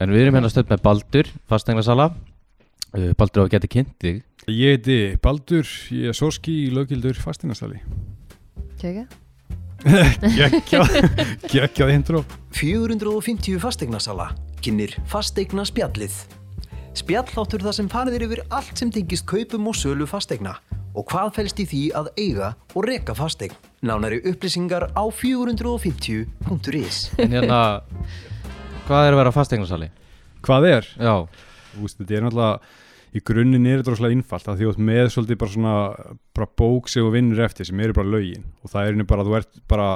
En 0.00 0.12
við 0.14 0.24
erum 0.24 0.38
hérna 0.38 0.48
stödd 0.48 0.70
með 0.72 0.84
Baldur, 0.84 1.30
fasteignarsala 1.50 2.10
uh, 2.10 3.10
Baldur 3.20 3.44
á 3.44 3.46
að 3.46 3.54
geta 3.56 3.70
kynnt 3.70 3.96
þig? 4.00 4.22
Ég 4.48 4.78
heiti 4.78 5.00
Baldur, 5.20 5.66
ég 5.92 6.12
er 6.12 6.16
sóski 6.16 6.54
í 6.64 6.70
lögildur 6.72 7.18
fastinastali 7.20 7.82
Kekja 8.80 9.06
Gekkjað, 10.38 10.90
gekkjað 11.48 11.90
intro. 11.94 12.20
450 12.52 13.56
fasteignasala 13.62 14.26
kynir 14.60 14.92
fasteigna 15.08 15.64
spjallið. 15.64 16.12
Spjalláttur 17.00 17.64
það 17.64 17.76
sem 17.78 17.88
farið 17.88 18.26
yfir 18.26 18.42
allt 18.52 18.76
sem 18.76 18.90
tengist 18.92 19.24
kaupum 19.30 19.70
og 19.70 19.78
sölu 19.78 20.08
fasteigna 20.10 20.58
og 20.90 21.06
hvað 21.08 21.32
fælst 21.38 21.62
í 21.62 21.66
því 21.70 21.82
að 21.96 22.10
eiga 22.18 22.50
og 22.74 22.84
reka 22.90 23.14
fasteign. 23.16 23.54
Nánari 23.86 24.18
upplýsingar 24.26 24.90
á 24.92 25.04
450.is 25.08 26.98
En 27.16 27.32
hérna, 27.32 27.60
hvað 28.90 29.06
er 29.06 29.14
að 29.14 29.20
vera 29.22 29.34
fasteignarsali? 29.38 29.90
Hvað 30.42 30.68
er? 30.70 30.92
Já, 30.98 31.14
Þú 31.70 31.84
veist, 31.84 32.00
þetta 32.00 32.16
er 32.16 32.24
náttúrulega 32.26 32.78
í 33.10 33.20
grunninn 33.26 33.66
er 33.66 33.80
þetta 33.80 33.94
rosalega 33.94 34.16
innfalt 34.16 34.48
að 34.50 34.60
því 34.60 34.70
ert 34.70 34.82
með 34.86 35.04
svolítið 35.14 35.38
bara 35.40 35.54
svona 35.54 35.76
bara 36.36 36.50
bók 36.60 36.90
sem 36.90 37.04
þú 37.04 37.12
vinnur 37.16 37.44
eftir 37.46 37.66
sem 37.66 37.82
eru 37.82 37.96
bara 37.96 38.10
lögin 38.10 38.46
og 38.62 38.72
það 38.72 38.82
er 38.82 38.96
einnig 38.96 39.08
bara, 39.10 39.26
þú 39.26 39.36
ert 39.40 39.62
bara 39.70 39.88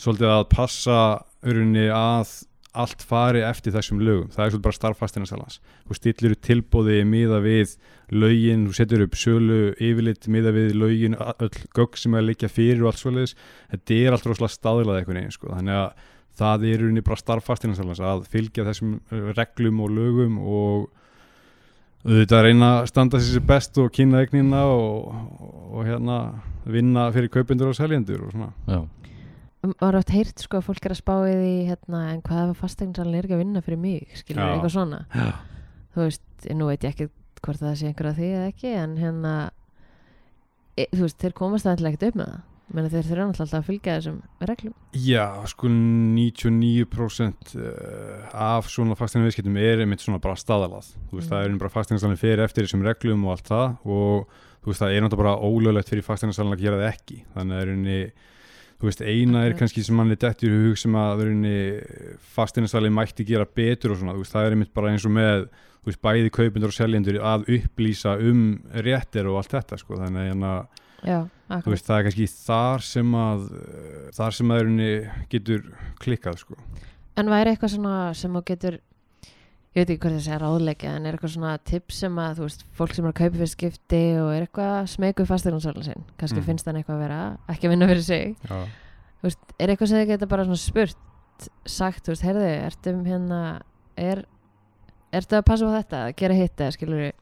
svolítið 0.00 0.32
að 0.32 0.44
passa 0.52 1.00
öruninni 1.46 1.88
að 1.92 2.32
allt 2.76 3.04
fari 3.08 3.40
eftir 3.44 3.72
þessum 3.76 4.00
lögum 4.04 4.32
það 4.32 4.42
er 4.44 4.50
svolítið 4.54 4.64
bara 4.68 4.78
starffastina 4.78 5.28
salans 5.28 5.60
þú 5.84 5.98
stillir 5.98 6.36
upp 6.36 6.42
tilbóði 6.48 6.98
miða 7.08 7.42
við 7.44 7.76
lögin, 8.12 8.66
þú 8.68 8.76
setur 8.76 9.04
upp 9.06 9.16
sölu 9.20 9.60
yfirleitt 9.76 10.28
miða 10.32 10.52
við 10.56 10.76
lögin, 10.80 11.16
öll 11.16 11.52
gögg 11.76 11.96
sem 12.00 12.16
er 12.16 12.24
að 12.24 12.28
liggja 12.32 12.52
fyrir 12.52 12.84
og 12.84 12.92
allt 12.92 13.04
svolítið 13.04 13.48
þetta 13.72 14.00
er 14.00 14.16
allt 14.16 14.28
rosalega 14.28 14.56
staðilað 14.56 15.00
eitthvað 15.00 15.20
neginn 15.20 15.36
sko. 15.36 15.52
þannig 15.56 15.80
að 15.80 16.12
það 16.36 16.66
er 16.68 16.82
rauninni 16.82 17.04
bara 17.06 17.20
starffastina 17.20 17.76
salans 17.78 18.02
að 18.02 18.26
fylgja 18.32 18.66
þessum 18.68 18.98
uh, 18.98 19.30
reglum 19.36 19.82
og 19.84 19.92
lögum 19.96 20.38
og 20.42 20.86
auðvitað 22.06 22.44
reyna 22.46 22.68
að 22.76 22.90
standa 22.92 23.20
sér 23.20 23.38
sér 23.38 23.46
best 23.48 23.78
og 23.82 23.90
kynna 23.94 24.22
eignina 24.22 24.62
og, 24.70 25.08
og, 25.10 25.56
og 25.72 25.88
hérna 25.88 26.18
vinna 26.66 27.08
fyrir 27.14 27.32
kaupendur 27.34 27.72
og 27.72 27.78
seljendur 27.78 28.28
og 28.28 28.34
svona. 28.34 28.52
Já. 28.70 28.80
Var 29.80 29.98
oft 29.98 30.12
heyrt 30.14 30.42
sko 30.44 30.60
að 30.60 30.68
fólk 30.68 30.86
er 30.86 30.94
að 30.94 31.00
spá 31.00 31.14
í 31.26 31.34
því 31.34 31.54
hérna, 31.72 32.00
en 32.12 32.22
hvað 32.22 32.52
ef 32.52 32.60
fasteignasalinn 32.62 33.18
er 33.18 33.26
ekki 33.26 33.34
að 33.34 33.42
vinna 33.42 33.62
fyrir 33.66 33.80
mig 33.82 34.18
skilur 34.20 34.44
Já. 34.44 34.50
eitthvað 34.52 34.74
svona? 34.76 35.00
Já, 35.10 35.30
þú 35.94 36.04
veist, 36.04 36.26
nú 36.54 36.68
veit 36.68 36.86
ég 36.86 36.92
ekki 36.92 37.08
hvort 37.42 37.62
það 37.62 37.78
sé 37.80 37.88
einhver 37.90 38.10
að 38.10 38.20
því 38.20 38.28
eða 38.36 38.50
ekki 38.52 38.74
en 38.76 38.94
hérna 39.00 39.32
e, 40.76 40.86
þú 40.92 41.02
veist, 41.06 41.18
þeir 41.22 41.34
komast 41.40 41.66
það 41.66 41.88
ekkert 41.90 42.06
upp 42.10 42.20
með 42.20 42.30
það 42.30 42.44
Meni, 42.74 42.90
þeir 42.90 43.04
þurfa 43.06 43.24
alltaf 43.30 43.52
að 43.54 43.66
fylgja 43.68 43.92
þessum 44.00 44.16
reglum. 44.48 44.72
Já, 44.98 45.26
sko 45.46 45.68
99% 45.70 47.52
eh, 47.62 48.24
af 48.34 48.66
svona 48.72 48.96
fasteigna 48.98 49.28
viðskiptum 49.28 49.58
er 49.62 49.84
einmitt 49.84 50.02
svona 50.02 50.18
bara 50.22 50.34
staðalað. 50.40 50.88
Þú 51.10 51.20
veist, 51.20 51.30
Mm. 51.30 51.34
það 51.34 51.44
er 51.44 51.58
bara 51.62 51.74
fasteignasalinn 51.76 52.18
fyrir 52.20 52.42
eftir 52.44 52.66
þessum 52.66 52.82
reglum 52.86 53.24
og 53.24 53.36
allt 53.36 53.48
það 53.52 53.76
og 53.86 54.26
þú 54.64 54.72
veist, 54.72 54.82
það 54.82 54.96
er 54.96 55.00
náttúrulega 55.04 55.22
bara 55.22 55.44
ólöglegt 55.46 55.92
fyrir 55.92 56.06
fasteignasalinn 56.08 56.56
að 56.56 56.64
gera 56.64 56.80
það 56.82 56.90
ekki. 56.92 57.18
Þannig 57.36 57.56
að 57.60 57.70
einni 57.76 58.12
þú 58.76 58.88
veist, 58.90 59.00
eina 59.06 59.44
er 59.46 59.54
kannski 59.56 59.84
sem 59.86 59.96
manni 59.96 60.16
dettur 60.16 60.50
í 60.50 60.58
hug 60.66 60.76
sem 60.76 60.92
að 60.92 61.22
einni 61.26 61.54
fasteignasalinn 62.34 62.92
mætti 62.92 63.24
gera 63.24 63.46
betur 63.46 63.94
og 63.94 64.00
svona, 64.02 64.12
þú 64.18 64.24
veist, 64.24 64.34
það 64.34 64.46
er 64.46 64.56
einmitt 64.56 64.74
bara 64.74 64.90
eins 64.90 65.06
og 65.06 65.14
með 65.16 65.46
þú 65.86 65.92
veist, 65.92 66.02
bæði 66.02 66.30
kaupendur 66.34 66.72
og 66.74 66.76
seljendur 66.76 67.20
að 67.22 67.46
upplýsa 67.56 68.16
um 68.20 68.42
réttir 68.74 69.30
og 69.30 69.38
allt 69.38 69.54
þetta, 69.54 69.78
sko, 69.78 69.96
þannig 70.02 70.18
að 70.18 70.28
hérna 70.32 70.52
Já, 71.06 71.18
veist, 71.48 71.86
það 71.86 71.98
er 71.98 72.06
kannski 72.08 72.26
þar 72.32 72.84
sem 72.88 73.14
að 73.20 73.46
þar 74.16 74.36
sem 74.40 74.50
að 74.50 74.60
erunni 74.64 74.90
getur 75.32 75.62
klikkað 76.02 76.40
sko. 76.42 76.58
En 77.16 77.30
væri 77.32 77.52
eitthvað 77.54 77.74
svona 77.76 77.96
sem 78.18 78.34
þú 78.36 78.42
getur 78.50 78.78
ég 79.76 79.84
veit 79.84 79.90
ekki 79.92 80.00
hvað 80.06 80.14
það 80.16 80.24
sé 80.26 80.36
ráðleika 80.40 80.90
en 80.96 81.06
er 81.06 81.16
eitthvað 81.16 81.32
svona 81.36 81.54
tips 81.68 81.98
sem 82.02 82.18
að 82.18 82.38
þú 82.38 82.46
veist, 82.46 82.62
fólk 82.78 82.94
sem 82.96 83.04
er 83.04 83.12
að 83.12 83.18
kaupa 83.20 83.36
fyrir 83.36 83.50
skipti 83.52 84.02
og 84.22 84.30
er 84.32 84.46
eitthvað 84.46 84.76
smegu 84.88 85.26
fasteignasalinn 85.28 85.84
sinn? 85.84 86.04
Kannski 86.16 86.40
Mm. 86.40 86.46
finnst 86.48 86.66
hann 86.66 86.76
eitthvað 86.80 86.96
að 86.96 87.04
vera 87.04 87.18
ekki 87.52 87.66
að 87.68 87.74
vinna 87.74 87.88
fyrir 87.90 88.02
sig. 88.02 88.36
Þú 88.48 89.22
veist, 89.28 89.38
er 89.60 89.68
eitthvað 89.68 89.88
sem 89.88 89.98
þið 90.00 90.06
geta 90.14 90.26
bara 90.32 90.44
svona 90.48 90.56
spurt 90.62 90.96
sagt, 91.68 92.04
þú 92.06 92.14
veist, 92.14 92.24
heyrðu, 92.24 92.46
ertu 92.66 92.94
um 92.94 93.04
hérna 93.04 93.40
er, 93.96 94.24
ertu 95.12 95.36
að 95.36 95.44
passa 95.44 95.68
á 95.68 95.76
þetta, 95.76 96.00
að 96.08 96.16
gera 96.16 96.34
hitt 96.34 96.56
eða 96.56 96.72
skilur 96.72 97.12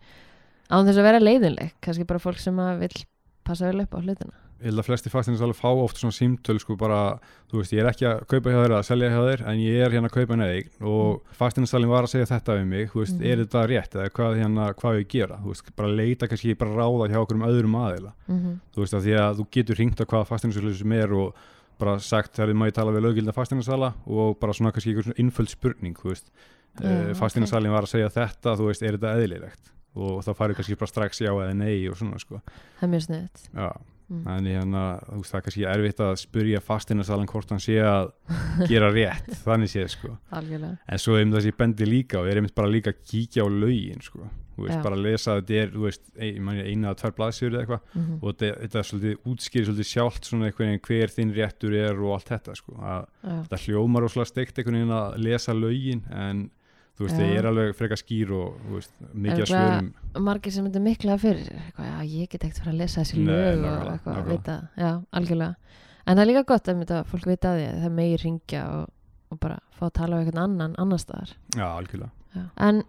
án 0.71 0.87
þess 0.87 0.99
að 1.03 1.09
vera 1.11 1.19
leiðinleg. 1.23 1.73
Kannski 1.83 2.07
bara 2.07 2.23
fólk 2.23 2.39
sem 2.39 2.55
að 2.63 2.79
vill 2.87 3.05
passa 3.45 3.69
vel 3.71 3.85
upp 3.85 3.95
á 3.95 4.01
hlutina. 4.01 4.33
Ég 4.65 4.71
held 4.71 4.81
að 4.81 4.87
flesti 4.87 5.11
fasteignasalinn 5.13 5.57
fá 5.59 5.69
oft 5.69 5.99
svona 6.01 6.15
símtöl 6.15 6.57
sko 6.63 6.77
bara, 6.79 7.19
þú 7.51 7.59
veist, 7.61 7.73
ég 7.75 7.83
er 7.83 7.89
ekki 7.91 8.07
að 8.09 8.23
kaupa 8.31 8.53
hjá 8.55 8.61
eða 8.65 8.79
að 8.79 8.87
selja 8.89 9.11
hjá 9.13 9.21
þér, 9.27 9.43
en 9.51 9.59
ég 9.61 9.81
er 9.85 9.91
hérna 9.93 10.09
að 10.09 10.15
kaupa 10.15 10.37
en 10.39 10.45
eign 10.47 10.87
og 10.89 11.35
fasteignasalinn 11.37 11.91
var 11.91 12.07
að 12.07 12.13
segja 12.15 12.29
þetta 12.31 12.57
við 12.61 12.67
mig, 12.71 12.91
þú 12.93 13.03
veist, 13.03 13.19
Mhm. 13.19 13.27
er 13.33 13.43
þetta 13.45 13.65
rétt 13.69 13.95
eða 13.99 14.11
hvað 14.15 14.39
hérna, 14.41 14.69
hvað 14.75 14.99
ég 15.01 15.09
gera, 15.09 15.37
þú 15.43 15.49
veist, 15.53 15.77
bara 15.77 15.89
leita 15.89 16.29
kannski 16.29 16.57
bara 16.57 16.71
ráða 16.71 17.11
hjá 17.11 17.19
okkur 17.21 17.35
um 17.37 17.49
öðrum 17.51 17.77
aðila. 17.83 18.13
Mm 18.29 18.39
-hmm. 18.41 18.61
þú 18.75 18.79
veist, 18.81 18.95
að 18.95 19.05
því 19.05 19.15
að 19.21 19.37
þú 19.39 19.47
getur 19.51 19.77
hringt 19.77 20.01
á 20.01 20.05
hvaða 20.07 20.27
fasteignasalinn 20.27 20.75
sem 20.79 20.93
er 20.93 21.13
og 21.13 21.35
bara 21.79 21.99
sagt 21.99 22.33
þegar 22.37 22.55
maður 22.55 22.73
tala 22.73 22.93
við 22.93 23.03
lögilda 23.03 23.33
fasteignasala? 23.35 23.95
og 24.07 24.39
bara 24.41 24.53
svona 24.53 24.73
kannski 24.73 24.95
einhver 24.95 25.03
svona 25.05 25.19
innföld 25.19 25.49
spurning, 25.51 25.95
þú 25.99 26.09
veist. 26.09 26.31
Já, 26.81 26.87
uh, 26.91 27.11
ok. 27.11 27.17
fasteinarsalinn 27.17 27.71
var 27.71 27.83
að 27.83 27.93
segja 27.95 28.09
þetta 28.11 28.57
þú 28.59 28.67
veist, 28.67 28.83
er 28.83 28.97
þetta 28.97 29.15
eðlilegt 29.15 29.74
og 29.95 30.23
þá 30.27 30.31
farið 30.35 30.61
kannski 30.61 30.79
bara 30.79 30.91
strax 30.91 31.23
já 31.23 31.31
eða 31.33 31.57
nei 31.57 31.89
og 31.91 31.99
svona 31.99 32.21
sko. 32.23 32.41
Það 32.79 32.87
er 32.87 32.95
mjög 32.95 33.05
sniðt 33.07 33.43
já, 33.47 33.69
mm. 34.11 34.23
en 34.35 34.49
hérna, 34.51 34.85
þú 35.07 35.19
veist, 35.21 35.33
það 35.33 35.41
er 35.41 35.45
kannski 35.49 35.67
erfitt 35.71 36.05
að 36.05 36.15
spurja 36.23 36.63
fasteinarsalinn 36.65 37.31
hvort 37.31 37.53
hann 37.55 37.63
sé 37.63 37.77
að 37.87 38.09
gera 38.71 38.93
rétt, 38.95 39.35
þannig 39.47 39.75
sé 39.75 39.85
sko. 39.93 40.15
Algjörlega. 40.35 40.79
En 40.87 41.03
svo 41.03 41.19
um 41.21 41.37
þessi 41.37 41.55
bendi 41.59 41.89
líka 41.89 42.23
og 42.23 42.31
er 42.31 42.41
einmitt 42.41 42.57
bara 42.57 42.73
líka 42.73 42.95
að 42.95 43.05
kíkja 43.13 43.47
á 43.47 43.49
lögin 43.53 44.03
sko, 44.05 44.27
þú 44.57 44.67
veist, 44.67 44.75
Já. 44.75 44.83
bara 44.89 44.99
að 44.99 45.07
lesa 45.07 45.37
að 45.37 45.41
þetta 45.41 45.61
er, 45.63 45.71
þú 45.77 45.87
veist, 45.87 46.11
eina 46.19 46.91
eða 46.91 46.97
tvær 47.03 47.15
blaðsjur 47.21 47.53
eða 47.53 47.63
eitthvað. 47.63 47.87
Mm 47.95 48.11
og 48.25 48.27
þetta, 48.35 48.51
þetta 48.65 48.85
svolítið 48.89 49.31
útskýri 49.31 49.69
svolítið 49.69 49.89
sjálft 49.91 50.29
svona 50.29 50.51
veginn 50.51 50.85
hver 50.89 51.15
þinn 51.15 51.33
réttur 51.39 51.75
er 51.79 51.99
og 52.03 52.13
allt 52.17 52.31
þetta 52.31 52.55
sko, 52.59 52.77
að 52.83 53.09
þetta 53.25 53.63
hljómar 53.65 54.07
óslega 54.07 54.31
steikt 54.31 54.59
einhvern 54.59 54.79
veginn 54.79 54.95
að 54.95 55.17
lesa 55.27 55.57
lögin 55.57 56.05
en 56.15 56.47
þú 56.95 57.07
veist, 57.07 57.19
þeir 57.19 57.39
er 57.41 57.49
alveg 57.51 57.75
frekar 57.79 58.01
skýr 58.01 58.33
og 58.37 58.59
veist, 58.71 58.93
mikið 59.13 59.43
að 59.43 59.45
Eitthvað- 59.45 59.71
svörum. 59.75 60.23
margir 60.29 60.53
sem 60.53 60.65
þetta 60.69 60.83
mikla 60.85 61.19
fyrir? 61.19 61.49
Eitthvað, 61.51 61.87
já, 61.91 61.97
ég 62.15 62.29
get 62.31 62.45
ekkert 62.45 62.59
fara 62.63 62.73
að 62.73 62.81
lesa 62.83 63.01
þessi 63.01 63.25
lög 63.27 63.65
og 63.65 63.89
eitthvað 63.93 64.29
vita, 64.31 64.57
já, 64.79 64.91
algjörlega. 65.13 65.57
En 66.07 66.17
það 66.17 66.23
er 66.23 66.31
líka 66.31 66.45
gott 66.47 66.69
að 66.69 66.85
þetta, 66.85 67.05
fólk 67.09 67.27
vita 67.27 67.49
að 67.49 67.59
því 67.59 67.67
að 67.71 67.83
það 67.85 67.95
megi 67.99 68.17
ringja 68.23 68.65
og, 68.71 68.91
og 69.33 69.41
bara 69.41 69.59
fá 69.73 69.87
að 69.87 69.95
tala 69.99 70.17
við 70.17 70.27
einhvern 70.27 70.43
annan 70.45 70.75
annar 70.79 70.99
staðar. 70.99 71.35
Já, 71.57 71.67
algjörlega. 71.67 72.11
Já. 72.35 72.51
en 72.57 72.83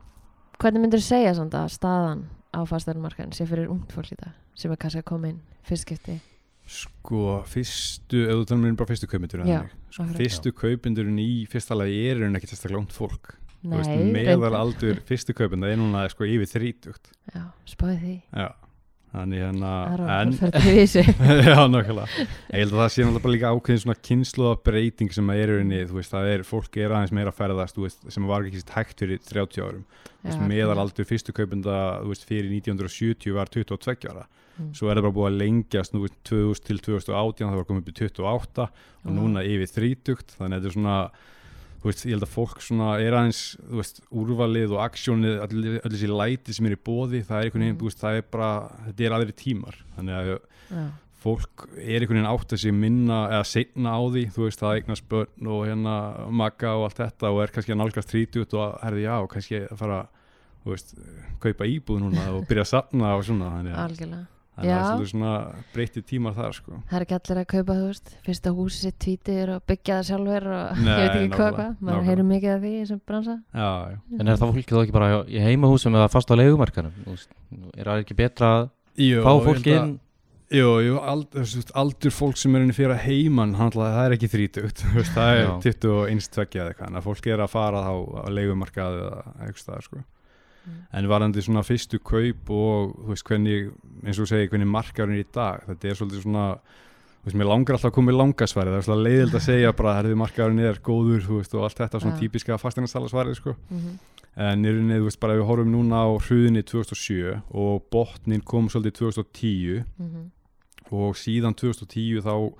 hvernig 0.57 0.81
myndir 0.81 1.01
þú 1.03 1.05
segja 1.05 1.33
samt 1.37 1.53
að 1.53 1.67
staðan 1.75 2.23
á 2.55 2.59
fastæðarmarkaðin 2.65 3.33
sé 3.35 3.45
fyrir 3.45 3.69
ungt 3.69 3.91
fólk 3.93 4.13
í 4.15 4.17
dag 4.17 4.33
sem 4.55 4.71
er 4.71 4.79
kannski 4.79 5.03
að 5.03 5.09
koma 5.11 5.27
inn 5.29 5.41
fyrst 5.67 5.85
skipti? 5.85 6.19
Sko, 6.65 7.43
fyrstu, 7.45 8.23
þú 8.25 8.45
talum 8.49 8.65
um 8.65 8.77
bara 8.79 8.89
fyrstu 8.89 9.09
kaupendur 9.09 9.43
Já, 9.45 9.59
sko, 9.93 10.07
fyrstu 10.17 10.53
kaupendurinn 10.55 11.19
í 11.21 11.45
fyrsta 11.51 11.77
lagi 11.77 11.99
er 12.09 12.23
hann 12.23 12.39
ekki 12.39 12.49
sérstaklega 12.49 12.81
ungt 12.81 12.95
fólk 12.95 13.35
Þú 13.65 13.79
veist, 13.79 13.89
Nei, 13.89 14.11
meðal 14.13 14.35
reyndar. 14.45 14.59
aldur 14.61 14.99
fyrstu 15.09 15.33
kaupenda 15.35 15.71
er 15.73 15.79
núna 15.81 16.05
sko 16.11 16.27
yfir 16.29 16.49
þrítugt. 16.51 17.09
Já, 17.33 17.41
spáði 17.65 17.97
því. 18.03 18.15
Já, 18.37 18.47
þannig 19.15 19.41
hérna 19.45 19.71
það 19.95 20.13
en, 20.15 20.33
já, 21.47 21.57
nákvæmlega. 21.71 22.25
Ég 22.51 22.61
held 22.61 22.73
að 22.75 22.81
það 22.81 22.89
sé 22.93 23.01
náttúrulega 23.05 23.23
bara 23.25 23.33
líka 23.35 23.51
ákveðin 23.55 23.81
svona 23.85 23.97
kynsluða 24.09 24.55
breyting 24.67 25.13
sem 25.15 25.29
er 25.33 25.51
rauninni, 25.53 25.81
þú 25.89 25.97
veist, 26.01 26.13
það 26.13 26.31
er 26.35 26.43
fólk 26.45 26.77
er 26.83 26.93
aðeins 26.97 27.15
meira 27.15 27.31
að 27.33 27.39
ferðast, 27.41 27.77
þú 27.79 27.85
veist, 27.87 28.05
sem 28.13 28.27
var 28.29 28.45
ekki 28.49 28.63
hægt 28.75 29.03
fyrir 29.05 29.21
30 29.23 29.63
árum, 29.65 29.85
þú 30.21 30.29
veist, 30.29 30.43
meðal 30.51 30.79
aldur 30.83 31.07
fyrstu 31.09 31.35
kaupenda, 31.37 31.77
þú 32.03 32.11
veist, 32.13 32.27
fyrir 32.29 32.51
1970 32.53 33.33
var 33.39 33.51
22 33.55 34.11
ára, 34.13 34.27
Mm. 34.55 34.69
svo 34.71 34.87
er 34.87 34.95
það 34.95 35.03
bara 35.03 35.15
búið 35.17 35.25
að 35.27 35.39
lengjast, 35.41 35.91
þú 35.91 35.99
veist, 36.05 36.13
2000 36.29 36.61
til 36.63 36.77
2018 36.79 37.49
það 37.49 37.57
var 37.59 37.65
komið 37.67 37.81
upp 37.81 37.89
í 37.91 37.95
28 37.99 38.67
og 39.03 39.09
núna 39.11 39.41
yfir 39.43 39.67
30, 39.67 40.29
þannig 40.37 40.55
að 40.55 40.61
þetta 40.61 40.69
er 40.69 40.75
svona 40.77 40.93
þú 41.85 41.91
veist, 41.91 42.03
ég 42.09 42.15
held 42.15 42.25
að 42.25 42.31
fólk 42.33 42.61
svona 42.65 42.87
er 42.97 43.13
aðeins, 43.13 43.39
þú 43.61 43.77
veist, 43.77 43.99
úrvalið 44.09 44.71
og 44.73 44.79
aksjónið, 44.87 45.35
öll, 45.45 45.63
öll 45.85 45.91
þessi 45.93 46.07
læti 46.09 46.55
sem 46.57 46.65
er 46.65 46.73
í 46.73 46.79
bóði, 46.81 47.19
það 47.27 47.37
er 47.37 47.45
einhvern 47.51 47.61
veginn, 47.61 47.75
Mm. 47.75 47.81
þú 47.83 47.89
veist, 47.91 48.01
það 48.01 48.17
er 48.17 48.25
bara 48.33 48.49
þetta 48.87 49.05
er 49.05 49.15
aðri 49.19 49.35
tímar, 49.37 49.77
þannig 49.95 50.15
að 50.17 50.29
já, 50.31 50.37
fólk 51.25 51.65
er 51.77 52.01
einhvern 52.01 52.17
veginn 52.19 52.31
átt 52.33 52.53
að 52.57 52.61
sig 52.65 52.73
minna 52.73 53.19
eða 53.29 53.45
seinna 53.49 53.93
á 53.93 54.01
því, 54.01 54.23
þú 54.33 54.43
veist, 54.47 54.59
það 54.65 54.75
eignast 54.81 55.07
börn 55.09 55.47
og 55.55 55.63
hérna 55.69 55.95
magga 56.41 56.73
og 56.77 56.87
allt 56.89 57.01
þetta 57.05 57.31
og 57.33 57.41
er 57.45 57.53
kannski 57.53 57.73
að 57.73 57.81
nálgast 57.83 58.13
30 58.13 58.57
og 58.57 58.79
herði 58.83 59.05
já, 59.05 59.13
og 59.21 59.29
kannski 59.33 59.61
að 59.69 59.77
fara, 59.77 59.99
þú 60.65 60.73
veist, 60.73 60.95
kaupa 61.45 61.69
íbúð 61.69 62.01
núna 62.01 62.31
og 62.33 62.47
byrja 62.49 62.65
að 62.65 62.71
safna 62.73 63.13
og 63.17 63.25
svona, 63.29 63.51
þannig 63.59 63.73
að 63.77 63.85
algjörlega 63.89 64.25
þannig 64.55 64.73
að 64.75 64.85
það 64.85 65.01
er 65.05 65.09
svona 65.11 65.31
breytti 65.73 66.01
tímar 66.11 66.35
þar, 66.37 66.53
sko. 66.55 66.77
það 66.89 66.97
er 66.99 67.05
ekki 67.05 67.15
allir 67.17 67.41
að 67.41 67.47
kaupa, 67.51 67.75
þú 67.79 67.89
veist, 67.89 68.13
fyrsta 68.25 68.53
húsi 68.55 68.79
sitt 68.85 68.97
tvítir 69.03 69.51
og 69.55 69.65
byggja 69.67 69.97
það 69.99 70.07
sjálfur 70.09 70.47
og 70.55 70.79
Nei, 70.85 70.93
ég 70.95 71.01
veit 71.01 71.17
ekki 71.19 71.35
hvað, 71.35 71.51
hvað, 71.59 71.75
maður 71.89 72.07
heyrir 72.09 72.29
mikið 72.31 72.53
af 72.55 72.63
því 72.63 72.73
sem 72.91 73.01
bransa 73.11 73.35
Já, 73.35 73.69
já. 73.91 73.99
En 74.19 74.31
er 74.31 74.39
það 74.39 74.55
fólkið 74.55 74.77
þá 74.77 74.81
ekki 74.85 74.95
bara 74.95 75.11
í 75.27 75.43
heimahúsum 75.49 75.99
eða 75.99 76.07
fast 76.15 76.31
á 76.31 76.35
leigumarkanum? 76.39 77.03
Er 77.75 77.91
það 77.91 78.01
ekki 78.05 78.19
betra 78.23 78.53
að 78.55 78.65
Jó, 78.95 79.21
fá 79.27 79.31
ég 79.35 79.45
fólki 79.49 79.71
held 79.75 79.83
að- 79.83 79.85
inn? 79.89 79.99
Jú, 80.55 80.67
jú, 80.85 80.99
aldur 81.01 82.13
fólk 82.13 82.37
sem 82.37 82.53
er 82.55 82.61
inn 82.61 82.73
fyrir 82.77 82.93
að 82.93 83.01
heiman, 83.07 83.55
það 83.57 83.95
er 84.05 84.13
ekki 84.13 84.27
þrítugt, 84.29 84.83
það 85.15 85.31
er 85.31 85.39
Já. 85.41 85.53
21 85.65 86.27
tveggja 86.35 86.61
eða 86.61 86.69
eitthvað, 86.71 86.91
en 86.91 86.99
að 87.01 87.07
fólk 87.07 87.29
er 87.33 87.41
að 87.41 87.49
fara 87.49 87.81
á 87.81 87.93
leigumarkað 88.29 88.99
eða 89.01 89.23
eitthvað 89.47 89.81
sko. 89.87 90.03
Mm. 90.65 90.79
En 90.97 91.07
varandi 91.11 91.41
svona 91.45 91.61
fyrstu 91.63 91.99
kaup 91.99 92.49
og, 92.49 92.95
þú 93.05 93.11
veist, 93.13 93.25
hvernig, 93.29 93.69
eins 94.05 94.17
og 94.19 94.25
þú 94.25 94.29
segir, 94.31 94.49
hvernig 94.49 94.67
markaðurinn 94.71 95.19
er 95.19 95.23
í 95.25 95.29
dag, 95.35 95.61
þetta 95.67 95.87
er 95.91 95.99
svolítið 95.99 96.23
svona, 96.25 96.45
þú 97.21 97.29
veist, 97.29 97.37
mér 97.41 97.49
langar 97.51 97.75
alltaf 97.77 97.91
að 97.91 97.95
koma 97.99 98.11
í 98.11 98.17
langasvarið, 98.17 98.73
það 98.73 98.81
er 98.81 98.87
svona 98.89 99.05
leiðild 99.05 99.35
að 99.39 99.45
segja 99.49 99.73
bara, 99.77 99.95
herðu, 99.99 100.15
markaðurinn 100.23 100.65
er 100.65 100.81
góður, 100.89 101.23
þú 101.27 101.39
veist, 101.41 101.53
og 101.55 101.63
allt 101.67 101.77
þetta 101.83 102.01
svona 102.01 102.15
Já. 102.15 102.19
típiska 102.25 102.57
fasteinarsala 102.61 103.35
sko. 103.35 103.55
Mhm. 103.69 103.95
En 104.35 104.65
í 104.65 104.67
rauninni, 104.67 104.97
þú 104.99 105.05
veist, 105.07 105.19
bara 105.23 105.35
við 105.37 105.45
horfum 105.47 105.69
núna 105.71 106.01
á 106.03 106.07
hruðinni 106.19 106.63
2007 106.67 107.37
og 107.55 107.85
botnin 107.89 108.41
kom 108.43 108.67
svolítið 108.67 108.97
2010 108.99 109.85
Mhm. 109.97 110.25
og 110.91 111.15
síðan 111.15 111.55
2010 111.55 112.19
þá 112.21 112.53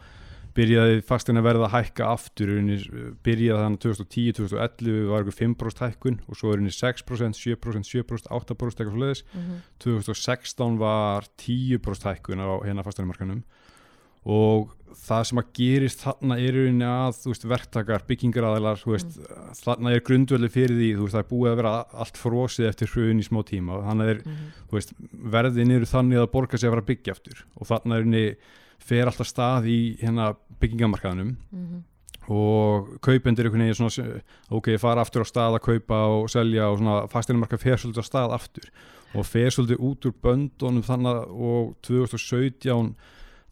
byrjaði 0.55 1.01
fastin 1.03 1.37
að 1.39 1.43
verða 1.49 1.67
að 1.67 1.73
hækka 1.75 2.05
aftur 2.13 2.51
byrjaði 3.25 3.63
þannig 3.65 3.81
2010-2011 3.83 5.09
var 5.11 5.25
ykkur 5.25 5.37
5% 5.41 5.83
hækkun 5.85 6.19
og 6.29 6.37
svo 6.39 6.53
er 6.53 6.61
henni 6.61 6.71
6%, 6.71 7.35
7%, 7.35 7.83
7%, 7.91 8.29
8% 8.31 8.79
eitthvað 8.79 8.95
svoleiðis, 8.95 9.23
Mhm. 9.35 9.59
2016 9.83 10.77
var 10.79 11.27
10% 11.37 12.07
hækkun 12.07 12.39
á 12.39 12.47
hérna 12.63 12.83
fasteinamarkanum 12.87 13.43
og 14.25 14.71
það 14.95 15.23
sem 15.27 15.37
að 15.37 15.49
gerist 15.53 15.99
þarna 16.01 16.37
er 16.41 16.55
rauninni 16.55 16.85
að 16.87 17.17
þú 17.19 17.29
veist, 17.33 17.45
verktakar, 17.51 18.05
byggingaraðilar 18.07 18.79
þú 18.81 18.91
veist, 18.95 19.19
þarna 19.61 19.91
er 19.93 19.99
grundvöldi 20.07 20.49
fyrir 20.49 20.73
því 20.79 20.87
þú 20.95 21.03
veist, 21.05 21.13
það 21.15 21.23
er 21.25 21.29
búið 21.35 21.51
að 21.51 21.59
vera 21.59 21.73
allt 21.93 22.17
frosið 22.17 22.69
eftir 22.71 22.87
hrun 22.95 23.19
í 23.21 23.27
smá 23.27 23.43
tíma 23.45 23.81
þannig 23.85 24.09
er 24.15 24.21
Mhm. 24.25 24.51
þú 24.71 24.79
veist, 24.79 24.93
verðin 25.35 25.71
eru 25.75 25.85
þannig 25.85 26.17
að 26.23 26.31
borga 26.31 26.57
sig 26.57 26.69
að 26.71 26.79
að 26.81 26.87
byggja 26.89 27.11
aftur 27.13 27.43
og 27.59 27.67
þarna 27.67 27.97
er 27.99 28.03
henni 28.03 28.35
fer 28.79 29.05
alltaf 29.07 29.27
stað 29.27 29.65
í 29.71 29.97
hérna 30.01 30.35
byggingamarkaðanum 30.59 31.35
Mhm. 31.51 31.83
og 32.29 32.87
kaupendur 33.05 33.45
einhvern 33.45 33.61
veginn 33.67 33.77
svona, 33.91 34.21
ok, 34.49 34.77
fara 34.81 35.01
aftur 35.05 35.21
á 35.21 35.27
stað 35.29 35.57
að 35.59 35.65
kaupa 35.67 35.99
og 36.09 36.29
selja 36.29 36.69
og 36.71 36.79
svona 36.79 37.07
fasteinamarkað 37.11 37.59
fer 37.61 37.77
svolítið 37.77 38.01
á 38.01 38.09
stað 38.09 38.33
aftur 38.33 38.69
og 39.15 39.25
fer 39.25 39.49
svolítið 39.53 39.79
út 39.79 40.05
úr 40.09 40.15
böndunum 40.23 40.83
þannig 40.83 41.29
og 41.29 41.75
2017 41.85 42.95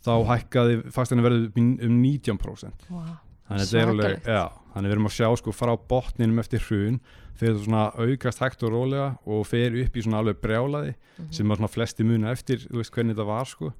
þá 0.04 0.14
hækkaði 0.28 0.80
fasteinaverðið 0.92 1.62
um 1.86 2.02
19% 2.02 2.88
Vá. 2.90 3.20
þannig 3.48 3.62
að 3.62 3.68
þetta 3.68 3.81
er 3.84 3.92
alveg, 3.94 4.24
já, 4.25 4.44
þannig 4.74 4.90
við 4.90 4.96
erum 4.98 5.08
að 5.12 5.18
sjá 5.20 5.30
sko 5.38 5.52
frá 5.56 5.74
botninum 5.88 6.40
eftir 6.40 6.60
hrun 6.68 7.00
fyrir 7.38 7.56
það 7.56 7.66
svona 7.68 7.86
aukast 7.98 8.40
hægt 8.44 8.64
og 8.64 8.74
rólega 8.74 9.18
og 9.25 9.46
fer 9.48 9.78
upp 9.84 9.96
í 9.98 10.04
svona 10.04 10.20
alveg 10.24 10.42
brjálaði 10.42 10.96
Mhm. 11.20 11.31
sem 11.31 11.48
að 11.50 11.58
svona 11.62 11.70
flesti 11.70 12.04
muna 12.04 12.31
eftir, 12.34 12.58
þú 12.58 12.78
veist 12.81 12.92
hvernig 12.92 13.16
þetta 13.16 13.25
var 13.28 13.46
sko 13.46 13.74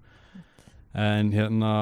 en 0.94 1.32
hérna 1.34 1.74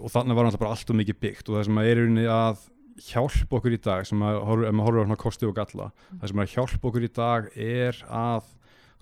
og 0.00 0.10
þannig 0.12 0.36
var 0.36 0.48
alltaf 0.48 0.60
bara 0.60 0.74
allt 0.76 0.90
og 0.90 0.98
mikið 1.00 1.20
byggt. 1.22 1.48
Og 1.48 1.58
það 1.58 1.66
sem 1.68 1.78
að 1.80 1.90
er 1.90 1.96
í 1.96 2.00
rauninni 2.04 2.26
að 2.30 2.64
hjálpa 3.04 3.58
okkur 3.58 3.74
í 3.74 3.82
dag 3.82 4.06
sem 4.06 4.20
að, 4.22 4.40
ef 4.68 4.74
maður 4.74 4.98
horfur 5.00 5.16
á 5.18 5.24
kosti 5.24 5.46
og 5.48 5.54
galla 5.56 5.90
það 6.20 6.28
sem 6.30 6.38
er 6.38 6.46
að 6.46 6.52
hjálpa 6.54 6.88
okkur 6.90 7.06
í 7.08 7.12
dag 7.16 7.48
er 7.58 8.02
að 8.06 8.50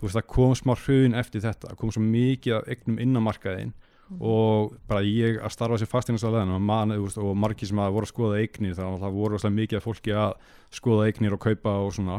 þú 0.00 0.06
veist 0.08 0.16
það 0.18 0.28
kom 0.32 0.54
smá 0.58 0.72
hrun 0.80 1.14
eftir 1.14 1.44
þetta, 1.44 1.74
kom 1.76 1.92
svo 1.92 2.02
mikið 2.02 2.56
af 2.56 2.70
eignum 2.72 2.98
inn 3.02 3.18
á 3.18 3.22
markaðin 3.22 3.74
Mhm. 4.12 4.18
og 4.28 4.72
bara 4.88 5.00
ég 5.06 5.38
að 5.40 5.52
starfa 5.54 5.78
sem 5.78 5.88
fastinnarsæðan 5.88 6.50
og, 6.52 6.60
man, 6.60 6.90
veist, 6.90 7.18
og 7.18 7.36
margir 7.38 7.68
sem 7.68 7.78
að 7.80 7.92
voru 7.94 8.04
að 8.08 8.12
skoða 8.12 8.40
að 8.82 9.00
það 9.00 9.14
voru 9.16 9.32
rosalega 9.36 9.58
mikið 9.60 9.78
af 9.78 9.86
fólki 9.86 10.12
að 10.12 10.32
skoða 10.74 11.06
eignir 11.08 11.32
og 11.36 11.40
kaupa 11.40 11.70
og 11.86 11.92
svona 11.94 12.18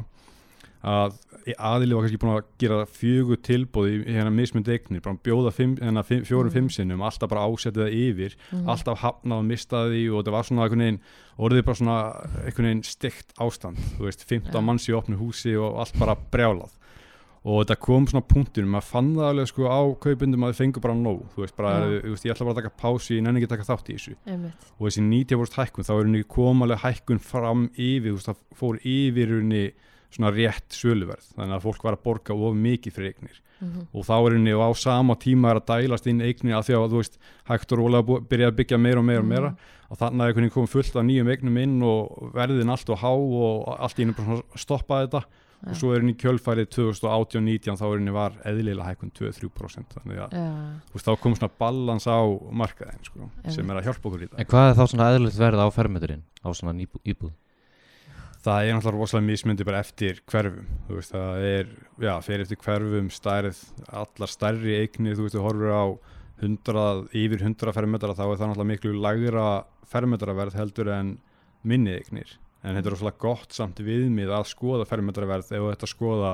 að 0.84 1.14
aðili 1.58 1.96
var 1.96 2.04
kannski 2.04 2.20
búin 2.20 2.34
að 2.38 2.46
gera 2.60 2.78
fjögur 2.88 3.40
tilbúð 3.44 3.88
í 3.88 3.96
hérna 4.16 4.32
mismundi 4.36 4.74
eignir 4.76 5.02
bara 5.04 5.16
bjóða 5.24 5.52
fimm, 5.56 5.78
hérna, 5.80 6.04
fimm, 6.04 6.24
fjórum 6.28 6.50
Mhm. 6.52 6.54
fimm 6.58 6.70
sinnum 6.70 7.02
alltaf 7.04 7.30
bara 7.30 7.46
ásetið 7.48 7.84
það 7.84 7.96
yfir 8.04 8.36
Mhm. 8.52 8.68
alltaf 8.70 9.00
hafnað 9.00 9.40
og 9.40 9.46
mistað 9.46 9.92
því 9.92 10.04
og 10.12 10.24
þetta 10.26 10.32
var 10.32 10.44
svona 10.44 10.64
einhvern 10.68 10.80
veginn, 10.84 11.00
orðið 11.40 11.66
bara 11.66 11.76
svona 11.76 11.98
einhvern 12.46 12.68
veginn 12.68 12.84
stygt 12.84 13.34
ástand, 13.40 13.78
þú 13.98 14.00
veist 14.08 14.24
15 14.28 14.52
Já. 14.54 14.62
manns 14.64 14.88
í 14.90 14.94
opnu 14.94 15.18
húsi 15.18 15.56
og 15.56 15.80
allt 15.80 15.98
bara 16.00 16.16
brjálað 16.32 16.72
og 17.46 17.66
þetta 17.66 17.80
kom 17.80 18.06
svona 18.08 18.24
punktur 18.28 18.64
maður 18.66 18.84
fann 18.84 19.16
það 19.16 19.30
alveg 19.34 19.48
sko 19.48 19.64
á 19.68 19.82
kaupundum 20.00 20.44
að 20.44 20.52
þau 20.54 20.60
fengu 20.64 20.80
bara 20.82 20.94
nóg, 20.96 21.26
þú 21.36 21.42
veist 21.44 21.56
bara, 21.58 21.72
Já. 21.80 22.02
þú 22.02 22.10
veist, 22.12 22.24
ég 22.26 22.32
ætla 22.32 22.46
bara 22.46 22.54
að 22.54 22.64
taka 22.64 22.78
pási, 22.80 23.18
ég 23.20 23.24
nenni 23.24 23.40
ekki 23.42 23.50
taka 23.50 23.64
þátt 23.68 23.90
í 23.90 23.96
þessu 23.96 24.16
Einmitt. 24.28 24.54
og 24.80 24.88
þessi 24.88 25.02
90% 25.02 25.56
hækkun, 25.60 25.84
þá 25.84 25.92
er 26.00 26.04
henni 26.06 26.24
komalega 26.24 26.80
hækkun 26.80 27.20
fram 27.20 27.70
yfir, 27.78 28.12
þú 28.12 28.16
veist, 28.16 28.28
það 28.28 28.38
fór 28.56 28.80
yfir 28.84 29.28
henni 29.40 29.72
svona 30.16 30.32
rétt 30.36 30.70
söluverð 30.76 31.34
þannig 31.36 31.58
að 31.58 31.66
fólk 31.68 31.84
var 31.84 31.98
að 31.98 32.04
borga 32.04 32.34
of 32.38 32.56
mikið 32.56 32.94
fyrir 32.98 33.14
eignir 33.16 33.40
Mhm. 33.64 33.88
og 33.96 34.04
þá 34.04 34.12
er 34.28 34.34
henni 34.36 34.52
á 34.52 34.70
sama 34.76 35.16
tíma 35.16 35.54
að 35.56 35.66
dælast 35.70 36.08
inn 36.08 36.20
eignir 36.20 36.58
að 36.58 36.66
því 36.68 36.74
að 36.76 36.90
þú 36.92 36.98
veist 37.00 37.18
hægt 37.48 37.72
og 37.72 37.80
rólega 37.80 38.18
byrja 38.28 38.48
að 38.52 38.58
byggja 38.58 38.78
meira 38.82 39.00
og 39.00 39.06
meira 39.06 39.20
og 39.22 39.26
meira 39.30 39.50
Mhm. 39.50 39.58
og 39.92 39.98
þannig 39.98 40.20
að 40.20 40.28
einhvern 40.28 40.44
veginn 40.44 40.52
kom 40.58 40.68
fullt 40.68 40.96
af 41.00 41.06
nýjum 41.06 41.30
eignum 41.32 41.58
inn 41.62 41.82
og 41.84 42.34
verðin 42.34 42.70
allt 42.74 42.90
og 42.90 42.98
há 43.00 43.08
og 43.14 43.80
allt 43.80 43.96
í 44.00 44.04
henni 44.04 44.14
bara 44.18 44.42
stoppaði 44.58 45.08
þetta 45.08 45.24
Já. 45.24 45.70
og 45.70 45.76
svo 45.80 45.94
er 45.96 46.00
henni 46.02 46.14
kjölfærið 46.20 46.68
2018-19 46.76 47.78
þá 47.80 47.84
er 47.88 47.98
henni 48.00 48.12
var 48.12 48.32
eðlilega 48.44 48.88
hækkun 48.90 49.12
2-3% 49.16 49.96
þannig 49.96 50.20
að 50.26 50.34
þú 50.36 50.98
veist, 50.98 51.08
þá 51.08 51.20
kom 51.22 51.36
svona 51.38 51.52
balans 51.60 52.04
á 52.10 52.20
markaðin 52.52 53.04
sko, 53.06 53.30
sem 53.50 53.70
er 53.70 53.80
að 53.80 53.86
hjálpa 53.88 54.10
okkur 54.10 54.26
í 54.26 54.28
En 54.34 54.44
það 54.44 54.50
hvað 54.52 54.70
er 54.72 54.76
þá 54.76 54.86
svona 54.92 55.08
eðlilegt 55.14 55.40
verð 55.40 55.64
á 55.64 55.68
fermeturinn 55.72 56.24
á 56.44 56.50
svona 56.52 56.76
íbúð? 57.06 57.32
Það 58.44 58.68
er 58.68 58.76
náttúrulega 58.76 59.00
rosalega 59.00 59.28
mismundi 59.30 59.68
bara 59.68 59.82
eftir 59.84 60.20
hverfum. 60.30 60.68
Þú 60.88 60.98
veist, 60.98 61.14
það 61.14 61.46
er, 61.50 61.70
já, 62.04 62.14
fyrir 62.26 62.46
eftir 62.46 62.60
hverfum 62.64 63.10
stærð, 63.14 63.62
allar 64.02 64.32
stærri 64.32 64.78
eignir, 64.82 65.18
þú 65.18 65.28
veist, 65.28 65.38
þú 65.38 65.46
horfur 65.46 65.72
á 65.72 65.86
100, 66.44 67.06
yfir 67.16 67.46
100 67.46 67.76
fermetra 67.76 68.16
þá 68.18 68.24
er 68.26 68.40
það 68.40 68.50
náttúrulega 68.52 68.72
miklu 68.74 68.96
lagra 69.00 69.46
fermetraverð 69.94 70.58
heldur 70.60 70.92
en 70.92 71.14
minni 71.64 71.94
eignir. 71.96 72.36
En 72.64 72.76
þetta 72.76 72.90
er 72.90 72.96
rosalega 72.96 73.22
gott 73.24 73.56
samt 73.56 73.80
viðmið 73.84 74.34
að 74.36 74.50
skoða 74.52 74.88
fermetraverð 74.90 75.52
ef 75.56 75.70
þetta 75.70 75.92
skoða 75.92 76.34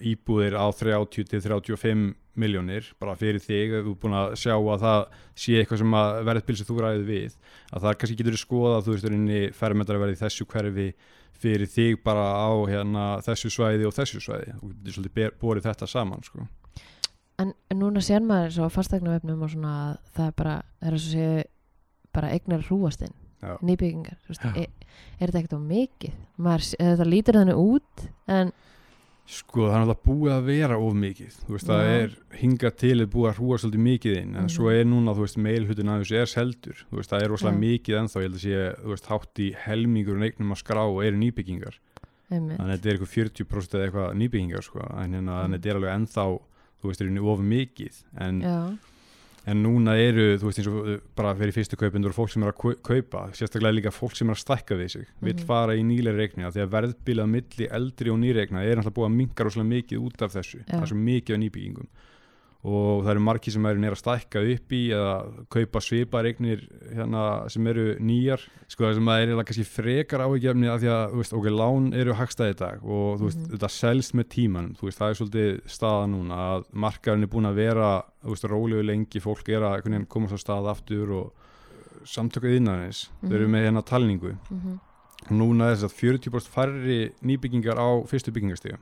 íbúðir 0.00 0.56
á 0.58 0.66
30 0.74 1.28
til 1.30 1.40
35 1.42 2.14
miljónir 2.34 2.86
bara 2.98 3.14
fyrir 3.18 3.42
þig 3.42 3.76
ef 3.78 3.84
þú 3.86 3.92
er 3.94 4.00
búin 4.02 4.16
að 4.18 4.32
sjá 4.40 4.54
að 4.56 4.80
það 4.82 5.02
sé 5.44 5.58
eitthvað 5.60 5.82
sem 5.84 5.98
að 6.00 6.16
verðbil 6.28 6.56
sem 6.58 6.68
þú 6.70 6.78
ræðið 6.82 7.04
við 7.10 7.36
að 7.70 7.84
það 7.84 7.98
kannski 8.00 8.16
getur 8.20 8.40
skoða 8.40 8.80
þú 8.82 8.94
veist 8.94 9.06
rauninni 9.08 9.42
fermetraverð 9.54 10.16
í 10.16 10.20
þessu 10.24 10.48
hverfi 10.50 10.88
fyrir 11.44 11.70
þig 11.70 11.98
bara 12.04 12.24
á 12.40 12.50
hérna, 12.68 13.06
þessu 13.24 13.50
svæði 13.52 13.88
og 13.88 13.94
þessu 13.96 14.22
svæði. 14.22 14.54
Þú 14.60 14.70
getur 14.70 14.96
svolítið 14.96 15.34
borið 15.40 15.66
þetta 15.68 15.88
saman 15.90 16.24
sko. 16.26 16.46
En, 17.42 17.50
en 17.70 17.80
núna 17.80 18.02
sér 18.04 18.22
maður 18.22 18.54
svo 18.54 18.70
fastegnavefnum 18.70 19.42
og 19.42 19.50
svona 19.50 19.74
að 19.74 19.94
það 20.14 20.28
er 20.28 20.34
bara, 20.38 20.56
það 20.78 20.88
er 20.90 20.96
að 20.96 21.02
svo 21.02 21.14
séu 21.14 21.44
bara 22.14 22.30
eignar 22.30 22.66
hrúastinn, 22.68 23.14
nýbyggingar 23.66 24.20
þú 24.22 24.30
veist, 24.30 24.44
er, 24.52 24.92
er 25.18 25.32
þetta 25.32 25.40
ekkert 25.40 25.56
á 25.58 25.62
mikið? 25.72 26.20
Maður, 26.46 26.68
þetta 26.78 27.06
lítur 27.08 27.38
þannig 27.40 27.62
út 27.64 28.04
en 28.30 28.52
Sko 29.26 29.70
það 29.70 29.74
er 29.74 29.86
náttúrulega 29.86 30.04
búið 30.04 30.32
að 30.34 30.44
vera 30.50 30.76
of 30.78 30.94
mikið. 31.00 31.36
Þú 31.46 31.54
veist 31.54 31.66
það 31.70 31.86
er 31.94 32.10
hingað 32.42 32.74
til 32.76 33.00
er 33.00 33.06
búið 33.08 33.28
að 33.30 33.38
hrúa 33.38 33.56
svolítið 33.62 33.84
mikið 33.86 34.16
inn 34.20 34.34
en 34.36 34.42
Mhm. 34.44 34.50
svo 34.52 34.68
er 34.70 34.84
núna 34.84 35.14
þú 35.16 35.24
veist 35.24 35.38
meilhutin 35.40 35.88
að 35.88 36.02
þessu 36.04 36.16
er 36.20 36.28
seldur. 36.28 36.76
Þú 36.92 36.96
veist 36.98 37.10
það 37.10 37.22
er 37.22 37.28
rosalega 37.32 37.56
Já. 37.56 37.64
mikið 37.64 37.98
ennþá. 38.00 38.16
Ég 38.20 38.26
held 38.28 38.34
að 38.34 38.44
sé 38.44 38.76
þú 38.84 38.88
veist 38.92 39.06
hátt 39.08 39.34
í 39.40 39.48
helmingur 39.64 40.16
og 40.16 40.22
eignum 40.28 40.52
að 40.52 40.60
skrá 40.62 40.82
og 40.84 41.04
eru 41.04 41.16
nýbyggingar. 41.16 41.74
Einmitt, 42.30 42.58
þannig 42.58 42.68
að 42.68 42.76
þetta 42.76 42.86
er 42.86 42.94
eitthvað 42.94 43.14
40% 43.14 43.74
eða 43.74 43.84
eitthvað 43.88 44.14
nýbyggingar 44.20 44.62
sko. 44.62 44.80
En 45.00 45.12
hérna 45.12 45.32
Mm. 45.32 45.40
að 45.40 45.52
þetta 45.54 45.66
er 45.70 45.76
alveg 45.76 45.94
ennþá 45.96 46.40
þú 46.82 46.84
veist 46.84 47.00
er 47.00 47.24
of 47.24 47.40
mikið. 47.40 47.94
En, 48.18 48.40
já, 48.42 48.78
en 49.46 49.62
núna 49.62 49.94
eru 50.00 50.38
þú 50.40 50.46
veist 50.48 50.58
eins 50.62 50.68
og 50.70 50.86
uh, 50.88 50.98
bara 51.16 51.34
fyrir 51.36 51.52
fyrstu 51.52 51.76
kaupendur 51.76 52.10
og 52.14 52.16
fólk 52.16 52.30
sem 52.32 52.42
er 52.42 52.52
að 52.52 52.56
kau- 52.62 52.78
kaupa 52.82 53.26
sérstaklega 53.36 53.74
líka 53.76 53.92
fólk 53.92 54.16
sem 54.16 54.30
er 54.30 54.34
að 54.38 54.42
stækka 54.44 54.74
við 54.80 54.88
sig 54.94 55.06
vill 55.20 55.34
Mhm. 55.34 55.46
fara 55.46 55.74
í 55.76 55.82
nýlega 55.84 56.16
reikna 56.16 56.50
því 56.50 56.62
að 56.64 56.72
verðbilað 56.76 57.28
milli 57.34 57.68
eldri 57.70 58.10
og 58.10 58.18
nýreikna 58.18 58.64
er 58.64 58.76
alltaf 58.80 58.94
búið 58.96 59.10
að 59.10 59.16
minka 59.20 59.44
rosalega 59.44 59.68
mikið 59.74 59.98
út 60.06 60.22
af 60.22 60.32
þessu. 60.32 60.64
Það 60.64 60.82
er 60.82 60.86
svo 60.86 60.96
mikið 60.96 61.34
af 61.34 61.40
nýbyggingum 61.44 61.88
og 62.64 63.02
það 63.04 63.10
eru 63.12 63.20
margir 63.20 63.52
sem 63.52 63.66
eru 63.68 63.80
nýra 63.82 63.92
að 63.92 64.00
stækka 64.00 64.40
upp 64.54 64.72
í 64.72 64.78
eða 64.96 65.10
kaupa 65.52 65.80
svipareignir 65.84 66.62
hérna, 66.96 67.24
sem 67.52 67.66
eru 67.68 67.84
nýjar. 68.00 68.40
Sko 68.72 68.86
það 68.86 68.94
sem 68.96 69.10
að 69.12 69.24
er 69.24 69.42
kannski 69.50 69.66
frekar 69.68 70.24
áhugjefni 70.24 70.70
af 70.72 70.80
því 70.80 70.88
að 70.94 71.04
þú 71.12 71.20
veist, 71.20 71.34
ok, 71.36 71.48
lán 71.52 71.90
eru 72.00 72.16
hagstæði 72.16 72.54
í 72.54 72.58
dag 72.62 72.84
og 72.84 73.20
þú 73.20 73.28
veist, 73.28 73.38
Mhm. 73.42 73.50
þetta 73.52 73.70
selst 73.70 74.14
með 74.16 74.28
tíman 74.32 74.70
þú 74.78 74.88
veist, 74.88 74.98
það 74.98 75.10
er 75.10 75.18
svolítið 75.20 75.60
staða 75.68 76.06
núna 76.08 76.34
að 76.54 76.64
markaðurinn 76.72 77.22
er 77.28 77.32
búin 77.34 77.50
að 77.52 77.54
vera 77.60 77.90
þú 78.24 78.32
veist, 78.32 78.48
rólegu 78.48 78.82
lengi, 78.88 79.20
fólk 79.20 79.48
er 79.48 79.60
að 79.60 80.08
komast 80.08 80.32
á 80.32 80.38
stað 80.40 80.70
aftur 80.72 81.12
og 81.12 81.32
samtökuð 82.04 82.56
innanins, 82.56 83.10
þau 83.22 83.32
eru 83.34 83.48
með 83.48 83.64
hérna 83.68 83.84
talningu. 83.84 84.36
Mhm, 84.50 84.80
og 85.24 85.36
núna 85.36 85.70
er 85.70 85.76
þess 85.76 85.88
að 85.88 85.96
40% 86.00 86.48
færri 86.48 87.12
nýbyggingar 87.22 87.76
á 87.76 87.88
fyrstu 88.08 88.32
byggingastíðum 88.32 88.80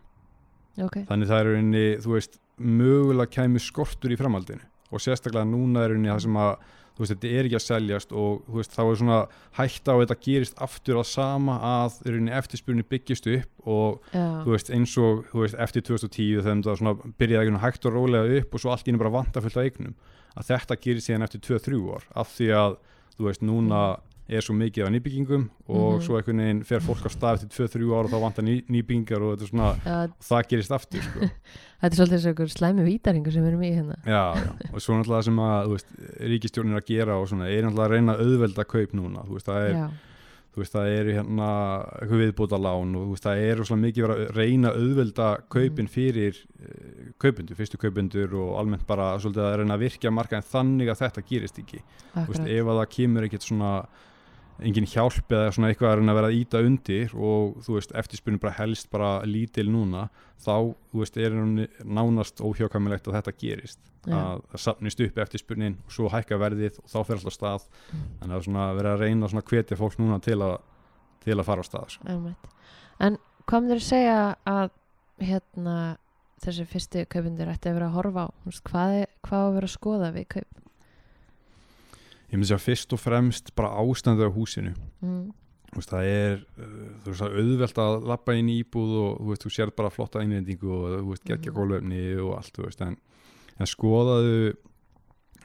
ok. 0.81 1.01
Þannig 1.09 1.33
það 1.33 1.41
er 1.41 1.57
einni, 1.59 1.87
þú 2.03 2.15
veist 2.17 2.39
mögulega 2.63 3.33
kæmi 3.39 3.63
skortur 3.63 4.13
í 4.13 4.21
framhaldinu. 4.21 4.65
Og 4.93 5.03
sérstaklega 5.03 5.49
núna 5.49 5.87
er 5.87 5.97
einni 5.97 6.13
það 6.13 6.25
sem 6.27 6.39
að 6.43 6.55
þú 6.93 7.03
veist, 7.03 7.13
þetta 7.15 7.31
er 7.33 7.49
ekki 7.49 7.57
að 7.59 7.65
seljast 7.65 8.11
og 8.13 8.43
þú 8.47 8.59
veist, 8.59 8.75
þá 8.77 8.83
er 8.83 8.99
svona 9.01 9.19
hægt 9.57 9.89
á 9.89 9.93
að 9.95 10.03
þetta 10.03 10.17
gerist 10.27 10.59
aftur 10.67 11.01
að 11.01 11.09
sama 11.09 11.55
að 11.65 11.99
rauninni 12.05 12.35
eftirspurni 12.37 12.85
byggist 12.89 13.29
upp 13.33 13.69
og 13.73 14.11
já, 14.13 14.25
þú 14.45 14.55
veist, 14.55 14.73
eins 14.77 14.97
og 15.01 15.23
þú 15.31 15.45
veist, 15.45 15.59
eftir 15.67 15.87
2010 15.89 16.43
þegar 16.45 16.65
það 16.69 16.81
svona 16.83 17.13
byrjaði 17.23 17.49
ekki 17.49 17.63
hægt 17.65 17.89
og 17.89 17.97
rólega 17.97 18.41
upp 18.43 18.53
og 18.53 18.65
svo 18.65 18.75
allt 18.75 18.85
í 18.85 18.93
henni 18.93 19.03
bara 19.03 19.15
vanta 19.17 19.45
fullt 19.45 19.57
af 19.57 19.69
eignum 19.71 19.97
að 20.37 20.49
þetta 20.53 20.79
gerist 20.85 21.09
síðan 21.09 21.27
eftir 21.27 21.45
2-3 21.49 21.81
ár. 21.93 22.07
Af 22.23 22.33
því 22.37 22.49
að, 22.57 22.77
þú 23.17 23.29
veist, 23.29 23.45
núna 23.45 23.83
er 24.37 24.45
svo 24.45 24.55
mikið 24.59 24.87
af 24.87 24.93
nýbyggingum 24.95 25.45
og 25.69 25.93
Mhm. 25.99 26.03
svo 26.07 26.17
einhvern 26.19 26.43
veginn 26.43 26.63
fer 26.65 26.81
fólk 26.85 27.05
á 27.05 27.11
stað 27.13 27.39
eftir 27.43 27.67
2-3 27.69 27.91
ár 27.93 28.05
og 28.07 28.11
þá 28.13 28.21
vantar 28.25 28.45
ný, 28.47 28.55
nýbyggingar 28.69 29.23
og 29.23 29.35
þetta 29.39 29.43
er 29.47 29.51
svona, 29.53 29.71
já, 29.85 30.13
það 30.29 30.49
gerist 30.53 30.71
aftur 30.79 31.03
sko. 31.03 31.21
þetta 31.83 31.91
er 31.93 31.99
svolítið 31.99 32.17
þessu 32.19 32.33
ykkur 32.35 32.53
slæmi 32.57 32.87
vítaringur 32.89 33.33
sem 33.33 33.45
erum 33.51 33.63
í 33.67 33.73
hérna. 33.75 33.97
Já, 34.07 34.23
já, 34.39 34.53
og 34.73 34.81
svo 34.81 34.95
náttúrulega 34.99 35.19
það 35.21 35.29
sem 35.31 35.43
að 35.49 35.67
þú 35.67 35.77
veist, 35.77 35.93
ríkistjórnir 36.33 36.81
að 36.83 36.89
gera 36.95 37.19
og 37.21 37.29
svona 37.29 37.51
er 37.51 37.63
náttúrulega 37.67 37.89
að 37.89 37.95
reyna 37.97 38.17
að 38.17 38.25
auðvelda 38.27 38.65
kaup 38.77 38.93
núna. 38.99 39.27
Þú 39.27 39.37
veist, 39.39 39.47
það 39.47 39.69
er, 39.69 39.91
veist, 40.53 40.75
það 40.77 40.87
er 40.93 41.07
hérna 41.17 41.47
eitthvað 41.97 42.21
viðbúta 42.23 42.59
lán 42.61 42.91
og 42.99 43.07
þú 43.07 43.15
veist, 43.15 43.25
það 43.25 43.43
er 43.47 43.57
rosalega 43.57 43.85
mikið 43.87 44.05
að 44.13 44.23
reyna 44.37 44.69
að 44.69 44.81
auðvelda 44.83 45.29
kaupin 45.49 45.89
fyrir 45.89 46.37
uh, 46.61 47.13
kaupundur, 47.25 47.57
fyrstu 47.57 47.79
kaupundur 47.81 48.35
og 48.37 48.51
almennt 48.61 48.87
bara 48.87 49.15
svolítið 49.19 49.47
að 49.49 49.57
reyna 49.63 49.75
að 49.79 49.85
virkja 49.87 50.13
markaðin 50.13 50.51
þannig 50.53 50.93
að 50.93 51.01
þetta 51.07 51.25
gerist 51.31 51.59
ekki. 51.63 51.81
Þú 52.13 52.27
veist, 52.29 52.43
akkurat. 52.43 52.53
ef 52.53 52.67
að 52.69 52.81
það 52.83 52.91
kemur 52.99 53.25
ekkert 53.31 53.49
svona 53.49 53.73
engin 54.67 54.87
hjálp 54.89 55.33
eða 55.33 55.53
svona 55.55 55.71
eitthvað 55.73 55.91
að 55.93 55.97
reyna 56.01 56.13
að 56.15 56.19
vera 56.21 56.31
að 56.33 56.37
íta 56.41 56.61
undir 56.67 57.15
og 57.15 57.57
þú 57.67 57.77
veist, 57.79 57.95
eftirspunni 58.03 58.41
bara 58.43 58.55
helst 58.59 58.91
bara 58.93 59.11
lítil 59.29 59.69
núna 59.71 60.09
þá, 60.43 60.55
þú 60.93 61.01
veist, 61.03 61.17
er 61.19 61.37
hún 61.37 61.67
nánast 61.85 62.43
óhjákvæmilegt 62.43 63.09
að 63.11 63.19
þetta 63.19 63.35
gerist 63.41 63.81
Já. 64.03 64.17
að 64.19 64.43
það 64.53 64.63
sapnist 64.65 65.01
upp 65.07 65.19
eftirspunnin 65.23 65.77
og 65.87 65.93
svo 65.95 66.09
hækka 66.11 66.39
verðið 66.43 66.79
og 66.83 66.89
þá 66.91 66.99
fer 67.07 67.19
alltaf 67.21 67.37
stað 67.37 67.67
Mm. 67.93 68.05
þannig 68.21 68.37
að 68.37 68.45
svona 68.49 68.67
vera 68.79 68.95
að 68.97 69.03
reyna 69.05 69.29
svona 69.29 69.43
að 69.45 69.51
hvetja 69.53 69.77
fólk 69.79 69.99
núna 70.01 70.21
til 70.25 70.39
að, 70.43 70.57
til 71.23 71.37
að 71.39 71.45
fara 71.47 71.63
á 71.63 71.67
stað 71.69 71.91
sko. 71.95 72.25
En 73.03 73.19
hvað 73.47 73.61
myndir 73.63 73.79
að 73.83 73.87
segja 73.87 74.17
að 74.49 74.71
hérna 75.23 75.77
þessi 76.43 76.67
fyrstu 76.67 77.05
kaupundur 77.07 77.53
ætti 77.53 77.71
að 77.71 77.77
vera 77.79 77.89
að 77.91 77.97
horfa 77.99 78.25
á 78.27 78.29
hvað, 78.67 78.95
er, 79.03 79.11
hvað 79.23 79.47
að 79.47 79.55
vera 79.59 79.69
að 79.71 79.75
skoða 79.77 80.11
við 80.17 80.27
kaup 80.35 80.59
ég 82.33 82.39
myndi 82.41 82.49
segja 82.49 82.63
fyrst 82.65 82.95
og 82.97 83.01
fremst 83.03 83.53
bara 83.59 83.75
ástandið 83.83 84.31
á 84.33 84.33
húsinu. 84.33 84.73
Mm. 85.05 85.31
Veist, 85.73 85.89
það 85.93 86.09
er 86.09 86.35
uh, 86.61 86.73
þú 87.05 87.13
veist, 87.13 87.21
það 87.23 87.29
er 87.31 87.39
auðvelt 87.43 87.79
að 87.85 87.95
lappa 88.11 88.35
inn 88.37 88.51
í 88.53 88.59
íbúð 88.61 88.91
og 89.03 89.21
þú 89.23 89.31
veist, 89.31 89.45
þú 89.47 89.53
sér 89.55 89.73
bara 89.77 89.93
flotta 89.93 90.25
innrendingu 90.25 90.69
og 90.69 90.99
þú 90.99 91.07
veist, 91.15 91.25
geggja 91.29 91.53
Mhm. 91.53 91.57
gólöfni 91.57 92.03
og 92.21 92.35
allt, 92.37 92.59
veist, 92.61 92.83
en, 92.85 92.97
en 93.61 93.67
skoðaðu 93.71 94.53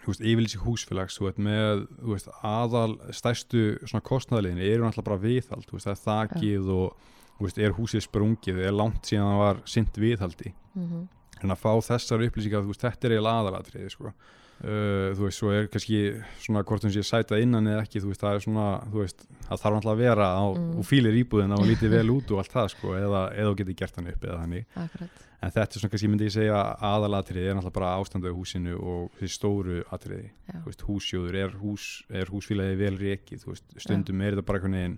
þú 0.04 0.12
veist, 0.12 0.24
yfirlýsi 0.24 0.60
húsfélags 0.64 1.20
þú 1.20 1.28
veist, 1.28 1.40
með, 1.44 1.86
þú 2.00 2.12
veist, 2.16 2.28
aðal 2.44 2.98
stærstu 3.12 3.62
svona 3.88 4.04
kostnæðliðin 4.08 4.64
eru 4.64 4.84
náttúrulega 4.84 5.08
bara 5.12 5.24
viðhald, 5.24 5.68
þú 5.68 5.78
veist, 5.78 5.88
það 5.88 5.96
er 5.96 6.04
þakið 6.08 6.70
og 6.76 6.98
þú 7.38 7.48
veist, 7.48 7.58
er 7.60 7.76
húsið 7.78 8.04
sprungið, 8.08 8.60
er 8.68 8.76
langt 8.76 9.04
síðan 9.08 9.32
það 9.32 9.42
var 9.44 9.62
sint 9.66 9.96
viðhaldi. 10.02 10.54
Mm 10.76 11.08
en 11.44 11.52
að 11.54 11.60
fá 11.62 11.70
þessar 11.86 12.24
upplýsingar, 12.26 12.64
þú 12.66 12.72
veist, 12.72 12.82
þetta 12.82 13.06
er 13.06 13.14
eiginlega 13.14 13.42
aðalatriði, 13.44 13.90
sko 13.94 14.12
Uh, 14.58 15.14
þú 15.14 15.22
veist, 15.28 15.38
svo 15.38 15.52
er 15.54 15.68
kannski 15.70 15.98
svona 16.42 16.64
hvort 16.66 16.82
hún 16.82 16.90
sé 16.90 17.04
sæta 17.06 17.38
innan 17.38 17.68
eða 17.70 17.84
ekki, 17.86 18.00
þú 18.02 18.10
veist, 18.10 18.22
það 18.24 18.38
er 18.40 18.42
svona 18.42 18.64
þú 18.90 19.04
veist, 19.04 19.20
það 19.46 19.60
þarf 19.62 19.76
náttúrulega 19.76 19.94
að 19.94 20.02
vera 20.02 20.28
á, 20.34 20.46
Mm. 20.58 20.72
og 20.82 20.86
fílir 20.90 21.18
íbúðina 21.22 21.60
og 21.60 21.68
lítið 21.70 21.92
vel 21.94 22.10
út 22.18 22.32
og 22.34 22.40
allt 22.42 22.56
það, 22.56 22.70
sko, 22.74 22.96
eða, 22.98 23.22
eða 23.38 23.52
þú 23.52 23.58
getur 23.62 23.78
gert 23.84 23.96
hann 24.02 24.08
upp 24.10 24.24
eða 24.26 24.40
þannig, 24.42 24.66
Akkurat 24.76 25.24
en 25.38 25.52
þetta 25.54 25.78
er 25.78 25.80
svona 25.84 25.92
kannski 25.94 26.10
myndi 26.10 26.26
ég 26.26 26.34
segja 26.34 26.62
aðalatriði 26.82 27.46
er 27.52 27.54
náttúrulega 27.60 27.76
bara 27.78 27.92
ástandu 28.02 28.32
á 28.34 28.34
húsinu 28.34 28.74
og 28.82 29.12
þessi 29.20 29.36
stóru 29.38 29.78
atriði 29.94 30.32
Já. 30.50 30.56
þú 30.58 30.66
veist, 30.72 30.86
húsjóður, 30.90 31.36
er, 31.44 31.52
hús, 31.62 31.86
er 32.10 32.26
húsfélagi 32.34 32.80
vel 32.82 32.98
reikið, 32.98 33.44
þú 33.46 33.54
veist, 33.54 33.66
stundum 33.78 34.22
er 34.26 34.34
þetta 34.34 34.48
bara 34.50 34.58
einhvern 34.58 34.80
veginn 34.82 34.98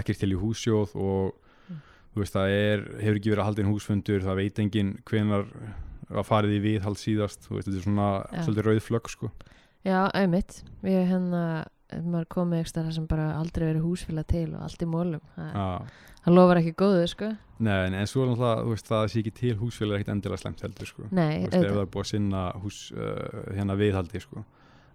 ekkert 0.00 0.18
til 0.24 0.32
í 0.34 0.40
húsjóð 0.42 0.96
og 0.98 1.38
Mm. 1.70 1.78
þú 2.16 2.18
veist, 2.24 2.34
það 2.34 2.48
er 2.58 2.82
hefur 3.04 3.18
ekki 3.20 3.30
verið 3.30 3.42
að 3.44 3.48
halda 3.52 3.62
inn 3.62 3.70
húsfundur, 3.70 4.22
það 4.26 4.38
veit 4.42 4.58
enginn 4.58 4.90
hvenar 5.06 5.46
að 6.10 6.26
farið 6.28 6.56
í 6.56 6.60
viðhald 6.64 6.98
síðast 7.00 7.48
veist, 7.50 7.68
þetta 7.68 7.76
er 7.78 7.84
svona 7.86 8.08
Já. 8.32 8.42
svolítið 8.46 8.66
rauð 8.68 8.82
flögg 8.86 9.08
sko. 9.12 9.30
Já, 9.84 9.98
auðmitt 10.14 10.62
Við 10.82 10.98
hérna, 11.10 11.42
ef 11.90 12.04
maður 12.04 12.28
komið 12.34 12.60
ekki 12.62 12.72
stað 12.72 12.92
sem 12.96 13.06
bara 13.06 13.26
aldrei 13.38 13.66
verið 13.72 13.84
húsfélag 13.86 14.26
til 14.26 14.54
og 14.54 14.62
allt 14.66 14.82
í 14.82 14.88
mólum 14.88 15.20
það, 15.36 15.86
það 16.24 16.34
lofar 16.34 16.60
ekki 16.62 16.74
góðu, 16.82 17.06
sko 17.08 17.30
Nei, 17.58 17.86
en, 17.88 18.06
svo 18.06 18.22
er 18.22 18.28
náttúrulega, 18.32 18.62
þú 18.64 18.74
veist, 18.74 18.86
það 18.90 19.06
sé 19.10 19.18
ekki 19.22 19.32
til 19.34 19.54
húsfélag 19.58 19.94
er 19.94 20.00
ekkert 20.02 20.12
endilega 20.14 20.42
slemt 20.42 20.60
heldur, 20.62 20.86
sko 20.86 21.08
Nei, 21.10 21.38
veist, 21.44 21.54
ef 21.54 21.54
það 21.54 21.64
auðvitað 21.64 21.82
er 21.82 21.92
búið 21.94 22.04
að 22.04 22.10
sinna 22.12 22.42
hús, 22.62 22.78
uh, 22.94 23.54
hérna 23.56 23.76
viðhaldi, 23.80 24.20
sko 24.22 24.44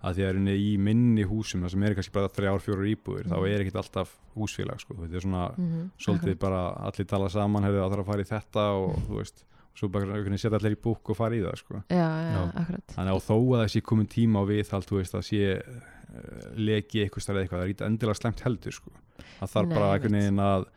að 0.03 0.17
því 0.17 0.23
að 0.27 0.31
rauninni 0.35 0.53
í 0.59 0.71
minni 0.83 1.23
húsum 1.23 1.61
það 1.63 1.71
sem 1.71 1.83
er 1.87 1.93
kannski 1.95 2.11
bara 2.13 2.27
þrjár, 2.35 2.59
fjórar 2.59 2.87
íbúður 2.91 3.27
þá 3.31 3.35
Mhm. 3.39 3.45
er 3.53 3.61
ekkert 3.63 3.79
alltaf 3.79 4.09
húsfélag, 4.35 4.79
sko 4.83 4.93
þetta 4.99 5.15
er 5.15 5.23
svona, 5.23 5.43
Mhm, 5.57 5.89
svolítið 5.97 6.33
akkurat. 6.35 6.39
bara 6.39 6.61
allir 6.91 7.07
tala 7.07 7.29
saman, 7.29 7.63
hefur 7.63 7.79
það 7.79 7.91
þarf 7.93 8.03
að 8.03 8.11
fara 8.11 8.21
í 8.23 8.31
þetta 8.33 8.63
og 8.83 8.95
þú 9.07 9.15
veist, 9.21 9.43
svo 9.73 9.89
bara 9.89 10.05
einhvern 10.05 10.27
veginn 10.29 10.41
setja 10.41 10.59
allir 10.59 10.75
í 10.77 10.81
búk 10.83 11.09
og 11.13 11.17
fara 11.17 11.35
í 11.37 11.41
það, 11.41 11.57
sko. 11.63 11.81
Já, 11.89 12.05
já, 12.05 12.29
Já. 12.35 12.41
akkurat. 12.61 12.93
Þannig 12.93 13.15
að 13.17 13.23
þó 13.25 13.35
að 13.39 13.57
það 13.63 13.71
sé 13.73 13.81
komin 13.89 14.09
tíma 14.13 14.43
á 14.43 14.49
viðhald 14.51 14.87
þú 14.89 14.99
veist, 14.99 15.17
að 15.17 15.25
sé 15.29 15.41
uh, 15.57 16.45
leki 16.61 17.01
eitthvað 17.03 17.25
stærð 17.25 17.41
eitthvað, 17.41 17.59
það 17.59 17.65
er 17.65 17.73
ekki 17.73 17.87
endilega 17.89 18.19
slemt 18.21 18.43
heldur, 18.45 18.77
sko. 18.77 18.93
Það 19.39 19.53
þarf 19.55 19.67
Nei, 19.69 19.75
bara 19.77 19.89
einhvern 19.95 20.17
veginn 20.19 20.43
að, 20.45 20.67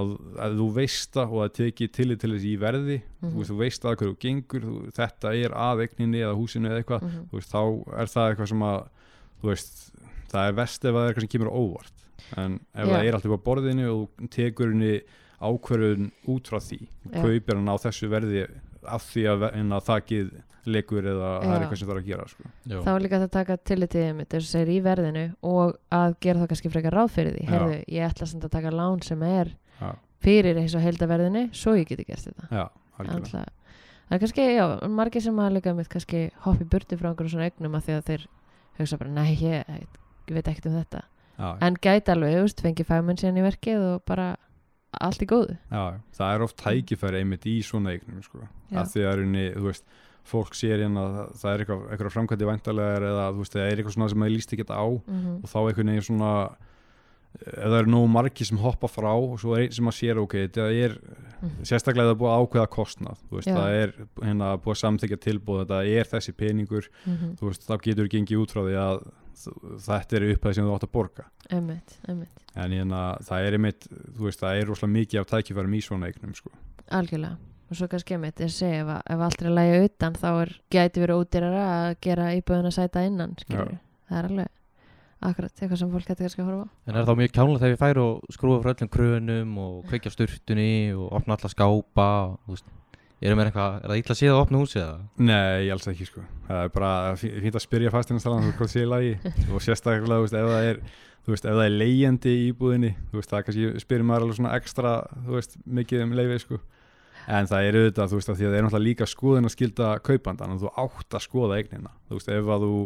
að, 0.00 0.14
að 0.46 0.56
þú 0.62 0.68
veist 0.78 1.12
það 1.18 1.36
og 1.36 1.44
að 1.44 1.52
teki 1.60 1.90
til 1.98 2.08
þess 2.16 2.48
í 2.48 2.54
verði. 2.64 2.98
Þú, 3.20 3.34
veist, 3.36 3.52
þú 3.52 3.58
veist 3.60 3.84
að 3.84 3.96
hverju 4.00 4.14
þú 4.14 4.18
gengur 4.24 4.66
þú, 4.68 4.74
þetta 4.96 5.34
er 5.44 5.56
að 5.68 5.84
eigninni 5.84 6.24
eða 6.24 6.38
húsinu 6.40 6.72
eða 6.72 6.82
eitthvað. 6.82 7.06
Mhm. 7.08 7.28
þú 7.30 7.40
veist, 7.40 7.52
þá 7.52 7.62
er 8.00 8.12
það 8.16 8.32
eitthvað 8.32 8.52
sem 8.54 8.66
að 8.72 8.80
þú 9.38 9.52
veist, 9.52 9.78
það 10.32 10.48
er 10.50 10.58
vest 10.58 10.84
ef 10.84 10.92
það 10.96 11.02
er 11.04 11.12
eitthvað 11.12 11.26
sem 11.28 11.34
kemur 11.36 11.52
á 11.52 11.56
óvart. 11.60 12.04
En 12.36 12.58
ef 12.74 12.84
Já. 12.88 12.92
það 12.92 13.06
er 13.08 13.16
alltaf 13.18 13.36
á 13.36 13.46
borðinu 13.48 13.88
og 13.92 14.00
þú 14.18 14.28
tekur 14.34 14.72
henni 14.72 14.94
ákvörðun 15.40 16.10
út 16.28 16.48
frá 16.50 16.58
því. 16.62 16.78
Kaupir 17.14 17.56
hann 17.58 17.70
á 17.70 17.76
þessu 17.78 18.08
verði 18.10 18.44
af 18.88 19.04
því 19.12 19.24
að, 19.32 19.38
ve- 19.44 19.50
en 19.60 19.74
að 19.76 19.84
þakið 19.88 20.30
legur 20.68 21.06
eða 21.08 21.28
það 21.40 21.52
er 21.54 21.62
eitthvað 21.64 21.78
sem 21.80 21.88
það 21.88 21.94
er 21.94 22.00
að 22.02 22.08
gera 22.08 22.24
sko. 22.28 22.48
Þá 22.68 22.88
er 22.92 23.04
líka 23.04 23.18
að 23.22 23.30
taka 23.32 23.56
tillit 23.70 23.90
til 23.94 24.02
þeim 24.04 24.18
þess 24.24 24.48
að 24.48 24.50
segir 24.52 24.72
í 24.74 24.80
verðinu 24.84 25.22
og 25.48 25.76
að 25.94 26.16
gera 26.20 26.42
það 26.42 26.50
kannski 26.52 26.72
frekar 26.74 26.96
ráð 26.98 27.12
fyrir 27.14 27.36
því. 27.38 27.44
Herðu, 27.48 27.78
ég 27.88 28.08
ætla 28.10 28.28
samt 28.28 28.44
að 28.48 28.52
taka 28.56 28.72
lán 28.74 29.02
sem 29.06 29.22
er 29.24 29.52
já, 29.80 29.88
fyrir 30.24 30.58
eins 30.60 30.74
og 30.76 30.84
heildaverðinu 30.84 31.44
svo 31.56 31.76
ég 31.78 31.88
geti 31.88 32.04
gert 32.08 32.26
þetta. 32.28 32.48
Já, 32.52 32.64
Alltaf. 32.98 33.30
það 34.08 34.16
er 34.18 34.22
kannski, 34.24 34.48
já, 34.58 34.64
margir 34.98 35.22
sem 35.24 35.38
að 35.40 35.54
líka 35.56 35.74
mitt 35.78 35.88
kannski 35.92 36.24
hoppi 36.44 36.64
burti 36.68 36.98
frá 37.00 37.10
einhverjum 37.12 37.32
svona 37.36 37.48
eignum 37.48 37.78
að 37.78 37.86
því 37.88 37.96
að 37.96 38.04
þeir 38.10 38.26
hugsa 38.78 38.98
bara, 39.00 39.10
nei, 39.14 39.32
ég, 39.40 39.72
ég 40.28 40.34
veit 40.36 40.48
ekkert 40.52 40.66
um 40.68 40.76
þetta. 40.82 41.02
Já, 41.38 41.48
en 41.64 41.76
gæti 41.80 42.12
alveg, 42.12 42.34
þú 42.36 42.44
veist, 42.44 42.60
fengi 42.66 42.84
fagmenn 42.88 43.16
síðan 43.20 43.38
í 43.40 43.46
verkið 43.46 43.84
og 43.94 44.04
bara 44.10 44.28
allt 44.92 45.22
í 45.22 45.28
góðu. 45.28 45.56
Já, 45.70 46.00
það 46.16 46.34
er 46.34 46.44
oft 46.46 46.58
tækifæri 46.62 47.22
einmitt 47.22 47.48
í 47.48 47.58
svona 47.66 47.94
eignum 47.94 48.22
sko. 48.24 48.46
Að 48.72 48.92
því 48.94 49.08
að 49.08 49.18
runni, 49.22 49.48
þú 49.56 49.66
veist 49.68 49.84
fólk 50.28 50.56
sér 50.56 50.82
hérna 50.82 51.04
að 51.04 51.18
það 51.40 51.52
er 51.52 51.62
eitthvað, 51.62 51.84
eitthvað 51.88 52.14
framkvæmdi 52.14 52.48
væntalega 52.48 52.96
eða 53.10 53.28
þú 53.32 53.44
veist, 53.44 53.54
það 53.54 53.66
er 53.66 53.78
eitthvað 53.78 53.94
svona 53.96 54.08
sem 54.12 54.22
maður 54.22 54.34
líst 54.36 54.54
ekki 54.54 54.66
á 54.68 54.84
mm 54.84 55.36
og 55.38 55.52
þá 55.52 55.58
einhvern 55.62 55.92
veginn 55.92 56.08
svona 56.08 56.32
ef 57.38 57.68
það 57.68 57.76
eru 57.78 57.92
nógu 57.92 58.08
margi 58.10 58.46
sem 58.48 58.60
hoppa 58.60 58.88
frá 58.90 59.10
og 59.12 59.36
svo 59.40 59.54
er 59.54 59.66
einn 59.66 59.74
sem 59.76 59.90
að 59.90 59.96
sér 59.98 60.20
ok, 60.22 60.34
þetta 60.48 60.66
er 60.72 60.96
sérstaklega 61.66 62.10
það 62.10 62.20
búið 62.22 62.32
að 62.32 62.42
ákveða 62.42 62.70
kostnað 62.74 63.22
veist, 63.30 63.50
það 63.50 63.76
er 63.78 63.92
hérna 64.24 64.50
búið 64.64 64.74
að 64.74 64.80
samþykja 64.82 65.20
tilbúð 65.26 65.60
þetta 65.62 65.80
er 66.00 66.10
þessi 66.12 66.34
peningur 66.34 66.88
-hmm. 66.88 67.36
þú 67.38 67.50
veist, 67.50 67.66
þá 67.68 67.74
getur 67.84 68.10
gengið 68.14 68.42
út 68.42 68.54
frá 68.54 68.62
því 68.64 68.76
að 68.82 69.04
þetta 69.88 70.18
er 70.18 70.26
upphæð 70.32 70.56
sem 70.58 70.66
þú 70.68 70.74
átt 70.76 70.86
að 70.88 70.94
borga. 70.94 71.28
Einmitt, 71.48 71.98
einmitt, 72.08 72.42
en 72.54 72.74
hérna, 72.76 73.02
það 73.28 73.48
er 73.48 73.58
einmitt, 73.58 73.88
þú 74.16 74.28
veist, 74.28 74.42
það 74.42 74.62
er 74.62 74.70
rosalega 74.72 74.96
mikið 74.96 75.22
af 75.22 75.30
tækifærum 75.32 75.78
í 75.78 75.84
svona 75.84 76.10
eignum 76.10 76.34
sko. 76.36 76.52
algjörlega. 76.90 77.38
Og 77.68 77.76
svo 77.76 77.88
kannski 77.92 78.16
einmitt, 78.16 78.40
ég 78.40 78.52
segi, 78.52 78.80
ef, 78.80 78.94
ef 79.04 79.22
allt 79.26 79.42
er 79.42 79.50
að 79.50 79.58
læja 79.58 79.80
utan 79.84 80.14
þá 80.16 80.28
er, 80.30 80.54
gæti 80.72 81.02
verið 81.02 81.18
ódýrara 81.20 81.64
að 81.72 81.90
gera 82.06 82.30
íbúðuna 82.38 82.72
sæta 82.72 83.02
innan 83.04 83.36
það 84.08 84.16
er 84.16 84.30
alveg 84.30 84.54
akkurat 85.28 85.60
eitthvað 85.60 85.80
sem 85.80 85.90
fólk 85.92 86.06
getur 86.06 86.26
kannski 86.26 86.42
að 86.44 86.48
horfa 86.48 86.64
á. 86.64 86.68
En 86.86 86.98
er 86.98 87.06
þá 87.08 87.14
mjög 87.18 87.32
kjánlega 87.34 87.60
þegar 87.62 87.72
við 87.74 87.80
færi 87.82 88.02
og 88.04 88.34
skrúfa 88.34 88.60
frá 88.62 88.72
öllum 88.72 88.90
krönum 88.94 89.56
og 89.64 89.78
kveikja 89.90 90.12
sturtunni 90.14 90.70
og 90.94 91.08
opna 91.18 91.36
alla 91.36 91.50
skápa 91.52 92.08
og, 92.28 92.36
þú 92.46 92.54
veist, 92.54 92.68
erum 93.22 93.38
við 93.40 93.48
eitthvað, 93.50 93.76
er 93.82 93.88
það 93.90 93.98
illa 94.00 94.14
að 94.14 94.18
séð 94.20 94.32
að 94.34 94.40
opna 94.44 94.58
húsið 94.62 94.82
eða? 94.84 94.98
Nei, 95.18 95.70
alls 95.74 95.88
ekki 95.90 96.06
sko 96.06 96.22
það 96.48 96.62
er 96.64 96.72
bara 96.78 96.90
fí- 97.18 97.34
fínt 97.42 97.58
að 97.58 97.64
spyrja 97.66 97.90
fastinnastalan 97.90 98.52
hvort 98.58 98.70
sé 98.70 98.82
í 98.84 98.88
lagi 98.88 99.14
og 99.52 99.60
sérstaklega, 99.64 100.18
þú 100.18 100.24
veist, 100.24 100.38
ef 100.38 100.50
það 100.52 100.68
er 100.70 100.80
þú 101.26 101.34
veist, 101.34 101.44
ef 101.50 101.56
það 101.58 101.64
er 101.66 101.74
leigjandi 101.82 102.30
í 102.38 102.44
íbúðinni 102.52 102.92
þú 103.10 103.18
veist, 103.18 103.30
það 103.34 103.42
kannski 103.48 103.82
spyrir 103.84 104.06
maður 104.08 104.22
alveg 104.28 104.38
svona 104.38 104.54
ekstra 104.56 104.92
þú 105.26 105.34
veist, 105.38 105.58
mikið 105.66 106.04
um 106.06 106.14
leifið 106.18 106.40
sko 106.46 106.60
en 107.28 107.44
það 107.50 107.66
er 107.68 107.76
auðvitað, 107.76 108.08
þú 108.08 108.16
veist, 108.20 108.30
að 108.32 108.38
því 108.38 108.44
að 108.46 108.52
það 108.52 108.58
er 108.58 108.64
náttúrulega 108.64 108.86
líka 108.88 109.06
skoðin 109.10 109.44
að 109.50 109.52
skilda 109.52 109.88
kaupandan 110.00 110.54
og 110.54 110.62
þú 110.62 110.70
átt 110.80 111.16
að 111.18 111.24
skoða 111.26 111.58
eignina, 111.60 111.90
þú 112.08 112.16
veist, 112.16 112.30
ef 112.32 112.48
að 112.54 112.62
þú 112.64 112.78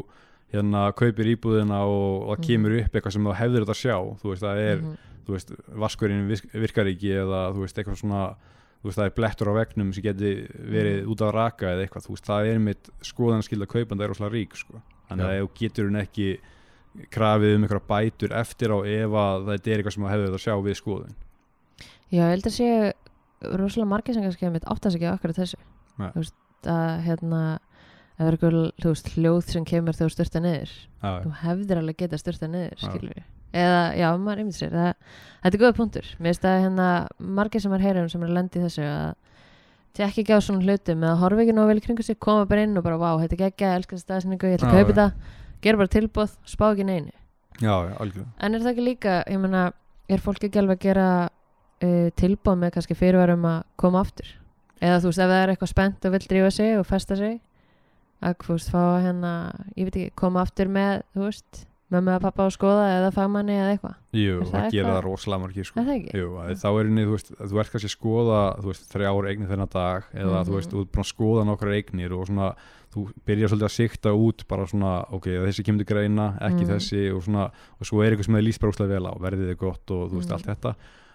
hérna 0.53 0.81
kaupir 0.99 1.29
íbúðina 1.37 1.79
og, 1.87 2.25
það 2.33 2.41
Mhm. 2.41 2.47
kemur 2.49 2.75
upp 2.81 2.97
eitthvað 2.99 3.13
sem 3.15 3.25
þú 3.29 3.35
hefðir 3.39 3.63
þetta 3.63 3.77
að 3.77 3.83
sjá 3.85 3.97
þú 4.19 4.33
veist, 4.33 4.43
það 4.43 4.59
er, 4.65 4.81
Mhm. 4.83 4.97
þú 5.29 5.37
veist, 5.37 5.53
vaskurinn 5.85 6.27
virk- 6.29 6.51
virkar 6.65 6.91
ekki 6.91 7.13
eða 7.23 7.41
þú 7.55 7.61
veist, 7.63 7.79
eitthvað 7.79 8.01
svona 8.03 8.25
veist, 8.89 8.99
það 8.99 9.07
er 9.09 9.15
blettur 9.19 9.51
á 9.51 9.55
vegnum 9.61 9.93
sem 9.95 10.03
geti 10.03 10.33
verið 10.51 10.97
Mhm. 11.03 11.11
út 11.13 11.21
af 11.23 11.35
raka 11.35 11.67
eða 11.73 11.85
eitthvað, 11.87 12.07
þú 12.07 12.15
veist, 12.17 12.27
það 12.27 12.47
er 12.55 12.59
mitt 12.59 12.91
skoðanskilda 13.03 13.67
kaupanda 13.71 14.05
er 14.05 14.09
rosalega 14.11 14.33
rík, 14.35 14.57
sko. 14.57 14.83
Þannig 15.11 15.27
að 15.29 15.33
Já. 15.33 15.43
ef 15.43 15.49
þú 15.49 15.59
getur 15.61 15.89
hún 15.91 16.01
ekki 16.03 16.39
krafið 17.11 17.55
um 17.57 17.63
einhverja 17.65 17.89
bætur 17.89 18.33
eftir 18.37 18.69
á 18.69 18.79
ef 18.85 19.11
að 19.11 19.47
þetta 19.49 19.71
er 19.73 19.79
eitthvað 19.83 19.93
sem 19.97 20.05
að 20.05 20.13
hefðu 20.13 20.27
þetta 20.27 20.41
að 20.41 20.47
sjá 20.47 20.55
við 20.63 20.77
skoðun. 20.83 21.15
Já, 22.13 22.23
ég 22.23 22.31
held 22.35 22.45
að 22.45 22.57
sé 22.59 22.69
rosalega 23.43 23.89
margir 23.89 24.15
sem 24.15 24.23
kannski 24.23 24.51
áttast 24.67 24.97
ekki 24.97 25.09
á 25.09 25.15
akkurat 25.17 25.37
þessu. 25.37 25.57
Veist, 26.15 26.35
að 26.65 27.03
hérna 27.07 27.59
ef 28.19 28.27
er 28.29 28.37
eitthvað, 28.37 28.73
hljóð 29.17 29.43
sem 29.49 29.65
kemur 29.65 29.95
þegar 29.97 30.11
þú 30.11 30.15
styrta 30.15 30.41
niður 30.43 30.73
þú 31.03 31.33
hefðir 31.43 31.79
alveg 31.81 31.97
geta 31.97 32.19
styrta 32.21 32.47
niður, 32.49 32.77
skilur 32.79 33.23
eða, 33.53 33.83
já, 34.01 34.09
maður 34.17 34.43
einmitt 34.43 34.59
sér 34.59 34.73
það, 34.73 35.19
þetta 35.45 35.59
er 35.59 35.63
góða 35.63 35.77
punktur, 35.79 36.09
mér 36.19 36.33
finnst 36.33 36.49
að 36.49 36.63
hérna 36.67 36.89
margir 37.41 37.65
sem 37.65 37.77
er 37.77 37.87
heyrum 37.87 38.09
sem 38.13 38.25
er 38.25 38.33
að 38.33 38.39
lendi 38.41 38.65
þessu 38.65 38.89
að 38.89 39.13
tekki 39.97 40.23
ekki 40.25 40.37
á 40.37 40.41
svona 40.41 40.65
hlutum 40.65 41.05
eða 41.05 41.19
horfa 41.21 41.45
ekki 41.45 41.55
nóg 41.57 41.69
vel 41.69 41.83
kringu 41.85 42.05
sig, 42.07 42.19
koma 42.23 42.47
bara 42.49 42.65
inn 42.65 42.79
og 42.81 42.85
bara 42.87 42.99
vá, 43.01 43.11
þetta 43.21 43.37
er 43.37 43.43
geggja, 43.45 43.73
elskar 43.77 44.01
staðsningu, 44.01 44.49
ég 44.49 44.61
ætla 44.61 44.71
að 44.71 44.79
kaupa 44.79 44.93
þetta. 44.93 45.39
Gera 45.63 45.79
bara 45.79 45.93
tilbúð, 45.93 46.37
spá 46.49 46.65
ekki 46.73 46.87
neinu. 46.89 47.13
Já, 47.61 47.75
algjörlega. 47.77 48.31
En 48.43 48.57
er 48.57 48.63
það 48.65 48.73
ekki 48.73 48.87
líka, 48.87 49.17
ég 49.31 49.43
meina, 49.43 49.67
er 50.11 50.23
fólk 50.25 50.47
ekki 50.49 50.61
alveg 50.63 50.81
að 50.81 50.87
gera 50.89 51.09
uh, 51.29 52.09
tilbúð 52.19 52.59
með 52.63 52.73
kannski 52.77 52.97
fyrirvarum 52.99 53.45
að 53.51 53.59
koma 53.79 54.03
aftur? 54.03 54.33
Eða 54.83 55.03
þú 55.03 55.13
veist, 55.13 55.23
ef 55.23 55.31
það 55.31 55.43
er 55.43 55.53
eitthvað 55.53 55.73
spennt 55.75 56.09
og 56.09 56.15
vill 56.17 56.25
drífa 56.33 56.55
sig 56.57 56.79
og 56.81 56.89
festa 56.89 57.19
sig, 57.21 57.37
að 58.25 58.39
þú 58.47 58.57
veist, 58.57 58.73
fá 58.73 58.83
hérna, 59.05 59.35
ég 59.77 59.87
veit 59.87 60.01
ekki, 60.01 60.17
koma 60.19 60.43
aftur 60.43 60.73
með, 60.73 61.05
þú 61.15 61.29
veist, 61.29 61.63
mömmu 61.93 62.13
að 62.17 62.21
pappa 62.25 62.47
að 62.47 62.55
skoða 62.57 62.85
eða 62.97 63.11
fagmanni 63.13 63.55
eða 63.59 63.71
eitthvað. 63.77 63.95
Jú, 64.17 64.35
það 64.43 64.51
það 64.53 64.53
gera 64.53 64.69
eitthvað- 64.73 64.97
það 64.97 65.05
rosalega 65.07 65.43
margir 65.43 65.65
sko? 65.69 65.81
Jú, 66.13 66.29
þá 66.63 66.69
er 66.73 66.85
henni, 66.89 67.05
þú 67.07 67.13
veist, 67.17 67.33
þú 67.39 67.61
ert 67.63 67.73
kannski 67.73 67.89
að 67.91 67.97
skoða 67.97 68.41
þú 68.63 68.67
veist, 68.73 68.85
þrjár 68.93 69.29
eignir 69.31 69.49
þennan 69.53 69.71
dag 69.71 70.03
eða 70.15 70.39
Mhm. 70.39 70.47
þú 70.49 70.53
veist, 70.57 70.71
þú 70.73 70.81
ert 70.83 70.93
búin 70.93 71.05
að 71.05 71.13
skoða 71.13 71.47
nokkrar 71.47 71.75
eignir 71.77 72.13
og 72.13 72.27
svona, 72.27 72.55
þú 72.93 73.07
byrjar 73.27 73.49
svolítið 73.49 73.69
að 73.71 73.79
sikta 73.79 74.11
út 74.13 74.49
bara 74.49 74.67
svona, 74.67 75.07
ok, 75.13 75.25
þessi 75.47 75.65
kemur 75.65 75.85
til 75.85 75.95
greina 75.95 76.39
ekki 76.41 76.65
Mhm. 76.65 76.73
þessi 76.77 77.15
og 77.17 77.23
svona 77.23 77.45
og 77.81 77.83
svo 77.87 78.03
er 78.05 78.11
eitthvað 78.17 78.25
sem 78.25 78.35
þið 78.35 78.47
líst 78.47 78.61
bara 78.61 78.73
úslega 78.73 78.89
vel 78.89 79.07
á, 79.07 79.13
verðið 79.21 79.51
er 79.51 79.55
gott 79.57 79.91
og 79.91 80.11
þú 80.11 80.17
veist, 80.21 80.29
Mhm. 80.29 80.33
allt 80.37 80.47
þetta 80.47 80.75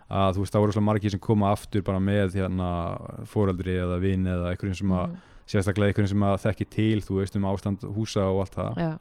að 0.10 0.34
þú 0.36 0.40
veist, 0.40 0.54
þá 0.54 0.64
eru 0.64 0.72
svolítið 0.72 0.88
margir 0.90 1.12
sem 1.12 1.20
koma 1.20 1.52
aftur 1.52 1.84
bara 1.84 2.00
með 2.00 2.34
hérna 2.34 3.26
fóreldri 3.28 3.76
eða 3.78 4.00
vin 4.00 4.24
eða 4.26 4.56
einhverjum 4.56 4.76
sem 4.76 4.90
að, 4.90 5.10
Mhm. 5.10 5.18
sérstaklega 5.48 5.94
einhverjum 5.94 6.08
sem 6.10 6.20
að 6.20 6.42
þekki 6.46 6.70
til, 6.70 7.02
þú 7.02 7.14
veist, 7.22 7.36
um 7.36 7.44
ástand 7.44 7.80
húsa 7.96 8.22
og 8.24 8.40
allt 8.42 8.56
það, 8.56 8.76
Já, 8.78 8.98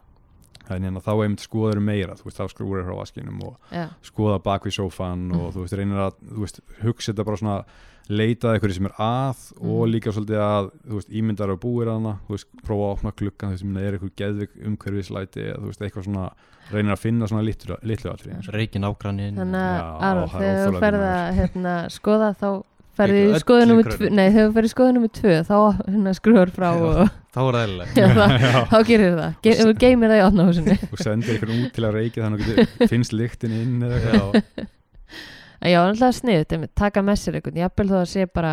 en 0.75 0.83
hérna 0.83 1.01
þá 1.03 1.13
einmitt 1.23 1.41
skoður 1.47 1.81
meira, 1.81 2.15
þú 2.19 2.25
veist, 2.25 2.39
þá 2.41 2.49
skrúur 2.51 2.85
frá 2.85 2.97
vaskinum 2.99 3.43
og 3.47 3.57
já, 3.71 3.89
skoða 4.03 4.43
bak 4.43 4.65
við 4.65 4.75
sófan 4.81 5.31
og 5.33 5.47
Mhm. 5.47 5.53
þú 5.55 5.61
veist, 5.63 5.77
reynir 5.79 5.97
að 5.99 6.13
þú 6.33 6.41
veist, 6.41 6.61
hugsa 6.83 7.13
þetta 7.13 7.25
bara 7.25 7.37
svona 7.37 7.65
leita 8.09 8.49
að 8.49 8.55
einhverju 8.61 8.75
sem 8.75 8.87
er 8.87 8.93
að 8.99 9.53
og 9.61 9.83
Mhm. 9.87 9.91
líka 9.93 10.13
svolítið 10.15 10.39
að 10.39 10.71
þú 10.89 10.95
veist, 10.95 11.11
ímyndar 11.11 11.51
og 11.51 11.61
búir 11.61 11.87
að 11.89 11.97
hana 11.99 12.19
þú 12.29 12.31
veist, 12.37 12.47
prófa 12.63 12.85
að 12.87 12.93
opna 12.99 13.13
klukkan, 13.13 13.49
þú 13.49 13.53
veist, 13.57 13.65
minna, 13.65 13.81
er 13.81 13.93
eitthvað 13.99 14.17
geðvik 14.17 14.51
umhverfislæti 14.67 15.41
eða 15.43 15.59
þú 15.59 15.67
veist, 15.67 15.81
eitthvað 15.83 16.05
svona 16.05 16.31
reynir 16.73 16.93
að 16.93 16.99
finna 16.99 17.27
svona 17.27 17.45
litlu, 17.45 17.77
litlu 17.83 18.11
allir 18.11 18.51
Reikin 18.53 18.83
ágrannin 18.83 19.35
þannig 19.35 19.55
að 19.55 20.31
þegar 20.31 20.57
þú 20.57 20.71
óþolandi 20.71 20.81
ferð 20.81 21.01
maður. 21.01 21.17
að 21.17 21.35
hérna, 21.35 21.75
skoða 21.91 22.31
þá 22.37 22.63
ferði 22.97 23.17
Ekki 23.21 23.27
í 23.27 23.31
öllu 23.31 23.41
skoðu 23.45 23.67
nummer 23.71 23.87
krökkum. 23.87 24.07
tvö, 24.07 24.11
nei, 24.17 24.29
þegar 24.35 24.53
ferði 24.57 24.69
í 24.71 24.73
skoðu 24.75 24.95
nummer 24.97 25.13
tvö 25.19 25.35
þá 25.47 25.57
hérna 25.87 26.15
skrúar 26.17 26.53
frá 26.57 26.69
og 26.77 27.01
Þá 27.37 27.41
er 27.43 27.57
það 27.57 27.63
eðlilega 27.67 27.91
já, 27.97 28.07
það, 28.17 28.37
þá 28.71 28.79
gerir 28.91 29.17
það, 29.19 29.35
Ge 29.45 29.57
þú 29.61 29.73
geymir 29.83 30.13
það 30.15 30.21
í 30.21 30.25
átnahúsinu 30.27 30.77
og 30.89 31.03
sendir 31.07 31.35
einhvern 31.37 31.59
út 31.67 31.75
til 31.77 31.85
að 31.91 31.99
reiki 32.01 32.23
þannig 32.25 32.41
að 32.47 32.49
getur- 32.55 32.89
finnst 32.95 33.13
lyktin 33.17 33.57
inn 33.59 33.77
eða 33.85 33.99
eitthvað. 34.01 34.41
Já, 34.57 34.67
En 35.67 35.71
Já, 35.73 35.79
alltaf 35.89 36.17
sniðut, 36.19 36.57
taka 36.77 37.01
með 37.03 37.17
sér 37.23 37.37
einhvern. 37.39 37.57
Jafnvel 37.63 37.87
þó 37.89 37.95
að 38.03 38.09
sé 38.13 38.27
bara 38.29 38.51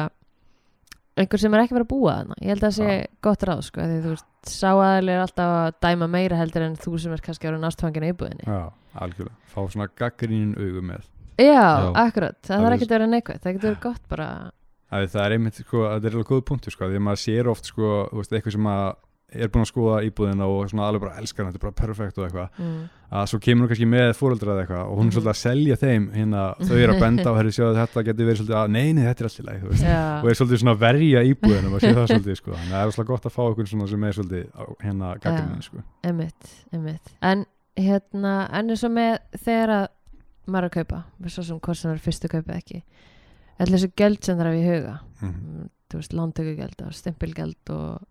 einhver 1.19 1.41
sem 1.41 1.53
er 1.53 1.61
ekki 1.65 1.75
verið 1.75 1.85
að 1.85 1.91
búa 1.91 2.13
þarna. 2.17 2.37
Ég 2.41 2.53
held 2.53 2.63
að 2.63 2.69
það 2.69 2.77
sé 2.77 2.87
Já. 2.95 3.07
gott 3.27 3.43
ráð 3.49 3.59
sko, 3.67 3.83
því 3.89 3.97
þú 4.05 4.13
veist, 4.13 4.29
sá 4.49 4.69
aðli 4.71 5.13
er 5.13 5.21
alltaf 5.25 5.51
að 5.59 5.75
dæma 5.85 6.07
meira 6.15 6.39
heldur 6.39 6.65
en 6.65 6.77
þú 6.79 6.95
sem 7.03 7.13
er 7.13 7.21
kannski 7.23 7.47
að 7.47 7.51
vera 7.51 7.61
nástfangin 7.67 8.07
í 8.07 8.13
íbúðinni 8.15 8.47
Já, 11.39 11.45
Já, 11.53 11.91
akkurat, 12.05 12.37
það 12.43 12.53
þarf 12.53 12.65
Alveg- 12.67 12.75
ekki 12.81 12.85
að 12.89 12.93
vera 12.97 13.07
neikvægt 13.13 13.41
það 13.43 13.53
getur 13.57 13.69
verið 13.71 13.81
gott 13.87 14.09
bara 14.09 14.27
Það, 14.93 15.07
það 15.09 15.23
er 15.25 15.33
einmitt, 15.33 15.55
sko, 15.63 15.79
þetta 15.89 16.05
er 16.05 16.13
alveg 16.13 16.27
góð 16.29 16.41
punktur 16.45 16.71
sko, 16.75 16.85
því 16.85 16.97
að 16.99 17.01
maður 17.07 17.21
sér 17.23 17.47
oft, 17.49 17.65
sko, 17.65 17.87
veist, 18.13 18.29
eitthvað 18.37 18.53
sem 18.53 18.67
að 18.69 18.83
er 19.33 19.49
búin 19.49 19.63
að 19.65 19.69
skoða 19.71 20.01
íbúðina 20.05 20.45
og 20.45 20.67
svona 20.69 20.83
alveg 20.85 21.01
bara 21.01 21.15
elskar 21.17 21.41
hann, 21.47 21.53
þetta 21.55 21.57
er 21.57 21.63
bara 21.65 21.79
perfekt 21.87 22.17
og 22.21 22.25
eitthvað. 22.27 22.49
Mm, 22.61 22.83
að 23.17 23.23
svo 23.31 23.39
kemur 23.41 23.63
hún 23.65 23.71
kannski 23.71 23.87
með 23.89 24.11
fóreldra 24.19 24.53
eða 24.53 24.61
eitthvað 24.67 24.83
og 24.85 24.93
hún 24.99 25.01
er 25.01 25.09
Mhm. 25.09 25.15
svolítið 25.15 25.31
að 25.33 25.39
selja 25.41 25.75
þeim 25.81 26.05
hérna, 26.13 26.43
þau 26.61 26.77
eru 26.83 26.93
að 26.93 26.99
benda 27.01 27.25
á, 27.25 27.33
herri, 27.39 27.49
sjáðu 27.57 27.79
þetta 27.81 28.03
getur 28.05 28.27
verið 28.29 28.37
svolítið 28.43 28.59
að, 28.61 28.69
nei, 28.69 28.93
nei, 28.93 29.03
þetta 29.09 29.25
er 29.25 29.47
leið, 29.49 29.57
þú 29.63 29.69
veist. 29.73 29.83
Já, 29.89 30.21
og 30.21 30.29
er 30.29 30.37
svolítið 30.37 30.61
svona 30.61 30.75
að 30.77 30.83
verja 30.85 31.19
íbúðina 31.33 31.71
maður 31.73 31.81
sé 31.81 31.93
það 31.97 32.07
svolítið, 32.13 32.37
sko, 32.37 32.51
þannig 32.53 32.69
að 32.69 32.77
það 32.77 32.85
er 32.85 32.93
svolítið 32.93 33.09
gott 33.09 33.25
að 33.25 33.33
fá 33.33 33.41
okkur 33.49 33.65
svona 33.73 33.89
sem 33.89 34.03
er 34.03 34.13
svolítið 34.13 34.45
hérna 34.85 35.09
gaggrinni, 35.25 35.63
sko. 35.65 35.83
Emitt, 36.03 36.53
emitt 36.77 37.13
En 37.23 37.45
hérna, 37.81 38.35
en 38.53 38.69
eins 38.69 38.83
og 38.85 38.91
með 38.93 39.17
þegar 39.41 39.69
að 39.79 39.87
maður 40.47 40.63
er 40.63 40.69
að 40.69 40.75
kaupa 40.79 41.03
við 41.23 41.33
svo 41.35 41.43
sem 41.47 41.59
hvort 41.59 41.77
sem 41.79 41.91
er 41.93 42.01
fyrstu 42.03 42.29
kaupa 42.31 42.57
ekki. 42.57 42.83
Allir 43.59 43.77
þessu 43.77 43.91
gjöld 43.99 44.23
sem 44.25 44.37
það 44.39 44.49
er 44.49 44.57
í 44.59 44.65
huga. 44.67 44.95
Mm, 45.21 45.69
þú 45.93 45.99
veist, 46.01 46.13
lántökugjald 46.17 46.81
og 46.87 46.93
stimpilgjald 46.97 47.69
og 47.69 48.01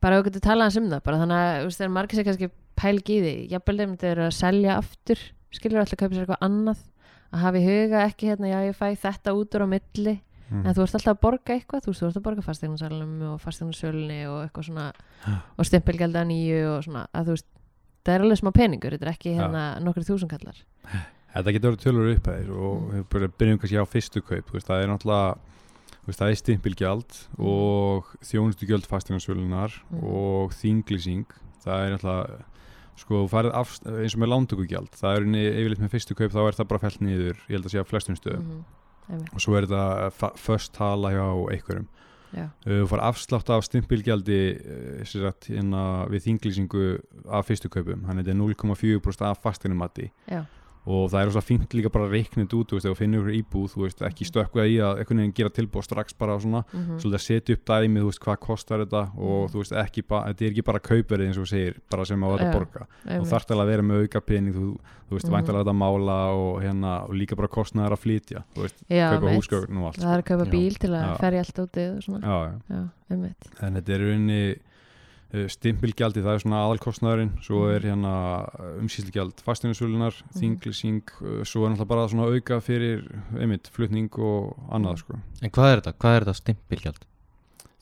bara 0.00 0.18
við 0.20 0.30
getum 0.30 0.44
talað 0.46 0.78
um 0.80 0.88
það 0.92 1.02
bara 1.04 1.20
þannig 1.22 1.42
að 1.44 1.64
veist, 1.66 1.80
þegar 1.80 1.92
margir 1.96 2.18
sér 2.20 2.26
kannski 2.28 2.50
pælg 2.80 3.10
í 3.12 3.18
því 3.24 3.34
jafnvel 3.52 3.78
þeim 3.80 3.94
þeir 4.00 4.10
eru 4.14 4.26
að 4.28 4.36
selja 4.36 4.76
aftur 4.80 5.22
skilur 5.52 5.80
alltaf 5.82 5.96
að 5.96 6.02
kaupa 6.04 6.14
sér 6.16 6.24
eitthvað 6.24 6.44
annað 6.46 6.82
að 7.30 7.42
hafa 7.44 7.60
í 7.60 7.64
huga 7.66 8.04
ekki 8.08 8.30
hérna, 8.30 8.48
já 8.50 8.58
ég 8.68 8.76
fæ 8.78 8.86
þetta 9.04 9.34
út 9.38 9.54
úr 9.58 9.64
á 9.64 9.68
milli, 9.70 10.14
Mhm. 10.50 10.66
en 10.66 10.74
þú 10.74 10.82
ert 10.82 10.94
alltaf 10.98 11.12
að 11.14 11.20
borga 11.22 11.54
eitthvað 11.54 11.82
þú 11.84 11.90
veist, 11.92 12.00
þú 12.02 12.06
ert 12.08 12.16
að 12.18 12.22
borga 12.26 12.42
fastegnarsælunum 12.42 13.20
og 13.30 13.40
fastegnarsölunni 13.40 14.16
og 14.26 14.38
eitthvað 14.48 14.64
svona 14.66 14.86
og 15.58 15.64
stimpilgjald 15.68 16.16
að 16.18 16.26
nýju 16.26 16.62
og 16.72 16.80
svona 16.88 17.04
að 17.14 17.24
þú 17.28 17.36
veist, 17.36 17.46
það 18.04 18.14
er 18.16 18.24
alveg 18.24 18.40
smá 18.40 18.50
peningur 18.56 18.90
þetta 18.96 19.06
er 19.06 19.12
ekki 19.14 19.34
hérna 19.38 19.62
nokkur 19.84 20.08
þúsunkallar 20.08 20.58
Þetta 21.34 21.52
getur 21.54 21.70
verið 21.70 21.84
tölur 21.84 22.10
upphæðir 22.16 22.50
og 22.50 22.80
Mm. 22.80 23.04
við 23.12 23.32
byrjum 23.38 23.58
kannski 23.60 23.78
á 23.78 23.86
fyrstu 23.86 24.20
kaup 24.22 24.46
þú 24.50 24.52
veist, 24.58 24.66
það 24.66 24.82
er 24.82 24.88
náttúrulega 24.90 25.38
þú 26.00 26.06
veist, 26.10 26.18
það 26.20 26.30
er 26.30 26.40
stimpilgjald 26.40 27.10
Mm. 27.38 27.46
og 27.46 28.04
þjónustugjöld 28.22 28.86
fasteignarsölunar 28.90 29.72
Mm. 29.92 30.04
og 30.04 30.50
þinglýsing. 30.52 31.26
Það 31.64 31.86
er 31.86 31.96
náttúrulega 31.96 32.42
sko, 32.96 33.14
þú 33.24 33.30
af, 33.54 33.78
eins 33.86 34.14
og 34.14 34.20
með 34.20 34.32
lántökugjald 34.34 34.90
það 34.90 35.16
er 35.16 35.22
unni 35.22 35.44
yfirleitt 35.50 35.80
með 35.80 35.90
fyrstu 35.94 36.14
kaup 36.16 36.32
þá 36.32 36.48
er 36.48 36.52
það 36.58 36.68
bara 36.68 36.80
fellt 36.80 37.00
niður, 37.00 37.36
ég 37.48 37.54
held 37.56 37.64
að 37.64 37.72
sé 37.72 37.80
á 37.80 37.86
flestum 37.86 38.16
stöðum. 38.18 38.44
Mhm, 38.44 38.64
einmitt, 39.10 39.32
og 39.34 39.40
svo 39.40 39.56
er 39.56 39.66
þetta 39.66 40.34
föst 40.36 40.72
tala 40.72 41.10
hjá 41.10 41.50
einhverjum. 41.50 41.86
Já, 42.34 42.46
Uh, 42.64 42.84
þú 42.84 42.88
far 42.88 43.00
afslátt 43.00 43.50
af 43.50 43.64
stimpilgjaldi 43.64 44.54
uh, 44.54 45.04
að 45.74 46.10
við 46.10 46.22
þinglýsingu 46.28 47.00
af 47.28 47.46
fyrstu 47.48 47.68
kaupum, 47.68 48.04
hann 48.06 48.18
er 48.20 48.22
0,4% 48.38 49.22
af 49.26 49.42
já, 50.28 50.44
og 50.86 51.10
það 51.12 51.20
er 51.20 51.28
ósað 51.30 51.44
fínt 51.44 51.74
líka 51.76 51.90
bara 51.92 52.08
reiknit 52.08 52.54
út 52.56 52.70
þú 52.70 52.78
veist, 52.78 52.86
ef 52.88 52.94
þú 52.94 52.98
finnur 52.98 53.26
ykkur 53.28 53.36
íbúð, 53.40 53.66
þú 53.74 53.82
veist, 53.84 54.00
ekki 54.02 54.24
stökkvað 54.24 54.70
í 54.72 54.76
að 54.80 55.00
einhvern 55.02 55.18
veginn 55.20 55.34
gera 55.36 55.50
tilbúð 55.50 55.84
strax 55.84 56.14
bara 56.16 56.38
svona 56.40 56.62
mhm, 56.72 56.96
svolítið 57.02 57.18
að 57.20 57.24
setja 57.26 57.54
upp 57.58 57.64
dæmi, 57.68 58.00
þú 58.00 58.06
veist, 58.08 58.22
hvað 58.24 58.38
kostar 58.40 58.84
þetta 58.86 59.02
og 59.18 59.40
Mm. 59.40 59.50
þú 59.52 59.60
veist, 59.60 59.72
ekki 59.76 60.02
bara, 60.08 60.32
þetta 60.32 60.44
er 60.46 60.50
ekki 60.50 60.64
bara 60.64 60.78
kaupverið 60.80 61.26
eins 61.28 61.38
og 61.38 61.46
segir, 61.50 61.76
bara 61.90 62.04
sem 62.04 62.20
á 62.24 62.28
þetta 62.32 62.48
Já, 62.48 62.54
borga 62.56 62.86
og 63.20 63.26
þarft 63.28 63.50
alveg 63.50 63.62
að 63.66 63.70
vera 63.74 63.82
með 63.82 64.00
auka 64.06 64.20
pening 64.20 64.54
þú, 64.54 64.68
þú 65.10 65.12
veist, 65.18 65.26
Mhm. 65.28 65.34
væntalega 65.36 65.64
þetta 65.64 65.76
mála 65.76 66.18
og 66.32 66.62
hérna, 66.62 66.92
og 67.08 67.14
líka 67.14 67.36
bara 67.36 67.48
kostnaðar 67.48 67.92
að 67.92 68.02
flytja 68.04 68.44
þú 68.56 68.62
veist, 68.64 68.78
já, 68.88 69.10
kaupa 69.20 69.34
húsgögn 69.36 69.76
og 69.76 69.84
allt 69.90 70.00
það 70.00 70.14
er 70.14 70.22
að 70.22 70.28
kaupa 70.32 70.44
Já. 70.46 70.50
bíl 70.50 70.78
til 70.78 70.90
að 70.90 71.04
Já. 71.04 71.16
ferja 71.20 71.38
allt 71.44 71.58
útið 71.66 71.96
og 71.96 72.02
svona 72.02 72.20
já, 72.24 72.52
já. 72.70 72.88
já, 73.10 73.66
en 73.68 73.74
þetta 73.74 73.90
er 73.94 74.00
uh, 74.00 74.69
stimpilgjaldi, 75.30 76.22
það 76.24 76.34
er 76.34 76.42
svona 76.42 76.60
aðalkostnaðurinn 76.66 77.32
svo 77.44 77.60
Mhm. 77.66 77.74
er 77.76 77.80
hérna 77.86 78.14
umsýslugjald 78.82 79.42
fasteignarsölunar, 79.46 80.14
Mhm. 80.22 80.40
þinglýsing 80.40 81.02
uh, 81.22 81.44
svo 81.44 81.66
er 81.66 81.70
náttúrulega 81.74 81.88
bara 81.88 82.08
svona 82.08 82.26
auka 82.34 82.60
fyrir 82.60 83.04
einmitt, 83.38 83.68
flutning 83.70 84.10
og 84.18 84.56
annað 84.70 84.90
Mhm. 84.92 84.98
sko. 84.98 85.20
En 85.42 85.50
hvað 85.50 85.72
er 85.72 85.80
þetta? 85.80 85.92
Hvað 85.98 86.16
er 86.16 86.24
þetta 86.24 86.34
stimpilgjald? 86.42 87.04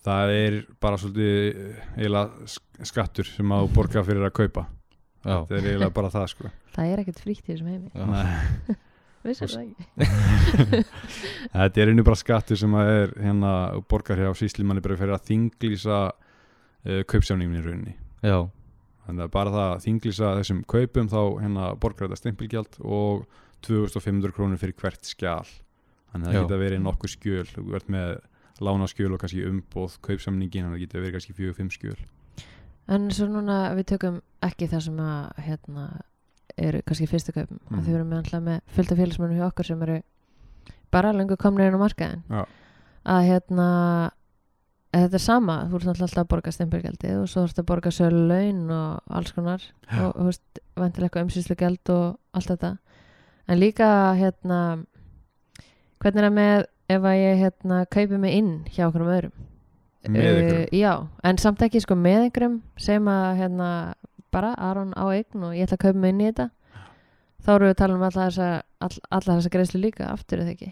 það 0.09 0.31
er 0.31 0.67
bara 0.81 0.97
svolítið 0.97 1.75
eiginlega 1.99 2.31
sk- 2.47 2.85
skattur 2.87 3.25
sem 3.27 3.47
að 3.49 3.69
borga 3.75 4.03
fyrir 4.05 4.25
að 4.25 4.33
kaupa 4.33 4.67
Já, 5.25 5.45
það 5.47 5.51
er 5.51 5.63
eiginlega 5.69 5.93
bara 5.95 6.09
það 6.09 6.29
sko. 6.29 6.51
það 6.77 6.85
er 6.93 6.99
ekkert 7.03 7.19
frítt 7.21 7.43
í 7.49 7.53
þessum 7.53 7.67
heimi. 7.69 7.91
Nei, 7.95 8.77
vissir 9.25 9.45
Og- 9.45 9.51
það 9.51 9.63
ekki 9.67 10.85
þetta 11.53 11.83
er 11.83 11.89
einu 11.93 12.05
bara 12.05 12.17
skattur 12.17 12.57
sem 12.57 12.71
að 12.79 12.89
er 13.03 13.13
hérna 13.21 13.53
borgar 13.91 14.17
hjá 14.17 14.31
síslimanni 14.39 14.81
bara 14.85 14.97
fyrir 14.97 15.17
að 15.19 15.27
þinglýsa 15.29 16.13
uh, 16.89 17.03
kaupsjáningun 17.11 17.61
í 17.61 17.65
rauninni. 17.65 17.95
Já, 18.25 18.49
þannig 19.07 19.27
að 19.27 19.35
bara 19.37 19.55
það 19.55 19.69
að 19.69 19.85
þinglýsa 19.87 20.33
þessum 20.41 20.65
kaupum 20.73 21.13
þá 21.13 21.21
hérna 21.45 21.71
borgar 21.81 22.09
þetta 22.09 22.21
stimpilgjald 22.23 22.81
og 22.85 23.25
2500 23.67 24.35
krónur 24.37 24.61
fyrir 24.61 24.77
hvert 24.79 25.09
skjál 25.09 25.47
þannig 26.13 26.29
að 26.29 26.33
það 26.33 26.43
geta 26.43 26.61
verið 26.63 26.85
nokkur 26.85 27.13
skjöl. 27.13 27.47
Þú 27.53 27.65
ert 27.79 27.91
með 27.93 28.13
lánaskjöl 28.65 29.13
og 29.15 29.23
kannski 29.23 29.47
umboð 29.47 29.99
kaupsamningin, 30.07 30.67
þannig 30.67 30.75
að 30.75 30.79
það 30.79 30.85
geta 30.85 31.03
verið 31.03 31.17
kannski 31.17 31.37
4-5 31.39 31.75
skjöl. 31.77 31.99
En 32.89 33.11
svo 33.13 33.27
núna 33.29 33.59
við 33.77 33.91
tökum 33.93 34.23
ekki 34.45 34.69
það 34.71 34.87
sem 34.87 35.03
að 35.05 35.43
hérna 35.45 35.89
eru 36.59 36.81
kannski 36.87 37.09
fyrstu 37.11 37.35
kaupum. 37.37 37.59
Mm. 37.69 37.79
Að 37.79 37.83
þau 37.85 37.93
eru 37.95 38.07
með 38.09 38.23
alltaf 38.23 38.45
með 38.47 38.63
fylgta 38.77 38.99
félagsmennum 38.99 39.39
hjá 39.39 39.47
okkur 39.51 39.69
sem 39.69 39.83
eru 39.87 39.99
bara 40.95 41.13
lengur 41.13 41.41
komnir 41.41 41.69
inn 41.69 41.77
á 41.77 41.85
markaðin 41.85 42.23
Já. 42.33 42.43
að 43.05 43.27
hérna 43.29 43.69
þetta 44.95 45.19
er 45.19 45.23
sama, 45.23 45.57
þú 45.69 45.79
ert 45.79 45.89
alltaf 45.93 46.23
að 46.23 46.29
borga 46.33 46.53
stimpilgjaldið 46.55 47.17
og 47.21 47.29
svo 47.29 47.45
ert 47.45 47.61
að 47.61 47.67
borga 47.69 47.93
sölu 47.93 48.23
laun 48.31 48.63
og 48.73 49.17
alls 49.19 49.35
konar 49.37 49.61
Já. 49.61 50.07
og, 50.07 50.15
þú 50.17 50.29
veist, 50.31 50.61
vantilega 50.79 51.09
eitthvað 51.09 51.27
umsýslu 51.27 51.57
gæld 51.61 51.93
og 51.93 52.07
allt 52.39 52.53
þetta. 52.55 52.71
En 53.49 53.61
líka 53.61 53.89
hérna 54.17 54.61
hvernig 56.01 56.23
er 56.23 56.29
það 56.29 56.37
með 56.39 56.65
ef 56.89 57.09
að 57.11 57.21
ég 57.21 57.43
hérna 57.43 57.83
kaupi 57.93 58.21
mig 58.23 58.39
inn 58.39 58.53
hjá 58.73 58.87
okkur 58.89 59.05
um 59.05 59.13
öðrum? 59.13 59.37
Með 60.09 60.29
ykkur 60.31 60.59
Uh, 60.59 60.79
já, 60.79 60.93
en 61.27 61.39
samt 61.43 61.63
ekki 61.67 61.83
sko 61.83 61.97
með 61.99 62.29
einhverjum 62.29 62.61
sem 62.81 63.09
að 63.13 63.43
hérna 63.43 63.69
bara 64.33 64.55
Aron 64.57 64.95
á 64.97 65.05
eign 65.11 65.45
og 65.45 65.57
ég 65.57 65.67
ætla 65.67 65.77
að 65.77 65.85
kaupa 65.85 66.01
mig 66.01 66.15
inn 66.15 66.23
í 66.23 66.29
þetta. 66.31 66.49
Þá 67.45 67.51
erum 67.55 67.67
við 67.67 67.75
að 67.75 67.81
tala 67.83 67.97
um 67.97 68.05
alla 68.09 68.29
þessa 68.29 68.49
all, 68.81 68.97
alla 69.11 69.37
þessa 69.37 69.53
greiðslu 69.53 69.81
líka 69.83 70.09
aftur 70.09 70.43
eða 70.43 70.55
ekki? 70.55 70.71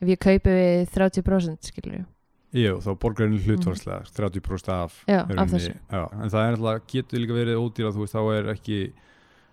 Ef 0.00 0.12
ég 0.12 0.20
kaupi 0.20 0.56
við 0.56 0.90
30% 0.92 1.70
skilur 1.70 2.00
ég 2.02 2.08
Jú, 2.52 2.80
þá 2.82 2.98
borgar 2.98 3.28
henni 3.28 3.38
hlutvarslega 3.44 4.02
30% 4.10 4.68
af 4.74 5.04
Mhm. 5.06 5.14
Já, 5.14 5.20
af 5.42 5.48
þessu. 5.50 5.74
já, 5.90 6.02
en 6.22 6.30
það 6.30 6.46
er 6.48 6.56
alltaf, 6.56 6.86
getur 6.90 7.18
líka 7.20 7.36
verið 7.38 7.60
ódýra 7.62 7.92
þú 7.94 8.00
veist, 8.02 8.14
þá 8.14 8.22
er 8.38 8.54
ekki 8.54 8.92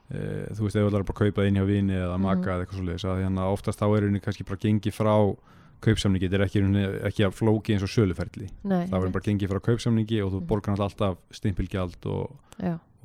e, 0.09 0.17
þú 0.55 0.61
veist, 0.63 0.75
ef 0.75 0.81
þú 0.81 0.87
ætlar 0.89 1.03
bara 1.05 1.13
að 1.13 1.21
kaupa 1.31 1.45
inn 1.47 1.55
hjá 1.55 1.65
vini 1.67 1.93
eða 1.93 2.15
Mhm. 2.17 2.21
maka 2.21 2.49
eða 2.49 2.65
eitthvað 2.65 2.79
svoleiðis 2.79 3.05
að 3.05 3.21
hérna 3.23 3.51
oftast 3.53 3.79
þá 3.79 3.97
er 3.97 4.01
henni 4.07 4.19
kannski 4.21 4.45
bara 4.45 4.57
gengi 4.57 4.91
frá 4.91 5.37
kaupsamningi, 5.81 6.27
þetta 6.29 6.33
er 6.33 6.45
ekki, 6.47 7.03
ekki 7.05 7.23
að 7.27 7.33
flóki 7.37 7.73
eins 7.75 7.83
og 7.83 7.89
söluferli, 7.93 8.49
Nei, 8.63 8.87
það 8.87 8.97
verður 9.03 9.11
bara 9.13 9.23
gengi 9.27 9.47
frá 9.47 9.59
kaupsamningi 9.61 10.21
og 10.25 10.31
þú 10.33 10.39
Mhm. 10.41 10.47
borgar 10.47 10.77
alltaf 10.79 11.17
stimpilgjald 11.31 12.05
og, 12.07 12.31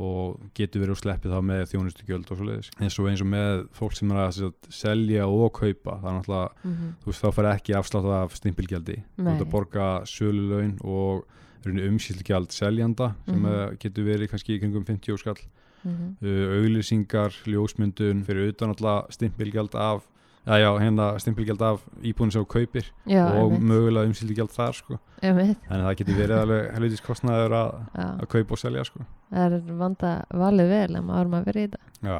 og 0.00 0.40
getur 0.56 0.82
verið 0.82 0.94
úr 0.94 1.00
sleppið 1.02 1.34
þá 1.34 1.40
með 1.44 1.62
þjónustugjöld 1.72 2.30
og 2.32 2.38
svoleiðis, 2.38 2.70
eins 2.80 2.98
og 2.98 3.08
eins 3.10 3.22
og 3.22 3.28
með 3.28 3.64
fólk 3.76 3.96
sem 3.98 4.12
er 4.12 4.20
að 4.22 4.30
sagt, 4.38 4.68
selja 4.72 5.26
og 5.28 5.50
kaupa 5.58 5.98
það 6.00 6.08
er 6.08 6.16
náttúrulega 6.18 6.68
mm 6.68 6.92
þú 7.02 7.10
veist, 7.10 7.22
þá 7.22 7.36
fær 7.36 7.48
ekki 7.52 7.76
afslátt 7.76 8.08
af 8.16 8.36
stimpilgjaldi. 8.38 8.98
Þú 9.18 9.28
ert 9.32 9.44
að 9.44 9.50
borga 9.52 9.88
sölulaun 10.08 10.76
og 10.80 11.26
umsýlgjald 11.66 12.54
seljanda 12.54 13.12
sem 13.26 13.42
mm 13.42 13.76
getur 13.82 14.08
verið 14.08 14.32
kannski 14.32 14.56
í 14.56 14.62
kringum 14.62 14.86
50 14.88 15.20
skall. 15.20 15.38
Mm 15.82 16.16
uh, 16.22 16.56
auglýsingar, 16.62 17.36
ljósmyndun 17.44 18.24
fyrir 18.24 18.52
utan 18.54 18.72
alltaf 18.72 19.12
stimpilgjald 19.12 19.74
af 19.74 20.08
já, 20.46 20.56
já, 20.58 20.68
hérna 20.82 21.06
stimpilgjald 21.22 21.62
af 21.62 21.82
íbúin 22.02 22.32
sem 22.34 22.42
þú 22.42 22.48
kaupir 22.56 22.86
já, 23.06 23.24
og 23.26 23.52
einmitt, 23.52 23.62
mögulega 23.70 24.08
umsýlgjald 24.10 24.50
þar 24.56 24.74
sko. 24.78 24.98
einmitt, 25.22 25.58
en 25.70 25.84
það 25.86 25.96
getur 26.00 26.18
verið 26.18 26.40
alveg 26.42 26.70
helvitis 26.74 27.00
kostnaður 27.06 27.56
að, 27.60 27.72
að 27.94 28.26
kaupa 28.34 28.52
og 28.56 28.58
selja 28.62 28.84
sko. 28.88 29.04
það 29.30 29.56
er 29.60 29.72
vanda 29.82 30.12
valið 30.34 30.68
vel 30.74 30.96
en 30.98 31.04
maður 31.08 31.28
maður 31.36 31.46
verið 31.52 31.62
í 31.62 31.70
þetta. 31.70 31.80
Já. 32.02 32.18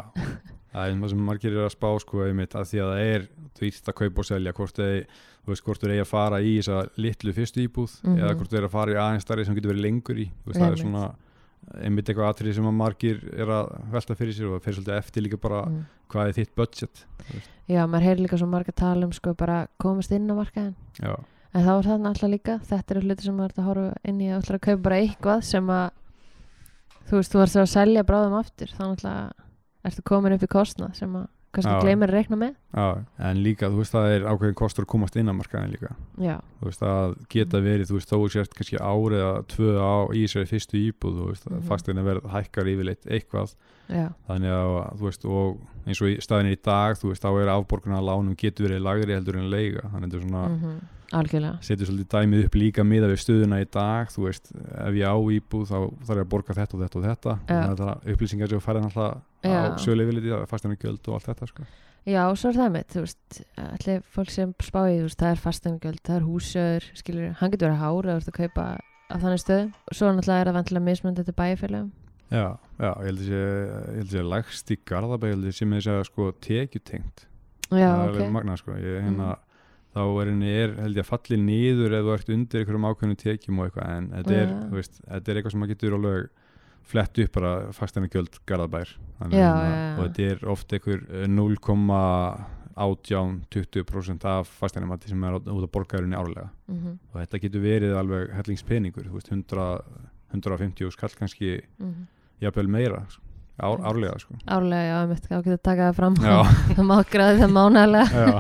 Það 0.73 0.87
er 0.89 0.95
það 1.03 1.11
sem 1.13 1.25
margir 1.29 1.53
er 1.53 1.67
að 1.67 1.75
spá 1.75 1.89
sko 2.01 2.23
einmitt 2.25 2.55
að 2.57 2.69
því 2.71 2.79
að 2.81 2.93
það 2.93 3.01
er 3.13 3.25
dýrt 3.61 3.89
að 3.91 3.97
kaupa 3.99 4.23
og 4.23 4.25
selja 4.31 4.53
hvort 4.57 4.79
þú 4.79 5.51
veist, 5.51 5.65
hvort 5.67 5.83
þeir 5.83 5.91
eigi 5.93 6.01
að 6.07 6.09
fara 6.13 6.39
í 6.41 6.53
þessa 6.63 6.79
litlu 7.03 7.33
fyrstu 7.37 7.61
íbúð 7.67 7.99
Mhm. 8.07 8.17
eða 8.23 8.35
hvort 8.39 8.49
þeir 8.55 8.59
eru 8.63 8.69
að 8.71 8.77
fara 8.79 8.93
í 8.95 8.97
aðeins 9.03 9.23
starri 9.27 9.45
sem 9.45 9.55
getur 9.59 9.73
verið 9.75 9.83
lengur 9.85 10.17
í. 10.23 10.31
Þú 10.31 10.47
veist, 10.49 10.61
það 10.63 10.73
er 10.73 10.81
svona 10.81 11.05
einmitt 11.79 12.09
eitthvað 12.09 12.31
atrið 12.31 12.57
sem 12.59 12.69
að 12.69 12.79
margir 12.79 13.21
er 13.33 13.51
að 13.53 13.73
velta 13.93 14.17
fyrir 14.19 14.37
sér 14.37 14.51
og 14.51 14.65
fyrir 14.65 14.79
svolítið 14.79 14.99
eftir 14.99 15.27
líka 15.27 15.41
bara 15.41 15.63
mm. 15.69 15.83
hvað 16.13 16.31
er 16.31 16.39
þitt 16.41 16.55
budget 16.59 17.05
já, 17.71 17.83
maður 17.87 18.07
heyrir 18.09 18.25
líka 18.27 18.41
svo 18.41 18.49
marga 18.51 18.75
tala 18.77 19.07
um 19.07 19.15
sko 19.17 19.35
bara 19.39 19.65
komast 19.83 20.13
inn 20.15 20.31
á 20.31 20.35
markaðin 20.37 20.75
já, 20.99 21.15
En 21.53 21.67
þá 21.67 21.73
er 21.75 21.85
það 21.85 21.99
náttúrulega 22.01 22.33
líka, 22.33 22.53
þetta 22.65 22.95
eru 22.95 23.01
hluti 23.05 23.27
sem 23.27 23.35
maður 23.37 23.51
er 23.53 23.61
að 23.61 23.67
horfa 23.69 23.89
inn 24.09 24.21
í 24.25 24.29
að 24.31 24.39
ætla 24.39 24.55
að 24.57 24.63
kaupa 24.65 24.83
bara 24.87 25.01
eitthvað 25.03 25.43
sem 25.45 25.67
að 25.69 25.83
þú 27.11 27.19
veist, 27.19 27.35
þú 27.35 27.43
ert 27.43 27.57
að 27.61 27.67
selja 27.73 28.05
bráðum 28.09 28.37
aftur 28.39 28.73
þá 28.73 28.83
náttúrulega 28.87 29.51
ertu 29.91 30.05
komin 30.09 30.37
upp 30.37 30.47
í 30.47 30.51
kostnað 30.55 30.95
sem 30.97 31.19
að 31.19 31.27
kannski 31.53 31.75
gleymir 31.83 32.11
að 32.11 32.17
reikna 32.17 32.39
með. 32.41 32.55
Já, 32.73 32.87
en 33.29 33.43
líka 33.45 33.69
þú 33.73 33.83
veist 33.83 33.95
það 33.95 34.15
er 34.15 34.25
ákveðin 34.29 34.57
kostur 34.59 34.87
að 34.87 34.91
komast 34.93 35.19
inn 35.21 35.29
á 35.29 35.35
markaðin 35.37 35.75
líka. 35.75 35.93
Já, 36.23 36.37
þú 36.61 36.69
veist 36.71 36.87
að 36.89 37.17
geta 37.35 37.61
verið, 37.67 37.91
þú 37.91 37.99
veist 37.99 38.13
þó 38.13 38.17
sért 38.33 38.57
kannski 38.57 38.81
árið 38.81 39.19
eða 39.21 39.43
tvö 39.53 39.75
á 39.77 39.95
í 40.13 40.25
þessari 40.25 40.51
fyrstu 40.53 40.81
íbúð 40.81 41.19
þú 41.19 41.29
veist, 41.29 41.51
mm. 41.51 41.61
-hmm. 41.69 42.05
verð 42.09 42.31
hækkar 42.33 42.73
yfirleitt 42.73 43.07
eitthvað. 43.07 43.55
Já, 43.93 44.09
þannig 44.29 44.57
að 44.57 44.73
þú 44.97 45.05
veist 45.11 45.25
og 45.25 45.61
eins 45.87 46.01
og 46.01 46.09
í 46.09 46.17
staðinni 46.23 46.57
í 46.57 46.63
dag 46.65 46.97
þú 46.97 47.13
veist 47.13 47.23
þá 47.23 47.31
er 47.43 47.53
afborguna 47.53 48.01
að 48.01 48.09
lánum 48.09 48.37
getur 48.39 48.69
verið 48.69 48.87
lagri 48.87 49.15
heldur 49.15 49.37
en 49.37 49.51
leiga. 49.51 49.85
Þannig 49.93 50.07
að 50.07 50.11
þetta 50.13 50.17
er 50.17 50.29
svona 50.29 50.49
mm 50.49 50.81
algjörlega. 51.19 51.59
Setur 51.63 51.89
svolítið 51.89 52.09
dæmið 52.15 52.45
upp 52.47 52.57
líka 52.59 52.85
miða 52.87 53.09
við 53.13 53.21
stöðuna 53.23 53.61
í 53.63 53.69
dag. 53.73 54.11
Þú 54.13 54.25
veist 54.27 54.51
ef 54.57 54.99
ég 54.99 55.07
á 55.09 55.17
íbúð 55.37 55.65
þá 55.71 55.79
þarf 56.09 56.19
ég 56.19 56.25
að 56.25 56.33
borga 56.35 56.57
þetta 56.59 56.77
og 56.79 56.83
þetta 56.83 56.99
og 57.01 57.07
þetta. 57.07 57.37
Þannig 57.53 57.85
að 57.87 57.93
er 57.93 58.13
upplýsingar 58.17 58.53
sem 58.53 58.65
færðan 58.67 58.89
alltaf 58.91 59.23
á 59.43 59.53
Já. 59.53 59.77
sölu 59.85 60.07
yfirliti 60.07 60.47
fastan 60.51 60.77
gjöld 60.77 61.09
og 61.09 61.15
allt 61.19 61.31
þetta 61.33 61.49
sko. 61.53 61.67
Já, 62.03 62.23
svo 62.35 62.49
er 62.51 62.57
það 62.59 62.71
með, 62.75 62.87
þú 62.91 63.03
veist 63.05 63.37
allir 63.63 64.01
fólk 64.11 64.31
sem 64.35 64.53
spáði, 64.59 64.95
þú 64.99 65.05
veist, 65.07 65.19
það 65.21 65.31
er 65.37 65.43
fastanugjöld 65.45 66.01
það 66.03 66.17
er 66.17 66.25
húsöður, 66.27 66.87
skilur, 66.99 67.29
hann 67.39 67.53
getur 67.53 67.69
verið 67.69 67.79
hár 67.79 68.09
eða 68.09 68.17
þú 68.17 68.23
ert 68.25 68.31
að 68.33 68.39
kaupa 68.41 68.65
á 68.83 69.15
þannig 69.23 69.43
stöðum. 69.45 69.69
Svo 69.95 70.09
náttúrulega 70.11 70.41
er 70.43 70.49
það 70.51 70.57
vantilega 70.59 70.87
mismöndi 70.89 71.23
þetta 71.23 71.37
bæjarfélagum 71.39 71.93
já, 72.33 72.47
já, 72.81 72.91
ég 72.91 73.07
held 73.07 73.23
að 73.23 74.11
sé 74.11 74.19
að 74.25 74.31
lægst 74.33 74.71
í 74.75 74.79
Garðabæ 74.89 75.27
ég 75.29 75.35
held 75.37 75.47
að 75.47 75.55
sé 75.61 75.69
með 75.69 75.79
þess 75.83 75.93
að 75.93 76.05
sko 76.09 76.27
tekjutengt. 76.49 77.25
Já, 77.71 77.87
það 77.87 78.03
er 78.03 78.03
ok, 78.03 78.17
alveg 78.17 78.33
magnað 78.35 78.59
sko. 78.65 78.77
Ég, 78.83 78.99
hérna, 79.07 79.29
Mhm. 79.31 79.52
Þá 79.93 80.01
er 80.23 80.29
henni 80.31 80.53
er 80.53 80.71
held 80.81 80.97
ég 80.97 81.05
að 81.05 81.13
falli 81.13 81.37
niður 81.41 81.93
ef 81.99 82.03
þú 82.07 82.13
ert 82.15 82.29
undir 82.33 82.61
einhverjum 82.63 82.89
ákveðnum 82.89 83.19
tekjum 83.21 83.59
og 83.61 83.65
eitthvað 83.69 83.89
en 83.97 84.07
þetta 84.17 84.35
er, 84.39 84.49
þú 84.71 84.77
veist, 84.79 84.95
þetta 85.05 85.29
er 85.29 85.35
eitthvað 85.37 85.55
sem 85.55 85.61
maður 85.63 85.75
getur 85.75 85.97
alveg 85.99 86.21
flett 86.93 87.15
upp 87.23 87.33
bara 87.37 87.53
fastan 87.77 88.09
gjöld 88.11 88.35
Garðabær 88.49 88.89
Já, 88.91 88.97
já, 89.31 89.39
já. 89.39 89.47
og 89.95 90.01
þetta 90.03 90.23
er 90.33 90.39
oft 90.51 90.69
einhver 90.75 91.01
eh, 91.13 91.29
0,18-20% 91.31 94.27
af 94.33 94.47
fastanumati 94.59 95.07
sem 95.13 95.21
er 95.29 95.33
út 95.39 95.47
af 95.47 95.75
borgarinni 95.77 96.17
árlega 96.19 96.49
mm 96.67 96.75
og 97.13 97.17
þetta 97.21 97.43
getur 97.45 97.63
verið 97.63 97.93
alveg 98.01 98.25
hellingspeningur 98.39 99.07
þú 99.11 99.15
veist 99.19 99.31
100, 99.31 99.63
150 100.33 100.91
skall 100.91 101.15
kannski 101.19 101.49
-hmm. 101.61 102.07
jafnvel 102.41 102.69
meira 102.69 103.07
ár, 103.61 103.83
árlega 103.91 104.19
sko. 104.23 104.37
Árlega, 104.47 104.83
já, 104.89 105.07
mitt, 105.11 105.27
þá 105.29 105.37
getur 105.45 105.61
taka 105.63 105.89
það 105.91 105.97
fram. 106.01 106.17
Það 106.77 106.89
má 106.89 106.95
græði 107.13 107.41
það 107.43 107.55
mánalega 107.57 108.33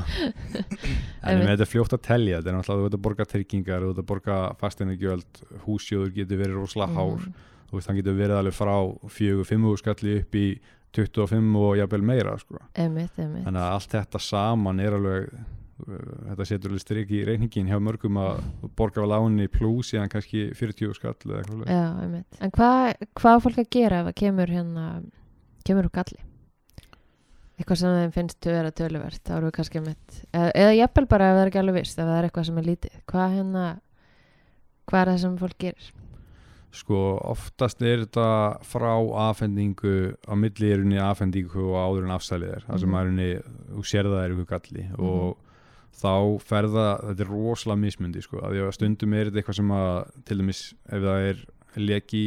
en 1.29 1.43
þetta 1.47 1.63
er 1.67 1.71
fljótt 1.71 1.95
að 1.97 2.05
telja 2.09 2.39
þetta 2.41 2.51
er 2.51 2.57
náttúrulega 2.57 2.83
þú 2.83 2.87
veit 2.89 2.97
að 2.99 3.05
borga 3.07 3.27
tryggingar 3.31 3.85
þú 3.85 3.91
veit 3.93 4.03
að 4.03 4.09
borga 4.11 4.37
fasteinagjöld 4.61 5.43
húsjóður 5.67 6.15
getur 6.17 6.41
verið 6.43 6.59
rosalega 6.59 6.97
hár. 6.99 7.27
Mhm. 7.27 7.49
þú 7.71 7.79
veist 7.79 7.89
hann 7.91 7.99
getur 8.01 8.19
verið 8.19 8.39
alveg 8.41 8.57
frá 8.57 8.75
4-5 9.19 9.77
skalli 9.83 10.17
upp 10.21 10.35
í 10.35 10.47
25 10.93 11.57
og 11.57 11.77
jafnvel 11.81 12.03
meira 12.05 12.35
sko. 12.39 12.59
Einmitt, 12.77 13.15
einmitt. 13.17 13.47
Þannig 13.47 13.63
að 13.63 13.77
allt 13.79 13.95
þetta 13.95 14.21
saman 14.21 14.81
er 14.85 14.97
alveg 14.99 15.31
þetta 15.87 16.47
setur 16.47 16.71
alveg 16.73 16.81
strik 16.85 17.11
í 17.11 17.23
reyningin 17.27 17.67
hjá 17.71 17.79
mörgum 17.83 18.19
að 18.23 18.43
borga 18.79 19.03
á 19.03 19.07
láni 19.13 19.49
pluss 19.53 19.91
síðan 19.93 20.09
kannski 20.13 20.51
40 20.55 20.95
skall 20.95 21.15
eða 21.27 21.41
eitthvað. 21.43 21.67
Já, 21.67 22.25
En 22.41 22.51
hvað 22.51 23.07
hva 23.21 23.37
fólk 23.43 23.59
að 23.65 23.71
gera 23.71 24.01
ef 24.03 24.07
það 24.11 24.19
kemur 24.23 24.47
hérna 24.55 24.87
kemur 25.65 25.89
úr 25.89 25.95
galli? 25.95 26.21
Eitthvað 27.61 27.79
sem 27.83 27.97
þeim 28.01 28.13
finnst 28.15 28.47
að 28.49 28.55
vera 28.57 28.71
töluvert 28.75 29.23
þá 29.29 29.33
eru 29.37 29.47
við 29.51 29.57
kannski 29.59 29.81
mitt 29.85 30.15
eða, 30.33 30.51
eða 30.57 30.77
jafnvel 30.79 31.07
bara 31.13 31.27
ef 31.31 31.35
það 31.37 31.43
er 31.43 31.51
ekki 31.53 31.61
alveg 31.63 31.77
vist 31.83 31.99
ef 31.99 32.07
það 32.09 32.17
er 32.19 32.29
eitthvað 32.29 32.47
sem 32.49 32.59
er 32.63 32.69
lítið 32.71 32.95
hvað 33.13 33.35
hérna 33.37 33.65
hvað 34.89 35.01
er 35.03 35.11
það 35.13 35.21
sem 35.23 35.37
fólk 35.43 35.59
gerir? 35.63 35.91
sko 36.73 36.99
oftast 37.29 37.83
er 37.85 38.01
þetta 38.07 38.27
frá 38.65 38.93
afhendingu 39.29 39.93
á 40.25 40.33
milli 40.41 40.71
er 40.73 40.81
unni 40.81 40.97
afhendingu 41.05 41.67
og 41.69 41.77
áður 41.77 42.07
en 42.09 42.15
afsælið 42.17 42.55
er 42.57 42.65
það 42.65 42.81
sem 42.81 42.89
Mhm. 42.89 42.97
er 43.03 43.11
unni, 43.13 43.29
þú 43.77 43.83
sér 43.93 44.09
það 44.09 44.25
er 44.25 44.31
ykkur 44.33 44.49
galli 44.55 44.85
Mhm. 44.89 45.05
og 45.05 45.37
þá 45.93 46.41
ferða 46.43 46.87
þetta 47.09 47.21
er 47.27 47.31
rosalega 47.31 47.81
mismundi 47.81 48.23
sko, 48.25 48.41
að 48.41 48.73
stundum 48.75 49.15
er 49.15 49.29
þetta 49.31 49.43
eitthvað 49.43 49.59
sem 49.61 49.69
að 49.77 50.11
til 50.25 50.39
dæmis 50.41 50.63
ef 50.89 51.03
það 51.03 51.29
er 51.31 51.45
leki 51.77 52.25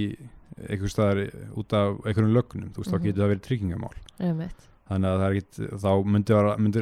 einhver 0.69 0.89
staðar 0.93 1.23
út 1.59 1.73
af 1.75 1.97
einhverjum 2.05 2.33
lögnum, 2.33 2.69
þú 2.71 2.79
veist, 2.83 2.91
Mhm. 2.91 2.95
þá 2.95 3.03
getur 3.03 3.21
það 3.23 3.31
verið 3.33 3.45
tryggingamál 3.47 3.95
Einmitt 4.19 4.69
þannig 4.89 5.09
að 5.09 5.19
það 5.19 5.25
er 5.25 5.35
ekkit, 5.35 5.81
þá 5.81 5.91
myndi, 6.05 6.33
vera, 6.33 6.57
myndi 6.57 6.79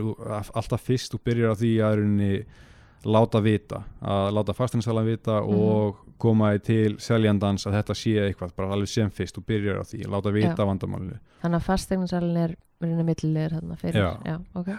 alltaf 0.53 0.81
fyrst 0.83 1.13
og 1.15 1.23
byrjar 1.23 1.51
á 1.51 1.55
því 1.55 1.71
að 1.79 1.95
rauninni 1.97 2.45
láta 3.05 3.41
vita 3.43 3.83
að 4.01 4.33
láta 4.37 4.53
fasteignasalan 4.55 5.05
vita 5.05 5.41
Mhm. 5.41 5.55
og 5.59 5.95
koma 6.19 6.57
til 6.59 6.95
seljandans 6.99 7.65
að 7.65 7.73
þetta 7.81 7.95
sé 7.95 8.13
eitthvað, 8.29 8.55
bara 8.55 8.69
alveg 8.71 8.87
sem 8.87 9.09
fyrst 9.09 9.37
og 9.37 9.45
byrjar 9.45 9.79
á 9.79 9.83
því, 9.83 10.05
láta 10.07 10.31
vita 10.31 10.63
vandamálinu 10.65 11.17
Þannig 11.41 11.59
að 11.59 11.63
fastegnasalinn 11.63 12.37
er 12.37 12.55
verið 12.81 13.05
millilegur 13.05 13.59
þarna 13.59 13.77
fyrir 13.77 13.93
Já. 13.93 14.19
já 14.25 14.39
ok 14.55 14.69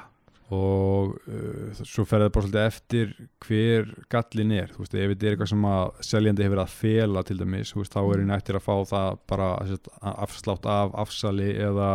og 0.53 1.15
uh, 1.25 1.79
svo 1.89 2.05
fer 2.05 2.21
það 2.21 2.33
bara 2.35 2.45
svolítið 2.45 2.67
eftir 2.69 3.13
hver 3.47 3.87
gallin 4.13 4.51
er 4.53 4.75
þú 4.75 4.83
veist, 4.83 4.95
ef 4.95 5.13
þetta 5.15 5.27
er 5.27 5.33
eitthvað 5.37 5.51
sem 5.55 5.65
að 5.71 6.03
seljandi 6.05 6.45
hefur 6.45 6.61
að 6.61 6.75
fela 6.75 7.23
til 7.25 7.39
dæmis, 7.41 7.73
þú 7.73 7.81
veist, 7.81 7.95
þá 7.95 8.03
er 8.03 8.21
henni 8.21 8.37
eftir 8.37 8.59
að 8.59 8.67
fá 8.67 8.75
það 8.91 9.17
bara 9.33 9.49
sett, 9.71 9.89
afslátt 10.03 10.69
af 10.69 10.95
afsali 11.05 11.49
eða, 11.57 11.89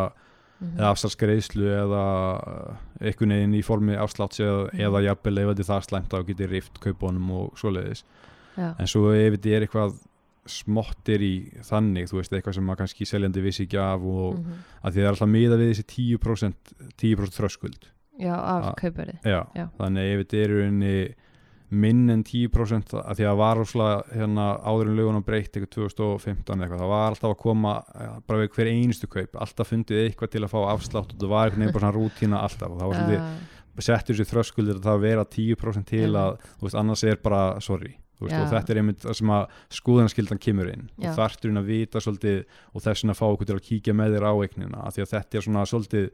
Mhm. 0.60 0.76
eða 0.76 0.90
afsalsgreislu 0.92 1.68
eða 1.72 2.04
uh, 2.44 2.80
einhvern 3.00 3.32
veginn 3.32 3.54
í 3.56 3.64
formi 3.64 3.94
afslátts 3.96 4.42
eða, 4.44 4.66
Mhm. 4.74 4.82
eða 4.90 5.04
jafnvel 5.06 5.38
ef 5.38 5.48
þetta 5.52 5.64
er 5.64 5.70
það 5.70 5.86
slæmt 5.88 6.10
þá 6.10 6.26
getur 6.28 6.50
rift 6.50 6.80
kaupunum 6.84 7.32
og 7.32 7.54
svoleiðis 7.56 8.04
Já, 8.58 8.76
en 8.78 8.88
svo 8.88 9.14
ef 9.14 9.38
þetta 9.38 9.56
er 9.56 9.62
eitthvað 9.68 9.94
smottir 10.50 11.22
í 11.22 11.36
þannig, 11.62 12.10
þú 12.10 12.18
veist, 12.18 12.34
eitthvað 12.34 12.56
sem 12.56 12.70
að 12.74 12.78
kannski 12.82 13.06
seljandi 13.08 13.42
vissi 13.46 13.64
ekki 13.68 13.78
af 13.80 14.02
og 14.02 14.40
mhm. 14.40 14.60
að 14.84 14.92
því 14.92 15.00
það 15.00 15.06
er 15.06 15.14
alltaf 15.14 15.30
miða 15.30 15.60
við 15.62 15.72
þessi 15.72 15.86
10% 16.20 16.76
10% 16.98 17.38
þröskuld 17.40 17.88
já 18.20 18.36
af 18.36 18.70
kaupverði 18.80 19.18
þannig 19.24 20.14
ef 20.14 20.24
þetta 20.24 20.44
er 20.44 20.56
unni 20.66 20.94
minn 21.70 22.10
en 22.10 22.24
10% 22.26 22.96
að 22.98 23.20
því 23.20 23.26
að 23.30 23.38
var 23.38 23.60
hérna, 24.10 24.46
áður 24.66 24.90
en 24.90 24.96
lögunum 24.98 25.26
breytt 25.26 25.54
eitthvað 25.54 25.76
2015 25.76 26.64
eitthvað, 26.64 26.82
það 26.82 26.92
var 26.96 27.06
alltaf 27.12 27.30
að 27.30 27.40
koma 27.44 27.74
eh, 27.94 28.16
bara 28.26 28.42
við 28.42 28.56
hver 28.56 28.72
einustu 28.72 29.10
kaup, 29.12 29.38
alltaf 29.38 29.70
fundið 29.70 30.02
eitthvað 30.08 30.34
til 30.34 30.44
að 30.44 30.54
fá 30.56 30.60
afslátt 30.72 31.14
og 31.14 31.22
það 31.22 31.34
var 31.36 31.54
veginn 31.54 31.70
bara 31.76 31.84
svona 31.84 31.96
rútína 31.96 32.42
alltaf 32.42 32.74
og 32.74 32.82
það 32.82 32.92
var 32.92 33.00
svolítið 33.00 33.22
Já, 33.22 33.60
settur 33.86 34.18
sér 34.18 34.30
þröskuldir 34.32 34.80
að 34.80 34.88
það 34.90 35.04
vera 35.06 35.26
10% 35.38 35.88
til 35.88 36.10
að, 36.18 36.42
þú 36.58 36.68
veist, 36.68 36.80
annars 36.82 37.06
er 37.08 37.22
bara 37.24 37.44
sorry, 37.64 37.94
þú 38.18 38.26
veist, 38.26 38.36
Já. 38.36 38.42
og 38.42 38.50
þetta 38.56 38.74
er 38.74 38.82
einmitt 38.82 39.06
það 39.06 39.20
sem 39.22 39.32
að 39.38 39.46
skoðanaskildan 39.78 40.42
kemur 40.44 40.74
inn 40.74 40.90
Já. 40.90 41.12
og 41.12 41.22
þarfturinn 41.22 41.62
að 41.62 41.70
vita 41.70 42.02
svolítið 42.04 42.42
og 42.74 42.84
þess 42.84 43.06
vegna 43.06 43.20
fá 43.22 43.26
okkur 43.30 43.52
til 43.52 43.60
að 43.60 43.66
kíkja 43.70 43.96
með 43.96 44.18
þér 44.18 44.28
á 44.28 44.34
eignina 44.42 44.84
af 44.84 44.98
því 44.98 45.06
að 45.06 45.14
þetta 45.14 45.40
er 45.40 45.48
svona 45.48 45.70
svolítið. 45.70 46.12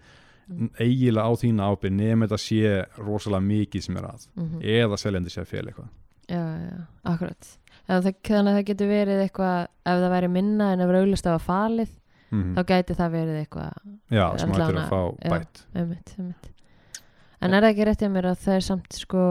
Eiginlega 0.79 1.25
á 1.25 1.31
þína 1.41 1.67
ábyrð 1.71 1.95
nefnir 1.97 2.29
þetta 2.29 2.41
sé 2.41 2.73
rosalega 3.01 3.47
mikið 3.49 3.85
sem 3.85 3.99
er 3.99 4.09
að 4.09 4.25
mhm. 4.35 4.65
eða 4.77 4.99
seljandi 5.01 5.33
sé 5.33 5.43
að 5.43 5.51
fél 5.51 5.63
eitthvað 5.65 5.91
já, 6.29 6.41
já, 6.41 6.79
akkurat 7.11 7.51
það, 7.85 8.09
þannig 8.27 8.51
að 8.51 8.57
það 8.57 8.65
getur 8.69 8.91
verið 8.91 9.21
eitthvað 9.25 9.59
ef 9.65 10.01
það 10.03 10.11
væri 10.15 10.31
minna 10.35 10.71
en 10.73 10.83
ef 10.85 10.93
auðvitað 10.93 11.37
var 11.37 11.45
falið 11.45 11.93
mm 12.31 12.55
þá 12.55 12.61
gæti 12.71 12.97
það 12.97 13.15
verið 13.15 13.39
eitthvað 13.43 13.73
Já, 14.09 14.25
sem 14.37 14.51
hættur 14.51 14.79
að 14.81 14.89
fá 14.89 15.01
já. 15.05 15.29
bætt 15.29 15.61
einmitt, 15.75 16.13
einmitt. 16.17 16.49
en 17.41 17.53
er 17.53 17.61
það 17.61 17.69
ekki 17.69 17.85
rétt 17.89 18.01
hjá 18.01 18.09
mér 18.09 18.29
að 18.31 18.41
það 18.45 18.55
er 18.55 18.65
samt 18.65 18.97
sko 18.97 19.25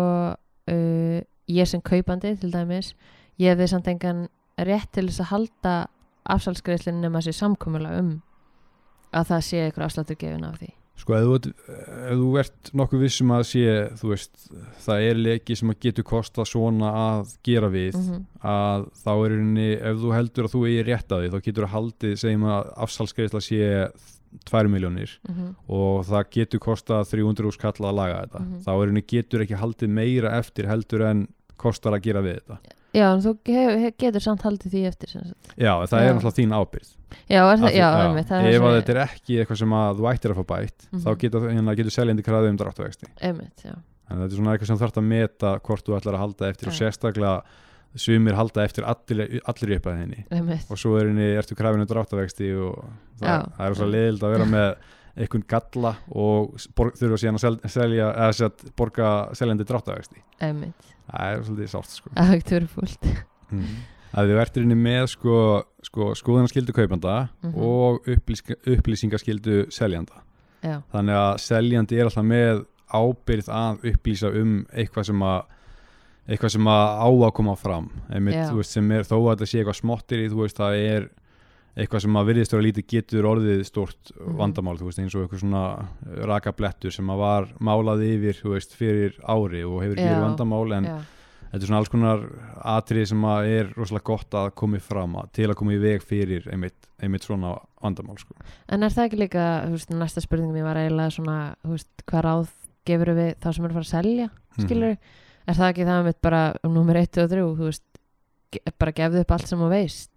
uh, 0.74 1.18
ég 1.50 1.68
sem 1.68 1.82
kaupandi 1.82 2.36
til 2.40 2.52
dæmis 2.54 2.94
ég 3.38 3.52
hefði 3.52 3.68
samt 3.72 3.90
engan 3.90 4.28
rétt 4.56 4.92
til 4.94 5.08
þess 5.08 5.24
að 5.24 5.32
halda 5.32 5.74
afsalsgreiðslinn 6.24 7.02
nema 7.02 7.20
sér 7.20 7.36
samkomulega 7.36 8.00
um 8.00 8.14
að 9.14 9.28
það 9.32 9.44
sé 9.48 9.64
eitthvað 9.64 9.88
afsláttur 9.88 10.18
gefin 10.20 10.46
af 10.46 10.58
því 10.62 10.70
Sko, 10.94 11.16
ef 11.18 11.24
þú, 11.26 11.52
ef 11.74 12.18
þú 12.20 12.28
ert 12.38 12.70
nokkuð 12.78 13.00
vissum 13.02 13.32
að 13.34 13.42
sé, 13.50 13.64
þú 13.98 14.10
veist, 14.12 14.44
það 14.84 15.06
er 15.08 15.20
leki 15.20 15.56
sem 15.58 15.72
að 15.72 15.80
getur 15.82 16.06
kosta 16.06 16.46
svona 16.46 16.92
að 17.00 17.34
gera 17.46 17.70
við, 17.72 17.98
mm 17.98 18.22
að 18.44 18.82
þá 19.00 19.10
er 19.14 19.30
rauninni, 19.32 19.70
ef 19.88 20.00
þú 20.02 20.10
heldur 20.12 20.46
að 20.46 20.52
þú 20.52 20.58
eigi 20.68 20.82
rétt 20.84 21.12
að 21.16 21.22
því, 21.22 21.28
þá 21.32 21.46
getur 21.46 21.64
þú 21.64 21.68
haldið, 21.72 22.16
segjum 22.20 22.42
að 22.52 22.66
afsalsgreisla 22.84 23.40
sé 23.40 23.68
2 24.50 24.68
miljónir 24.68 25.10
-hmm. 25.24 25.54
og 25.68 26.04
það 26.04 26.30
getur 26.30 26.60
kostað 26.60 27.08
300 27.08 27.46
úr 27.46 27.52
skall 27.52 27.72
að 27.72 27.94
laga 27.94 28.20
þetta. 28.22 28.40
Mhm. 28.40 28.60
Þá 28.64 28.70
er 28.72 28.86
rauninni 28.86 29.04
getur 29.06 29.40
ekki 29.40 29.60
haldið 29.62 29.88
meira 29.88 30.38
eftir 30.38 30.66
heldur 30.66 31.02
en 31.02 31.28
kostar 31.56 31.92
að 31.92 32.02
gera 32.02 32.22
við 32.22 32.40
þetta. 32.40 32.58
Já, 32.94 33.06
en 33.12 33.22
þú 33.24 33.32
getur 33.98 34.22
samt 34.24 34.42
haldið 34.46 34.74
því 34.74 34.82
eftir. 34.88 35.08
Já, 35.58 35.72
það 35.86 35.98
Já. 35.98 36.04
er 36.08 36.14
náttúrulega 36.14 36.38
þín 36.38 36.54
ábyrgð. 36.58 36.90
já, 37.30 37.40
er 37.42 37.58
það, 37.58 37.64
Af 37.64 37.72
því- 37.72 37.78
já, 37.78 37.88
einmitt, 38.04 38.28
það 38.28 38.38
ef 38.40 38.54
er 38.54 38.60
að 38.60 38.64
þessi- 38.64 38.78
þetta 38.84 38.94
er 38.94 39.02
ekki 39.08 39.38
eitthvað 39.42 39.58
sem 39.58 39.74
að 39.80 39.98
þú 39.98 40.08
ættir 40.14 40.30
að 40.34 40.38
fá 40.40 40.44
bætt, 40.54 40.86
þá 40.94 41.10
Mhm. 41.10 41.18
getur, 41.24 41.40
hérna, 41.50 41.76
getur 41.76 41.94
seljandi 41.98 42.22
kraðið 42.24 42.48
um 42.50 42.56
dráttavexti. 42.58 43.06
einmitt, 43.22 43.58
já, 43.64 43.74
en 44.10 44.16
þetta 44.18 44.32
er 44.32 44.36
svona 44.38 44.52
eitthvað 44.56 44.66
sem 44.66 44.78
þarf 44.78 44.94
að 44.98 45.04
meta 45.04 45.58
hvort 45.60 45.84
þú 45.84 45.96
ætlar 46.00 46.14
að 46.14 46.22
halda 46.24 46.48
eftir 46.50 46.68
og 46.68 46.74
Já. 46.74 46.80
sérstaklega 46.88 47.42
sumir 47.96 48.34
halda 48.34 48.64
eftir 48.64 48.82
allir, 48.84 49.40
allir 49.46 49.76
upp 49.76 49.84
að 49.86 49.98
henni 50.00 50.24
einmitt 50.32 50.66
og 50.70 50.76
svo 50.76 50.98
er 51.00 51.06
henni, 51.06 51.28
ertu 51.38 51.54
krafinu 51.54 51.86
dráttavexti 51.86 52.50
og 52.58 52.84
það, 53.20 53.28
Já. 53.28 53.52
það 53.56 53.70
er 53.70 53.74
svo 53.74 53.86
leiðild 53.86 54.20
að 54.20 54.32
vera 54.34 54.44
með 54.50 54.76
einhvern 55.16 55.44
galla 55.46 55.96
og 56.10 56.54
s- 56.58 56.66
borg, 56.74 56.94
þurfa 56.98 57.18
síðan 57.22 57.38
að 57.38 57.44
sel, 57.44 57.56
selja 57.70 58.08
eða 58.16 58.34
sett, 58.34 58.64
borga 58.76 59.30
seljandi 59.32 59.64
dráttavexti 59.64 60.18
einmitt, 60.42 60.74
það 61.10 61.30
er 61.34 61.42
svolítið 61.48 61.70
sátt 61.74 61.90
sko. 61.98 62.10
það 62.16 62.34
er 62.34 62.38
ekki 62.40 62.68
fúlt. 62.74 63.08
Að 64.14 64.28
þið 64.30 64.36
verður 64.38 64.62
henni 64.62 64.76
með 64.78 65.06
sko, 65.10 65.36
sko, 65.82 66.12
skoðanaskildu 66.14 66.72
kaupanda 66.76 67.28
Mhm. 67.42 67.54
og 67.58 68.06
upplýsinga, 68.06 68.56
upplýsingaskildu 68.76 69.56
seljanda. 69.74 70.22
Já, 70.62 70.82
þannig 70.94 71.18
að 71.18 71.34
seljandi 71.42 71.98
er 71.98 72.04
alltaf 72.08 72.24
með 72.24 72.64
ábyrð 72.94 73.48
að 73.50 73.82
upplýsa 73.90 74.30
um 74.40 74.66
eitthvað 74.72 75.04
sem 75.10 75.20
að 75.20 75.42
eitthvað 76.28 76.50
sem 76.54 76.64
að 76.64 76.86
á 77.04 77.08
að 77.10 77.32
koma 77.34 77.54
fram. 77.56 77.90
Einmitt, 78.10 78.48
þú 78.48 78.56
veist, 78.62 78.70
sem 78.72 78.90
er 78.92 79.02
þó 79.04 79.16
að 79.18 79.36
þetta 79.36 79.46
sé 79.50 79.58
eitthvað 79.60 79.80
smottir 79.82 80.22
í, 80.24 80.28
þú 80.30 80.38
veist, 80.40 80.56
það 80.56 80.78
er 80.96 81.08
eitthvað 81.76 82.04
sem 82.04 82.16
að 82.20 82.28
virðist 82.30 82.52
vera 82.54 82.62
lítið 82.68 82.86
getur 82.92 83.26
orðið 83.26 83.64
stort 83.66 84.12
Mhm. 84.14 84.36
vandamál, 84.38 84.76
þú 84.78 84.84
veist, 84.86 84.98
eins 85.02 85.14
og 85.14 85.24
eitthvað 85.24 85.40
svona 85.42 85.88
rakablettur 86.28 86.92
sem 86.94 87.06
að 87.10 87.18
var 87.18 87.48
málað 87.60 88.04
yfir, 88.06 88.38
þú 88.42 88.52
veist, 88.54 88.74
fyrir 88.78 89.16
ári 89.26 89.64
og 89.66 89.82
hefur 89.82 89.96
verið 89.98 90.22
vandamál 90.22 90.72
en 90.76 90.84
já, 90.84 90.98
þetta 91.50 91.62
er 91.62 91.66
svona 91.68 91.78
alls 91.82 91.88
konar 91.92 92.20
atrið 92.64 93.06
sem 93.08 93.22
að 93.30 93.48
er 93.58 93.72
rosalega 93.74 94.04
gott 94.04 94.30
að 94.30 94.50
komi 94.54 94.80
fram 94.80 95.16
að, 95.16 95.32
til 95.32 95.48
að 95.50 95.54
koma 95.56 95.72
í 95.74 95.80
veg 95.82 96.02
fyrir 96.02 96.46
einmitt, 96.52 96.86
einmitt 97.02 97.22
svona 97.26 97.58
vandamál 97.82 98.18
sko. 98.18 98.34
en 98.68 98.82
er 98.82 98.90
það 98.90 99.08
ekki 99.08 99.18
líka 99.24 99.66
þú 99.66 99.70
veist, 99.76 99.90
næsta 99.90 100.22
spurningum 100.22 100.56
ég 100.56 100.64
var 100.64 100.76
eiginlega 100.76 101.10
svona 101.12 101.56
þú 101.64 101.70
veist, 101.74 101.88
hvað 102.06 102.22
ráð 102.24 102.48
gefur 102.86 103.14
við 103.14 103.34
þá 103.40 103.52
sem 103.54 103.64
er 103.64 103.70
að 103.70 103.78
fara 103.78 103.88
að 103.88 103.94
selja 103.96 104.30
Mhm. 104.30 104.66
skilur, 104.68 104.96
er 105.48 105.54
það 105.54 105.72
ekki 105.74 105.84
það 105.86 106.04
mitt 106.04 106.20
bara 106.22 106.54
um 106.64 106.74
nummer 106.74 106.94
1 106.96 107.18
og 107.18 107.30
3, 107.30 107.42
þú 107.56 107.64
veist 107.66 107.82
bara 108.78 108.92
gefðu 108.92 109.20
upp 109.20 109.30
allt 109.34 109.46
sem 109.48 109.58
þú 109.58 109.68
veist 109.70 110.10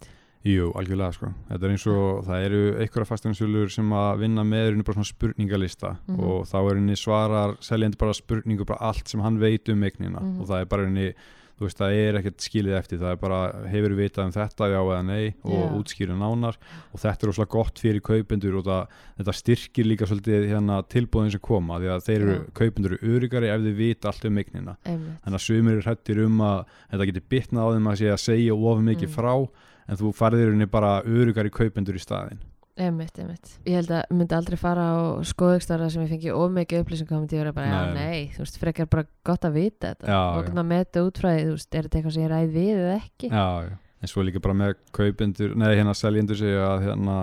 Jú, 0.47 0.69
algjörlega 0.79 1.11
sko. 1.17 1.31
Þetta 1.49 1.65
er 1.67 1.73
eins 1.73 1.85
og 1.91 2.19
það 2.27 2.43
eru 2.47 2.59
einhverja 2.79 3.07
fasteignarsölur 3.09 3.71
sem 3.73 3.89
að 3.97 4.19
vinna 4.21 4.45
með 4.47 4.69
henni 4.71 4.85
bara 4.87 4.95
svona 5.01 5.09
spurningalista 5.11 5.97
Mhm. 6.07 6.19
og 6.23 6.45
þá 6.47 6.57
er 6.71 6.75
henni 6.79 6.95
svarar 6.95 7.57
seljandi 7.59 7.97
bara 7.97 8.13
spurningu 8.13 8.65
bara 8.65 8.79
allt 8.91 9.07
sem 9.09 9.19
hann 9.19 9.39
veit 9.39 9.67
um 9.69 9.81
eignina 9.83 10.21
Mhm. 10.21 10.39
og 10.41 10.47
það 10.47 10.61
er 10.61 10.65
bara 10.65 10.85
henni 10.85 11.13
þú 11.57 11.65
veist, 11.65 11.77
það 11.79 11.91
er 11.97 12.13
ekkert 12.21 12.37
skilið 12.37 12.77
eftir 12.77 12.99
það 12.99 13.11
er 13.11 13.15
bara, 13.15 13.51
hefur 13.67 13.95
vitað 13.97 14.25
um 14.25 14.31
þetta, 14.31 14.67
já 14.69 14.77
eða 14.77 15.05
nei 15.05 15.33
og 15.43 15.51
Já. 15.51 15.73
útskýru 15.73 16.13
nánar 16.15 16.55
og 16.93 16.99
þetta 17.01 17.23
er 17.23 17.29
óslega 17.33 17.49
gott 17.49 17.79
fyrir 17.81 17.99
kaupendur 17.99 18.57
og 18.59 18.63
það, 18.65 18.87
þetta 19.17 19.33
styrkir 19.33 19.85
líka 19.89 20.05
svolítið 20.05 20.47
hérna 20.53 20.83
tilbúðin 20.87 21.31
sem 21.31 21.39
koma 21.41 21.79
því 21.79 21.89
að 21.97 22.05
þeir 22.05 22.21
eru, 22.21 22.35
Já. 22.37 22.51
kaupendur 22.53 22.91
eru 22.93 23.19
öryggari 23.19 23.49
ef 23.49 23.61
þið 23.61 23.75
vita 23.75 24.05
allt 24.07 24.25
um 24.25 24.37
eignina 24.37 24.77
þannig 24.85 25.33
að 25.33 25.47
sumir 25.49 25.71
eru 25.73 25.81
hrættir 25.81 26.23
um 26.25 26.37
að 26.37 26.65
þetta 26.93 27.05
getur 27.09 27.27
bitnað 27.27 27.65
á 27.65 27.73
þeim 27.73 27.87
að 27.89 28.19
segja 28.21 28.53
of 28.53 28.79
mikið 28.79 29.09
Mm. 29.09 29.15
frá 29.17 29.49
en 29.87 29.99
þú 29.99 30.13
farðir 30.15 30.51
henni 30.51 30.67
bara 30.69 30.99
örugari 31.07 31.51
kaupendur 31.53 31.97
í 31.97 32.03
staðin 32.03 32.43
einmitt, 32.77 33.15
einmitt. 33.17 33.55
Ég 33.65 33.79
held 33.79 33.91
að 33.97 34.13
myndi 34.13 34.35
aldrei 34.37 34.57
fara 34.59 34.85
á 34.93 34.97
skoðugstarra 35.25 35.89
sem 35.89 36.03
ég 36.05 36.11
fengi 36.13 36.33
of 36.33 36.53
mikið 36.53 36.83
upplýsing 36.83 37.09
komið 37.09 37.31
til 37.31 37.39
að 37.39 37.43
vera 37.43 37.55
bara, 37.57 37.71
já, 37.71 37.95
Nei. 37.95 38.29
þú 38.35 38.43
veist, 38.43 38.59
frekar 38.61 38.89
bara 38.91 39.05
gott 39.27 39.47
að 39.47 39.57
vita 39.57 39.93
þetta. 39.93 40.09
Já, 40.11 40.19
og 40.21 40.39
hvernig 40.45 40.63
að 40.63 40.69
meta 40.71 41.03
út 41.07 41.21
frá 41.21 41.29
því, 41.31 41.43
þú 41.47 41.55
veist, 41.55 41.69
er 41.71 41.87
þetta 41.87 41.99
eitthvað 41.99 42.15
sem 42.15 42.25
ég 42.25 42.31
ræði 42.33 42.53
við 42.53 42.81
eða 42.83 42.95
ekki? 42.99 43.31
Já, 43.31 43.47
já. 43.65 43.73
en 43.97 44.11
svo 44.13 44.25
líka 44.27 44.43
bara 44.45 44.57
með 44.61 44.75
kaupendur 44.97 45.55
nei, 45.57 45.69
hérna 45.73 45.97
seljendur 45.97 46.39
segja 46.39 46.67
að 46.67 46.85
hérna 46.85 47.17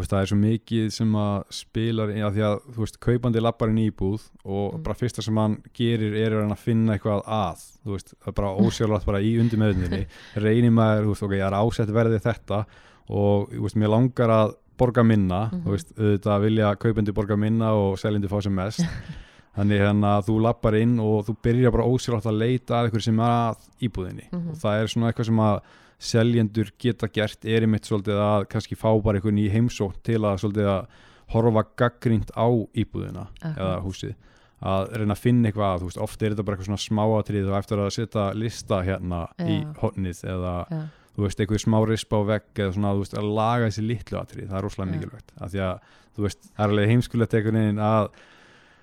veist, 0.00 0.10
það 0.12 0.20
er 0.22 0.30
svo 0.30 0.38
mikið 0.38 0.88
sem 0.92 1.12
að 1.20 1.44
spilar 1.50 2.08
að 2.08 2.34
því 2.36 2.42
að, 2.48 2.56
þú 2.74 2.78
veist, 2.84 2.98
kaupandi 3.00 3.40
lappar 3.42 3.68
inn 3.72 3.78
í 3.78 3.90
íbúð 3.90 4.22
og 4.44 4.74
Mm. 4.74 4.82
bara 4.82 4.94
fyrsta 4.94 5.22
sem 5.22 5.36
hann 5.36 5.56
gerir 5.74 6.14
er 6.16 6.32
að 6.42 6.56
finna 6.58 6.96
eitthvað 6.98 7.24
að 7.26 7.62
þú 7.84 7.92
veist, 7.96 8.14
það 8.20 8.28
er 8.28 8.32
bara 8.32 8.54
ósjálfrátt 8.56 9.06
bara 9.06 9.20
í 9.20 9.38
undir 9.40 9.58
meðunni 9.58 10.06
reynir 10.44 10.70
maður, 10.70 11.04
þú 11.04 11.08
veist, 11.14 11.22
ok, 11.22 11.32
ég 11.38 11.46
er 11.46 11.58
ásett 11.58 11.92
verði 11.94 12.20
þetta 12.20 12.64
og, 13.10 13.48
þú 13.50 13.62
veist, 13.66 13.76
mér 13.76 13.88
langar 13.94 14.28
að 14.30 14.54
borga 14.78 15.02
minna, 15.04 15.50
Mhm. 15.50 15.62
þú 15.64 15.70
veist, 15.74 15.92
auðvitað 15.98 16.42
vilja 16.42 16.76
kaupandi 16.78 17.12
borga 17.12 17.36
minna 17.36 17.72
og 17.74 17.96
seljendi 17.98 18.28
fá 18.28 18.40
sem 18.42 18.54
mest 18.54 18.80
þannig 19.58 19.80
hérna 19.82 20.18
að 20.20 20.26
þú 20.28 20.40
lappar 20.44 20.74
inn 20.78 21.00
og 21.00 21.26
þú 21.26 21.34
byrjar 21.42 21.72
bara 21.74 21.88
ósjálfrátt 21.90 22.28
að 22.30 22.38
leita 22.38 22.74
að 22.78 22.90
eitthvað 22.90 23.02
sem 23.02 23.18
er 23.18 23.26
að 23.26 23.56
íbúðinni 23.82 24.26
Mhm. 24.32 24.50
og 24.50 24.54
það 24.62 24.82
er 24.82 24.86
svona 24.86 25.10
eitthvað 25.12 25.26
sem 25.26 25.36
að 25.42 25.60
seljendur 25.98 26.70
geta 26.78 27.08
gert 27.10 27.44
er 27.44 27.66
einmitt 27.66 27.88
svolítið 27.88 28.20
að 28.22 28.46
kannski 28.52 28.78
fá 28.78 28.90
bara 29.02 29.18
einhvern 29.18 29.40
í 29.42 29.48
heimsótt 29.50 29.98
til 30.06 30.20
að 30.22 30.40
svolítið 30.44 30.70
að 30.70 30.86
horfa 31.34 31.64
gaggrínt 31.82 32.30
á 32.38 32.46
íbúðina 32.78 33.26
Akkurat. 33.42 33.58
eða 33.58 33.80
húsið 33.84 34.14
að 34.58 34.88
reyna 34.98 35.14
að 35.14 35.22
finna 35.22 35.48
eitthvað 35.50 35.68
að, 35.72 35.82
þú 35.82 35.88
veist, 35.90 36.00
oft 36.02 36.22
er 36.22 36.32
þetta 36.32 36.44
bara 36.46 36.56
eitthvað 36.56 36.68
svona 36.70 36.84
smáatrið 36.86 37.50
og 37.50 37.58
eftir 37.60 37.82
að 37.82 37.90
setja 37.94 38.24
lista 38.34 38.78
hérna 38.86 39.20
í 39.44 39.58
Já. 39.60 39.68
hotnið 39.82 40.22
eða 40.32 40.54
já, 40.70 40.80
þú 41.18 41.26
veist, 41.26 41.42
eitthvað 41.42 41.62
smá 41.62 41.78
rispa 41.86 42.18
á 42.18 42.22
vegg 42.32 42.62
eða 42.64 42.74
svona, 42.74 42.94
þú 42.96 43.04
veist, 43.04 43.18
að 43.20 43.28
laga 43.38 43.68
þessi 43.68 43.84
litlu 43.86 44.18
atrið 44.18 44.48
það 44.48 44.58
er 44.58 44.66
rosalega 44.66 44.88
Já. 44.88 44.94
mikilvægt, 44.96 45.30
af 45.38 45.52
því 45.52 45.62
að 45.68 45.76
þú 46.18 46.26
veist, 46.26 46.42
það 46.48 46.64
er 46.64 46.72
alveg 46.74 46.90
heimskulegt 46.94 47.38
einhvern 47.38 47.60
veginn 47.62 47.84
að 47.86 48.10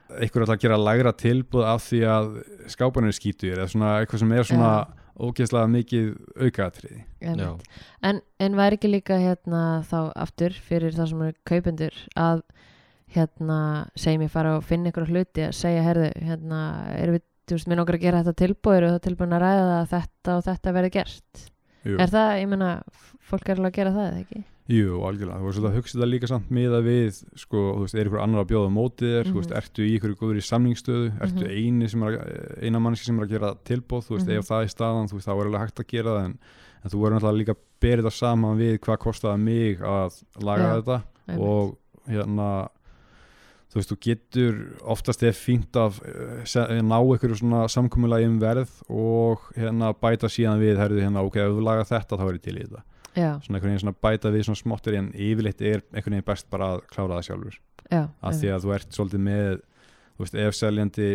einhver 0.06 0.38
er 0.38 0.45
alltaf 0.45 0.56
að 0.56 0.63
gera 0.63 0.78
lægra 0.86 1.15
tilbúð 1.17 1.65
af 1.67 1.84
því 1.89 1.99
að 2.13 2.28
skápanir 2.71 3.15
skítur 3.17 3.58
eða 3.58 3.71
svona 3.73 3.93
eitthvað 3.99 4.21
sem 4.21 4.36
er 4.38 4.47
svona 4.47 4.71
ógeðslega 5.19 5.67
mikið 5.71 6.08
aukaatriði. 6.45 7.04
En, 8.04 8.21
en 8.39 8.58
væri 8.60 8.78
ekki 8.80 8.89
líka 8.91 9.17
hérna 9.21 9.62
þá 9.88 9.97
aftur 10.25 10.56
fyrir 10.67 10.95
það 10.97 11.12
sem 11.12 11.21
eru 11.28 11.38
kaupendur 11.47 11.99
að 12.19 12.41
hérna 13.15 13.60
segjum 13.95 14.25
ég 14.25 14.34
fara 14.34 14.56
og 14.58 14.65
finna 14.67 14.91
ykkur 14.91 15.08
hluti 15.12 15.45
að 15.45 15.54
segja 15.56 15.84
herðu 15.86 16.10
hérna 16.25 16.62
erum 16.97 17.15
við, 17.19 17.23
þú 17.47 17.58
veist, 17.60 17.67
minn 17.71 17.84
okkar 17.84 17.99
að 17.99 18.06
gera 18.08 18.23
þetta 18.25 18.39
tilbúið 18.41 18.78
eru 18.82 18.89
það 18.95 19.04
tilbúin 19.06 19.36
að 19.38 19.43
ræða 19.45 19.78
þetta 19.93 20.36
og 20.39 20.43
þetta 20.49 20.73
verði 20.80 20.91
gert? 20.97 21.45
Jú, 21.86 21.95
er 22.01 22.12
það, 22.12 22.32
ég 22.41 22.49
meina, 22.51 22.71
f- 22.91 23.13
fólk 23.30 23.49
er 23.54 23.60
alveg 23.62 23.71
að 23.71 23.78
gera 23.80 23.93
það 23.95 24.08
eða 24.10 24.23
ekki? 24.25 24.43
Jú 24.65 24.95
algjörlega, 25.06 25.38
þú 25.43 25.45
veist 25.51 25.62
að 25.62 25.75
hugsa 25.78 25.93
þetta 25.99 26.08
líka 26.10 26.28
samt 26.32 26.47
miða 26.49 26.80
við, 26.82 27.19
sko, 27.38 27.60
þú 27.78 27.82
veist, 27.84 27.95
er 28.01 28.08
ykkur 28.10 28.21
annar 28.23 28.41
að 28.41 28.47
bjóða 28.49 28.71
mótið 28.73 29.12
þér, 29.13 29.28
þú 29.30 29.36
veist, 29.38 29.51
Mhm. 29.51 29.58
ertu 29.62 29.82
í 29.86 29.91
ykkur 29.99 30.15
góður 30.17 30.39
í 30.41 30.45
samningsstöðu, 30.49 31.12
ertu 31.21 31.43
Mhm. 31.45 31.54
eini 31.54 31.89
sem 31.89 32.01
er 32.04 32.17
að, 32.17 32.63
eina 32.65 32.80
mannski 32.82 33.06
sem 33.06 33.19
er 33.19 33.25
að 33.25 33.30
gera 33.30 33.54
tilbóð, 33.63 34.06
þú 34.08 34.15
veist, 34.17 34.25
Mhm. 34.28 34.38
ef 34.39 34.45
það 34.49 34.63
er 34.63 34.73
staðan, 34.73 35.08
þú 35.10 35.13
veist, 35.13 35.28
þá 35.28 35.34
er 35.38 35.45
alveg 35.45 35.62
hægt 35.62 35.80
að 35.84 35.88
gera 35.88 36.10
það 36.17 36.25
en, 36.25 36.39
en 36.84 36.89
þú 36.89 36.97
verður 37.01 37.13
náttúrulega 37.19 37.38
líka 37.45 37.54
að 37.54 37.62
bera 37.80 38.01
þetta 38.01 38.12
saman 38.17 38.58
við 38.58 38.80
hvað 38.80 38.97
kostaði 38.97 39.39
mig 39.39 39.80
að 39.80 40.23
laga 40.41 40.65
Já, 40.65 40.82
þetta 40.82 41.04
Einmitt. 41.30 41.45
og 41.45 41.78
hérna 42.10 42.69
þú 43.69 43.75
veist, 43.75 43.89
þú 43.91 43.97
getur 44.01 44.78
oftast 44.82 45.21
er 45.23 45.32
fínt 45.34 45.71
að 45.73 45.99
uh, 46.01 46.43
se- 46.45 46.82
ná 46.82 46.97
ykkur 47.06 47.36
svona 47.38 47.67
samkomulega 47.69 48.25
um 48.25 48.39
verð 48.39 48.69
og 48.89 49.39
hérna 49.56 49.93
bæta 49.93 50.25
síðan 50.25 50.58
við 50.60 50.78
herðu 50.78 51.01
hérna, 51.06 51.21
ok, 51.23 51.36
ef 51.38 51.51
þú 51.54 51.62
laga 51.62 51.84
þetta 51.86 52.17
þá 52.17 52.30
er 52.30 52.34
ég 52.34 52.41
til 52.41 52.56
í 52.56 52.63
þetta 52.65 52.82
já, 53.15 53.32
svona 53.41 53.58
einhvern 53.58 53.71
veginn 53.71 53.84
svona 53.84 53.99
bæta 54.06 54.32
við 54.34 54.45
svona 54.47 54.62
smottir 54.62 54.97
en 54.99 55.12
yfirleitt 55.13 55.62
er 55.62 55.82
einhvern 55.93 56.17
veginn 56.17 56.28
best 56.30 56.49
bara 56.54 56.73
að 56.75 56.86
klára 56.91 57.17
það 57.19 57.28
sjálfur. 57.30 57.60
Já, 57.91 58.01
af 58.21 58.39
því 58.39 58.51
að 58.54 58.63
þú 58.65 58.75
ert 58.75 58.97
svolítið 58.97 59.23
með 59.25 59.51
þú 60.15 60.23
veist, 60.25 60.38
ef 60.45 60.58
seljandi 60.58 61.10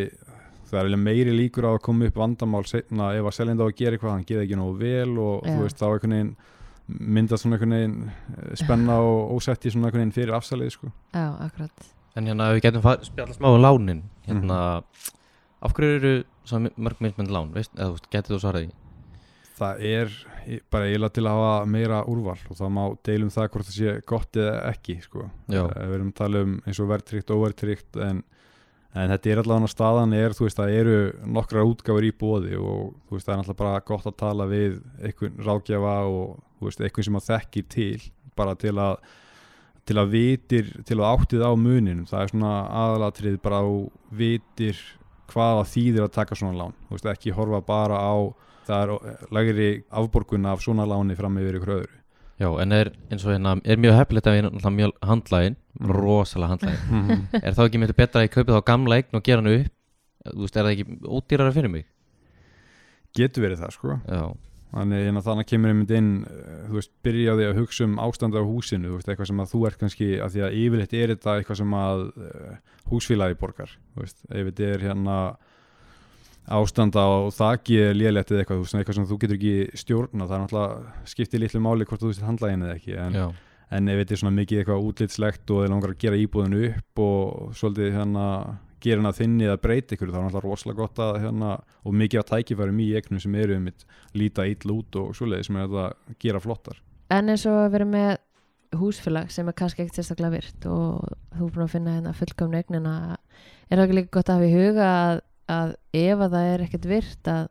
það 0.71 0.79
er 0.79 0.87
eiginlega 0.87 1.03
meiri 1.03 1.35
líkur 1.35 1.67
á 1.67 1.71
að 1.75 1.83
koma 1.87 2.07
upp 2.07 2.19
vandamál 2.21 2.65
setna 2.69 3.11
ef 3.19 3.27
að 3.27 3.37
seljandi 3.37 3.65
á 3.65 3.67
að 3.67 3.77
gera 3.81 3.97
eitthvað 3.97 4.15
hann 4.15 4.27
gera 4.29 4.45
ekki 4.47 4.59
nógu 4.61 4.77
vel 4.79 5.15
og 5.19 5.47
Já. 5.47 5.51
þú 5.55 5.65
veist 5.65 5.81
þá 5.81 5.87
einhvern 5.89 6.15
veginn 6.17 6.35
myndast 7.19 7.45
svona 7.45 7.57
einhvern 7.59 7.77
veginn 7.77 7.97
eh, 8.11 8.53
spenna 8.61 8.99
og 9.07 9.33
ósetti 9.37 9.73
svona 9.73 9.89
einhvern 9.89 10.05
veginn 10.05 10.15
fyrir 10.15 10.37
afsalið 10.39 10.75
sko. 10.75 10.93
já, 11.15 11.27
akkurat. 11.47 11.89
En 12.19 12.27
hérna 12.27 12.51
ef 12.51 12.59
við 12.59 12.65
getum 12.69 12.87
spjallað 13.07 13.37
smá 13.39 13.49
um 13.51 13.61
lánin 13.63 14.03
Hérna 14.27 14.61
Af 15.61 15.75
hverju 15.77 15.97
eru 15.99 16.13
svo 16.49 16.59
mörg 16.65 17.03
mismönd 17.05 17.31
lán 17.31 17.51
veist, 17.53 17.73
eða 17.77 17.93
veist, 17.93 18.09
það 19.61 19.85
er 19.91 20.19
bara 20.73 20.89
eiginlega 20.89 21.17
til 21.17 21.25
að 21.27 21.39
hafa 21.39 21.71
meira 21.71 22.01
úrval 22.11 22.37
og 22.37 22.59
það 22.59 22.75
má 22.77 22.83
deilum 23.07 23.33
það 23.35 23.49
hvort 23.53 23.69
það 23.69 23.77
sé 23.77 23.95
gott 24.09 24.41
eða 24.41 24.59
ekki 24.73 24.99
sko. 25.05 25.29
Eh, 25.53 25.71
við 25.79 25.97
erum 25.97 26.13
að 26.13 26.21
tala 26.21 26.45
um 26.47 26.59
eins 26.65 26.83
og 26.83 26.91
verðtrykt 26.91 27.33
og 27.33 27.43
óverðtrykt 27.45 28.01
en, 28.07 28.23
en 28.95 29.15
þetta 29.15 29.33
er 29.33 29.43
allavega 29.45 29.73
staðan 29.75 30.15
er 30.19 30.37
þú 30.37 30.47
veist 30.47 30.61
það 30.61 30.77
eru 30.81 30.99
nokkrar 31.39 31.71
útgáfur 31.71 32.09
í 32.09 32.13
bóði 32.25 32.61
og 32.61 32.93
þú 33.09 33.17
veist 33.17 33.29
það 33.29 33.35
er 33.35 33.43
alltaf 33.45 33.61
bara 33.63 33.89
gott 33.93 34.11
að 34.11 34.21
tala 34.25 34.51
við 34.51 34.79
einhvern 35.01 35.43
ráðgjafa 35.49 35.97
og 36.11 36.39
þú 36.59 36.71
veist 36.71 36.87
einhvern 36.87 37.11
sem 37.11 37.21
að 37.21 37.29
þekkir 37.31 37.69
til 37.77 38.07
bara 38.39 38.57
til 38.59 38.77
að 38.79 39.03
til 39.91 39.97
að 39.99 40.13
vitir, 40.13 40.69
til 40.87 41.01
að 41.01 41.09
áttið 41.09 41.43
á 41.43 41.51
muninum. 41.59 42.07
Það 42.07 42.23
er 42.23 42.31
svona 42.31 42.51
aðalatrið 42.79 43.39
bara 43.43 43.63
á 43.65 43.69
vitir 44.15 44.79
hvaða 45.31 45.65
þýðir 45.67 46.05
að 46.05 46.15
taka 46.15 46.39
svona 46.39 46.59
lán, 46.59 46.77
þú 46.87 46.97
veist 46.97 47.09
ekki 47.11 47.35
horfa 47.35 47.61
bara 47.65 47.99
á 47.99 48.15
það 48.69 48.83
er 48.83 49.25
lagri 49.37 49.69
afborgun 49.91 50.47
af 50.51 50.61
svona 50.65 50.87
láni 50.89 51.17
fram 51.19 51.39
yfir 51.41 51.59
ykkur 51.61 51.75
öðru. 51.79 51.97
Já, 52.41 52.49
en 52.63 52.73
er 52.73 52.89
eins 53.13 53.25
og 53.27 53.35
hérna 53.35 53.51
Er 53.69 53.77
mjög 53.77 53.97
heppilegt 53.99 54.27
að 54.31 54.37
við 54.39 54.47
erum 54.49 54.77
mjög 54.79 54.93
handlægin 55.05 55.57
Mhm. 55.81 55.91
Rosalega 55.93 56.55
handlægin 56.55 57.27
Er 57.45 57.53
þá 57.53 57.63
ekki 57.67 57.81
miklu 57.83 57.97
betra 57.99 58.21
að 58.23 58.29
ég 58.29 58.33
kaupi 58.35 58.53
þá 58.57 58.65
gamla 58.71 58.97
eign 58.97 59.19
og 59.19 59.23
gera 59.27 59.43
hann 59.43 59.53
upp? 59.61 59.73
Þú 60.31 60.41
veist, 60.47 60.57
er 60.57 60.65
það 60.65 60.73
ekki 60.73 60.87
ódýrara 61.05 61.53
fyrir 61.53 61.71
mig? 61.71 61.85
getur 63.17 63.43
verið 63.43 63.61
það 63.65 63.73
sko. 63.75 63.95
Já, 64.07 64.23
þannig 64.71 65.01
hérna, 65.05 65.23
þannig 65.27 65.47
kemur 65.51 65.73
einmitt 65.73 65.91
inn 65.99 66.11
eh, 66.31 66.59
þú 66.71 66.77
veist, 66.79 66.91
byrja 67.03 67.33
á 67.35 67.39
því 67.41 67.47
að 67.51 67.57
hugsa 67.59 67.85
um 67.89 67.97
ástand 68.05 68.37
á 68.39 68.43
húsinu 68.47 68.87
þú 68.91 68.99
veist, 69.01 69.09
eitthvað 69.11 69.31
sem 69.33 69.41
að 69.43 69.51
þú 69.51 69.63
ert 69.67 69.81
kannski 69.81 70.09
að 70.23 70.35
því 70.37 70.45
að 70.47 70.59
yfirleitt 70.61 70.95
er 71.01 71.13
þetta 71.15 71.35
eitthvað 71.41 71.59
sem 71.61 71.75
að 71.81 72.05
uh, 72.07 72.53
húsfélagi 72.93 73.39
borgar 73.41 73.73
þú 73.97 74.05
veist, 74.05 74.23
ef 74.31 74.47
þetta 74.51 74.69
er 74.77 74.85
hérna 74.87 75.17
ástand 76.51 76.97
á 76.99 77.09
þakki 77.35 77.77
er 77.85 77.95
lélegt 77.99 78.33
eða 78.33 78.43
eitthvað, 78.43 78.59
þú 78.59 78.65
veist, 78.65 78.79
eitthvað 78.79 78.99
sem 78.99 79.07
þú 79.11 79.21
getur 79.23 79.39
ekki 79.39 79.83
stjórna, 79.83 80.27
það 80.27 80.37
er 80.37 80.43
náttúrulega 80.45 81.11
skiptir 81.13 81.45
litlu 81.45 81.63
máli 81.63 81.87
hvort 81.87 82.03
þú 82.03 82.11
veist 82.11 82.27
handla 82.27 82.51
einu 82.51 82.67
eða 82.69 82.79
ekki 82.79 82.97
en, 82.99 83.21
en 83.71 83.93
ef 83.93 84.01
þetta 84.01 84.17
er 84.17 84.23
svona 84.23 84.39
mikið 84.39 84.63
eitthvað 84.63 84.89
útlitslegt 84.89 85.55
og 85.55 85.63
þeir 85.63 85.73
langar 85.75 85.95
að 85.95 86.03
gera 86.03 86.19
íbúðinu 86.25 86.65
upp 86.71 87.05
og 87.05 87.55
svolítið 87.61 87.95
hérna 87.99 88.27
gera 88.81 89.03
hana 89.03 89.13
þinni 89.15 89.47
eða 89.47 89.61
breyta 89.61 89.95
ykkur 89.97 90.11
þá 90.11 90.19
er 90.19 90.25
náttúrulega 90.25 90.47
rosalega 90.49 90.81
gott 90.81 91.03
að 91.05 91.19
hérna 91.25 91.53
og 91.85 91.97
mikið 92.01 92.23
að 92.23 92.31
tækifærum 92.31 92.81
í 92.81 92.89
eignum 92.97 93.23
sem 93.23 93.37
eru 93.37 93.59
um 93.59 93.69
líta 94.17 94.47
ill 94.49 94.75
út 94.75 94.99
og 95.01 95.13
svoleiði 95.17 95.49
sem 95.49 95.61
er 95.61 95.79
að 95.85 96.19
gera 96.23 96.43
flottar. 96.43 96.81
En 97.13 97.33
eins 97.33 97.45
og 97.51 97.59
að 97.61 97.73
vera 97.75 97.89
með 97.91 98.11
húsfélag 98.81 99.33
sem 99.35 99.49
er 99.51 99.57
kannski 99.59 99.85
ekkert 99.85 99.99
sérstaklega 99.99 100.37
virt 100.37 100.69
og 100.71 101.09
þú 101.35 101.47
er 101.47 101.55
búin 101.57 101.67
að 101.67 101.73
finna 101.75 101.97
hérna 101.97 102.15
fullkomna 102.17 102.61
eignina 102.63 102.95
er 103.69 103.77
það 103.77 103.85
ekki 103.85 103.99
líka 103.99 104.15
gott 104.17 104.31
að 104.31 104.39
hafa 104.39 104.49
í 104.49 104.55
huga 104.55 104.91
að, 104.95 105.23
að 105.51 105.75
ef 105.97 106.23
að 106.25 106.37
það 106.37 106.51
er 106.53 106.65
ekkert 106.67 106.89
virt 106.91 107.31
að 107.31 107.49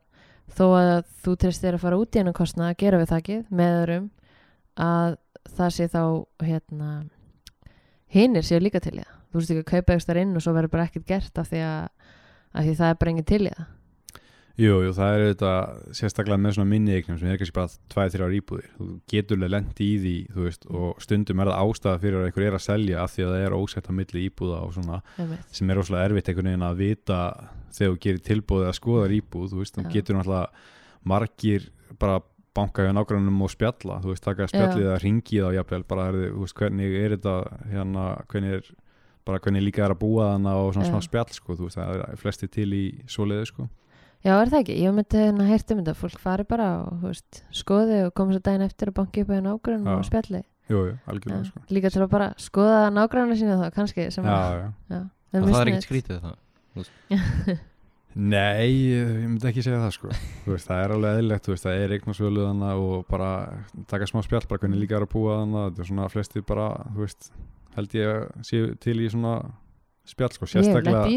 þó 0.56 0.66
að 0.74 0.92
þú 1.22 1.34
tristir 1.44 1.76
að 1.76 1.84
fara 1.84 2.00
út 2.00 2.16
í 2.16 2.20
hennan 2.20 2.36
kostnað 2.36 2.72
að 2.72 2.78
gera 2.82 3.00
við 3.00 3.12
þakkið 3.12 3.42
með 3.60 3.76
öðrum 3.80 4.06
að 4.80 5.16
það 5.56 5.74
sé 5.76 5.88
þá 5.90 6.02
hérna 6.46 6.90
hinnir 8.10 8.46
séu 8.46 8.60
líka 8.62 8.82
til 8.82 8.96
í 8.98 9.02
það. 9.02 9.16
Þú 9.30 9.38
veist 9.38 9.52
ekki 9.54 9.62
að 9.62 9.70
kaupa 9.70 9.94
ekstra 9.94 10.22
inn 10.24 10.34
og 10.34 10.42
svo 10.42 10.54
verður 10.56 10.72
bara 10.72 10.88
ekkert 10.88 11.06
gert 11.06 11.38
af 11.38 11.50
því 11.52 11.60
að, 11.62 12.08
að 12.50 12.66
því 12.66 12.78
það 12.80 12.88
er 12.92 12.98
bara 13.02 13.12
engin 13.14 13.28
til 13.30 13.44
í 13.44 13.52
það 13.54 13.68
Jú, 14.60 14.74
jú, 14.84 14.90
það 14.92 15.14
er 15.14 15.22
auðvitað 15.24 15.92
sérstaklega 15.96 16.40
með 16.44 16.56
svona 16.56 16.68
minni 16.68 16.92
eignum 16.92 17.16
sem 17.16 17.30
er 17.30 17.38
kannski 17.40 17.56
bara 17.56 17.70
2-3 17.94 18.24
ára 18.26 18.36
íbúðir 18.36 18.66
þú 18.76 18.88
getur 19.08 19.38
alveg 19.38 19.52
lendi 19.54 19.86
í 19.86 19.94
því 20.02 20.16
þú 20.34 20.44
veist, 20.44 20.66
og 20.68 21.00
stundum 21.00 21.40
er 21.40 21.50
það 21.50 21.62
ástæða 21.62 22.02
fyrir 22.02 22.18
að 22.18 22.26
einhver 22.28 22.46
er 22.46 22.56
að 22.58 22.64
selja 22.66 22.98
af 23.00 23.14
því 23.14 23.24
að 23.24 23.32
það 23.32 23.44
er 23.46 23.56
ósett 23.56 23.88
á 23.88 23.92
milli 24.00 24.24
íbúða 24.26 24.58
og 24.66 24.74
svona 24.76 24.98
sem 25.56 25.72
er 25.72 25.80
rosalega 25.80 26.10
erfitt 26.10 26.28
einhvern 26.28 26.50
veginn 26.50 26.66
að 26.68 26.82
vita 26.82 27.20
þegar 27.70 27.94
þú 27.94 28.02
gerir 28.04 28.20
tilbúið 28.28 28.68
að 28.68 28.76
skoða 28.80 29.08
íbúð 29.20 29.48
þú 29.54 29.62
veist, 29.62 29.78
þú 29.78 29.86
Já. 29.86 29.90
getur 29.96 30.18
náttúrulega 30.18 30.68
margir 31.14 31.70
bara 31.98 32.20
banka 32.54 32.84
hjá 32.84 32.92
nágrannum 32.92 33.42
og 33.46 33.50
spjalla, 33.54 34.00
þú 34.02 34.12
veist, 34.12 34.24
taka 34.26 34.48
spjallið 34.50 34.92
að 34.92 35.02
ringi 35.04 35.40
þá 35.40 35.50
jafnvel, 35.56 35.84
bara 35.88 36.08
þú 36.12 36.42
veist, 36.42 36.56
hvernig 36.58 36.96
er 37.00 37.14
þetta 37.16 37.34
hérna, 37.70 38.06
hvernig 38.28 38.56
er 38.58 38.72
bara 39.24 39.38
hvernig 39.40 39.62
líka 39.62 39.84
er 39.86 39.94
að 39.94 40.00
búa 40.02 40.32
þarna 40.32 40.56
og 40.58 40.72
svona 40.74 40.88
Já. 40.88 40.90
smá 40.90 41.06
spjall, 41.06 41.36
sko, 41.36 41.56
þú 41.56 41.68
veist, 41.68 41.78
það 41.78 42.02
er 42.08 42.20
flesti 42.20 42.48
til 42.50 42.68
í 42.74 42.84
svoleiðu, 43.06 43.46
sko. 43.52 43.68
Já, 44.20 44.34
er 44.36 44.50
það 44.52 44.58
ekki? 44.60 44.74
Ég 44.84 44.92
myndi 44.92 45.16
hérna 45.22 45.46
heyrt 45.48 45.70
um 45.72 45.78
þetta. 45.80 45.94
Fólk 45.96 46.18
fari 46.20 46.44
bara 46.44 46.66
og 46.84 47.00
veist, 47.06 47.42
skoði 47.56 48.02
og 48.06 48.12
koma 48.18 48.34
svo 48.36 48.42
daginn 48.44 48.66
eftir 48.66 48.90
og 48.92 48.98
banki 49.00 49.22
upp 49.24 49.30
á 49.32 49.40
nágrunum 49.40 49.88
og 49.96 50.04
spjalli. 50.04 50.42
Jú, 50.70 50.82
jú, 50.86 50.92
algjörlega, 51.10 51.46
sko. 51.48 51.60
líka 51.74 51.90
til 51.90 52.02
að 52.04 52.10
bara 52.12 52.28
skoða 52.38 52.82
nágrunum 52.94 53.32
sína 53.34 53.56
þá 53.58 53.72
kannski 53.74 54.04
sem 54.14 54.24
Já, 54.28 54.30
að- 54.36 54.60
já. 54.60 54.68
já, 54.92 55.00
það, 55.32 55.48
það 55.48 55.60
er 55.60 55.70
ekkert 55.72 55.88
skrítið 55.88 56.20
það. 56.26 57.58
Nei, 58.10 58.66
ég 58.90 59.10
myndi 59.22 59.46
ekki 59.46 59.62
segja 59.62 59.78
það 59.84 59.92
sko. 59.94 60.08
Veist, 60.50 60.66
það 60.66 60.80
er 60.82 60.92
alveg 60.96 61.16
eðlilegt, 61.16 61.48
veist, 61.52 61.62
það 61.66 61.82
er 61.84 61.92
eign 61.94 62.10
og 62.10 62.16
sölu 62.18 62.42
þannig 62.48 62.80
og 62.84 63.04
bara 63.10 63.28
taka 63.90 64.08
smá 64.10 64.18
spjall 64.26 64.48
bara 64.50 64.58
hvernig 64.64 64.80
líka 64.82 64.96
er 64.98 65.04
að 65.06 65.12
búa 65.14 65.36
þannig 65.44 65.60
þetta 65.68 65.84
er 65.84 65.90
svona 65.92 66.08
flesti 66.10 66.42
bara, 66.46 66.64
þú 66.90 67.04
veist 67.04 67.28
held 67.76 67.94
ég 67.94 68.10
að 68.10 68.46
séu 68.50 68.72
til 68.82 68.96
í 68.98 69.06
svona 69.12 69.34
spjall 70.10 70.32
sko, 70.34 70.48
Ég 70.50 70.50
hef 70.50 70.58
sérstaklega 70.58 71.04
lent 71.06 71.14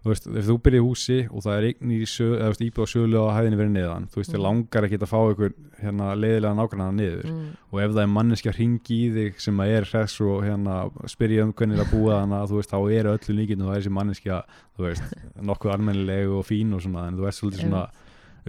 að 0.00 0.06
þú 0.06 0.10
veist, 0.14 0.26
ef 0.30 0.36
að 0.40 0.48
þú 0.48 0.54
í 0.78 0.80
húsi 0.80 1.16
og 1.28 1.42
það 1.44 1.56
er 1.60 1.64
eign 1.68 1.90
í 1.92 1.98
sölu, 2.08 2.36
eða 2.38 2.46
þú 2.46 2.52
veist, 2.54 2.62
íbúð 2.64 2.84
á 2.84 2.92
sölu 2.92 3.20
á 3.20 3.34
hæðinni 3.36 3.58
verið 3.60 3.72
neðan, 3.74 4.06
þú 4.08 4.16
veist, 4.20 4.30
þið 4.32 4.40
Mm. 4.40 4.46
langar 4.46 4.86
ekki 4.88 4.98
að 5.00 5.10
fá 5.10 5.20
ykkur 5.34 5.52
hérna 5.80 6.06
leiðilega 6.16 6.54
nákvæmlega 6.56 6.94
niður. 6.96 7.24
Mm. 7.30 7.48
og 7.72 7.80
ef 7.80 7.90
það 7.90 8.02
er 8.02 8.12
manneskja 8.16 8.52
hringi 8.56 8.96
í 8.96 9.10
þig 9.16 9.40
sem 9.40 9.56
að 9.60 9.68
er 9.76 9.84
hress 9.90 10.20
og 10.20 10.44
hérna 10.44 10.90
spyrja 11.06 11.44
um 11.44 11.52
hvernig 11.52 11.76
er 11.78 11.84
að 11.84 11.92
búa 11.92 12.20
þannig 12.24 12.48
þú 12.50 12.56
veist, 12.60 12.70
þá 12.72 12.80
er 12.96 13.10
öllu 13.12 13.36
líkinn 13.36 13.60
og 13.60 13.68
það 13.68 13.76
er 13.76 13.80
þessi 13.82 13.96
manneskja 14.00 14.42
þú 14.76 14.86
veist, 14.88 15.02
nokkuð 15.42 15.72
almennileg 15.76 16.28
og 16.32 16.46
fín 16.48 16.72
og 16.74 16.80
svona, 16.80 17.06
en 17.08 17.16
þú 17.20 17.28
veist 17.28 17.40
svolítið 17.44 17.60
svona 17.68 17.84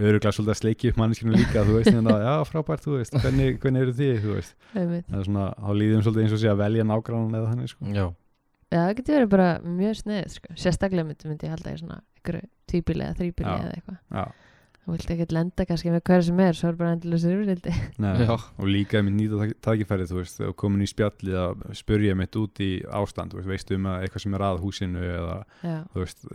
öruglega 0.02 0.32
svolítið 0.32 0.54
að 0.54 0.60
sleiki 0.62 0.88
upp 0.88 0.96
manneskjunu 0.96 1.36
líka 1.36 1.64
þú 1.68 1.76
veist, 1.76 1.92
hérna, 1.92 2.16
já 2.16 2.34
frábært, 2.48 2.80
þú 2.80 2.96
veist, 2.96 3.12
hvernig, 3.12 3.60
hvernig 3.60 3.82
Já, 8.72 8.78
það 8.86 8.94
getur 9.00 9.18
verið 9.20 9.32
bara 9.36 9.50
mjög 9.66 9.98
sniðið 10.02 10.30
sko. 10.38 10.54
Sérstaklega 10.64 11.04
myndi, 11.10 11.28
myndi 11.28 11.48
ég 11.50 11.52
halda 11.56 11.74
í 11.76 11.82
svona 11.82 12.00
einhverju 12.16 12.48
tvíbili 12.72 13.04
eða 13.04 13.18
þrýbili 13.20 13.52
Já. 13.52 13.58
eða 13.60 13.74
eitthvað. 13.76 13.98
Já, 14.16 14.24
þú 14.82 14.94
vilt 14.96 15.10
ekkert 15.14 15.32
lenda 15.36 15.64
kannski 15.68 15.90
með 15.94 16.00
hverju 16.08 16.24
sem 16.26 16.40
er 16.42 16.56
svo 16.58 16.70
er 16.72 16.78
bara 16.80 16.94
yfirildi 16.98 17.72
Nei, 18.02 18.12
Já. 18.24 18.32
og 18.34 18.66
líka 18.66 19.02
með 19.06 19.14
nýta 19.18 19.48
tækifæri 19.62 20.06
þú 20.10 20.16
veist, 20.18 20.40
þú 20.40 20.48
komin 20.58 20.82
í 20.82 20.88
spjallið 20.90 21.36
að 21.38 21.62
spurja 21.78 22.16
mitt 22.18 22.38
út 22.40 22.62
í 22.64 22.70
ástand, 22.90 23.30
þú 23.30 23.38
veist, 23.38 23.50
veistu 23.52 23.76
um 23.78 23.86
að 23.92 24.06
eitthvað 24.08 24.24
sem 24.24 24.34
er 24.40 24.44
að 24.48 24.62
húsinu 24.64 25.04
eða 25.06 25.36
Já, 25.62 25.76
þú 25.94 26.02
veist, 26.02 26.26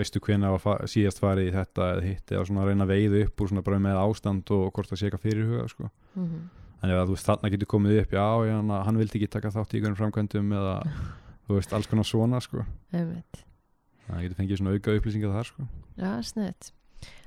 veistu 0.00 0.22
hvenær 0.24 0.56
var 0.56 0.86
síðast 0.94 1.20
farið 1.20 1.50
í 1.50 1.54
þetta 1.58 1.90
eða 1.96 2.06
hitt 2.08 2.32
eða 2.38 2.46
svona 2.48 2.64
að 2.64 2.70
reyna 2.72 2.86
að 2.88 2.94
veiða 2.94 3.24
upp 3.26 3.44
úr 3.44 3.52
svona 3.52 3.66
bara 3.68 3.82
með 3.90 4.00
ástand 4.06 4.54
og 4.56 4.64
hvort 4.72 4.88
það 4.94 5.00
sé 5.02 5.10
eitthvað 5.10 5.26
fyrirhuga 5.28 5.68
sko. 5.74 5.90
mm 6.16 6.44
þannig 6.84 6.98
að 7.00 7.06
þú 7.08 7.14
veist, 7.16 7.28
þarna 7.30 7.48
getur 7.54 7.68
komið 7.72 7.94
upp 8.02 8.10
já, 8.12 8.24
já, 8.44 8.56
hann- 8.84 8.98
vildi 9.00 9.16
ekki 9.20 9.28
taka 9.32 9.48
þátt 9.54 9.72
í 9.72 9.78
einhverjum 9.78 9.96
framkvæmdum 10.02 10.50
eða 10.52 10.74
þú 11.46 11.58
veist, 11.58 11.74
alls 11.76 11.90
konar 11.90 12.08
svona 12.08 12.40
sko. 12.44 12.64
það 12.92 14.22
getur 14.24 14.38
fengið 14.38 14.60
svona 14.60 14.76
auka 14.76 14.96
upplýsingar 14.98 15.34
þar 15.34 15.50
sko. 15.50 15.66
Já, 15.98 16.10
sniðið 16.30 16.72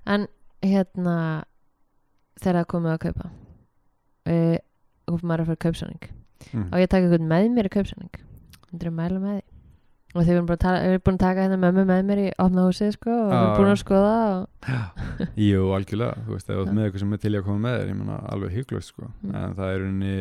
En 0.08 0.28
hérna 0.64 1.18
þegar 2.40 2.62
það 2.62 2.72
komið 2.72 2.94
að 2.94 3.04
kaupa 3.04 3.28
uh, 4.32 4.58
og 5.08 5.22
maður 5.24 5.38
er 5.38 5.44
að 5.44 5.52
fara 5.52 5.64
kaupsanning 5.66 6.08
mm. 6.08 6.66
og 6.72 6.82
ég 6.82 6.90
taka 6.92 7.06
eitthvað 7.06 7.30
með 7.30 7.52
mér 7.56 7.70
í 7.70 7.76
kaupsanning 7.78 8.26
Myndir 8.68 8.92
að 8.92 8.98
mæla 8.98 9.22
með 9.24 9.38
því 9.38 9.46
og 10.18 10.24
þið 10.24 10.34
erum 10.34 10.48
búin 10.48 11.18
að, 11.18 11.20
taka 11.22 11.44
hérna 11.44 11.58
mömmu 11.62 11.84
með 11.86 12.04
mér 12.08 12.22
í 12.24 12.28
opna 12.42 12.66
húsið 12.68 12.94
sko 12.96 13.12
og 13.14 13.28
við 13.30 13.38
erum 13.38 13.58
búin 13.60 13.72
að 13.74 13.82
skoða 13.82 14.14
og 14.34 14.46
Jú, 15.48 15.66
algjörlega, 15.78 16.24
þú 16.26 16.34
veist, 16.34 16.48
þú 16.48 16.58
ert 16.62 16.72
Já. 16.72 16.76
með 16.78 16.86
eitthvað 16.86 17.04
sem 17.04 17.16
er 17.18 17.22
til 17.24 17.34
að 17.34 17.46
koma 17.48 17.64
með 17.66 17.76
þér, 17.78 17.92
ég 17.92 18.00
meina 18.00 18.20
alveg 18.34 18.56
hygglust 18.56 18.94
sko. 18.94 19.10
Mm. 19.22 19.36
en 19.42 19.58
það 19.60 19.74
er 19.74 19.86
unni 19.88 20.16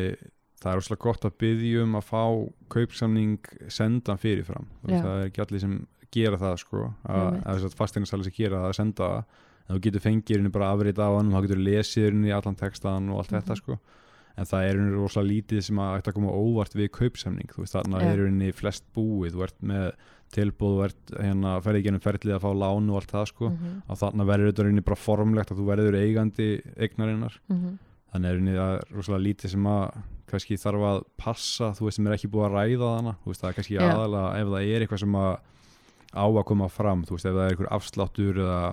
það 0.61 0.71
er 0.73 0.81
óslega 0.81 1.03
gott 1.05 1.25
að 1.27 1.35
byggja 1.43 1.83
um 1.83 1.95
að 1.99 2.07
fá 2.07 2.23
kaupsamning 2.73 3.37
sendan 3.69 4.17
fyrirfram. 4.21 4.67
Það 4.87 5.11
er 5.21 5.27
ekki 5.29 5.43
allir 5.45 5.63
sem 5.63 5.75
gera 6.15 6.37
það 6.41 6.55
sko, 6.63 6.85
að, 7.05 7.27
að 7.43 7.57
þess 7.59 7.67
að 7.69 7.77
fasteignasali 7.81 8.23
sem 8.27 8.35
gera 8.37 8.61
það 8.63 8.71
að 8.71 8.77
senda 8.81 9.11
það. 9.11 9.43
Þú 9.67 9.79
getur 9.83 9.99
fengið 10.05 10.37
henni 10.39 10.49
bara 10.55 10.71
afrið 10.71 10.99
á 11.03 11.09
hann 11.17 11.31
þá 11.33 11.41
getur 11.43 11.59
lesið 11.67 12.05
henni 12.07 12.31
allan 12.31 12.55
textan 12.55 13.09
og 13.11 13.17
allt 13.19 13.33
þetta 13.35 13.53
Mhm. 13.57 13.61
sko. 13.61 13.79
En 14.37 14.45
það 14.45 14.63
er 14.67 14.75
einhverjum 14.77 15.01
rosalega 15.01 15.33
lítið 15.33 15.63
sem 15.65 15.79
að 15.81 15.95
ætti 15.97 16.09
að 16.11 16.13
koma 16.13 16.31
óvart 16.37 16.73
við 16.77 16.89
kaupsamning. 16.93 17.47
Þú 17.49 17.57
veist 17.63 17.73
þarna 17.73 17.99
Já. 17.99 18.05
er 18.13 18.19
einhverjum 18.21 18.53
flest 18.53 18.83
búið. 18.95 19.31
Þú 19.33 19.43
ert 19.43 19.57
með 19.65 19.91
tilbúð, 20.31 20.75
þú 20.77 20.83
ert 20.85 21.11
hérna 21.25 21.55
ferði 21.65 21.79
ekki 21.81 21.87
ennum 21.91 22.03
ferlið 22.05 22.35
að 22.37 22.43
fá 22.45 22.51
lán 22.53 22.89
og 22.91 22.95
allt 23.01 23.11
það 23.11 23.25
sko. 23.31 23.49
Mhm, 23.49 23.81
og 23.89 23.97
þarna 23.97 24.25
verður 24.29 24.51
þetta 24.51 24.63
rauninni 24.67 24.85
bara 24.85 24.95
formlegt 25.01 25.51
að 25.51 25.57
þú 25.57 25.65
verður 25.71 25.97
eigandi 25.97 26.47
eignarinnar. 26.77 27.37
Mhm. 27.49 27.77
Þannig 28.13 28.29
er 28.29 28.59
það 28.59 28.75
er 28.75 28.95
rosalega 28.95 29.25
lítið 29.25 29.53
sem 29.53 29.67
að 29.71 29.83
kannski 30.27 30.59
þarf 30.59 30.85
að 30.87 31.01
passa 31.19 31.71
þú 31.77 31.87
veist 31.87 31.99
sem 31.99 32.07
er 32.07 32.17
ekki 32.17 32.31
búið 32.31 32.47
að 32.47 32.55
ræða 32.57 32.93
þú 33.23 33.31
veist 33.31 33.43
það 33.43 33.49
er 33.49 33.57
kannski 33.57 33.77
Já. 33.77 33.83
aðalega 33.85 34.31
ef 34.41 34.53
það 34.53 34.71
er 34.71 34.85
eitthvað 34.85 35.03
sem 35.03 35.19
að 35.21 35.33
á 36.17 36.25
að 36.25 36.45
koma 36.49 36.69
fram 36.71 37.03
þú 37.07 37.17
veist 37.17 37.27
ef 37.27 37.35
það 37.35 37.43
er 37.43 37.53
eitthvað 37.53 37.75
afsláttur 37.77 38.41
eða 38.43 38.63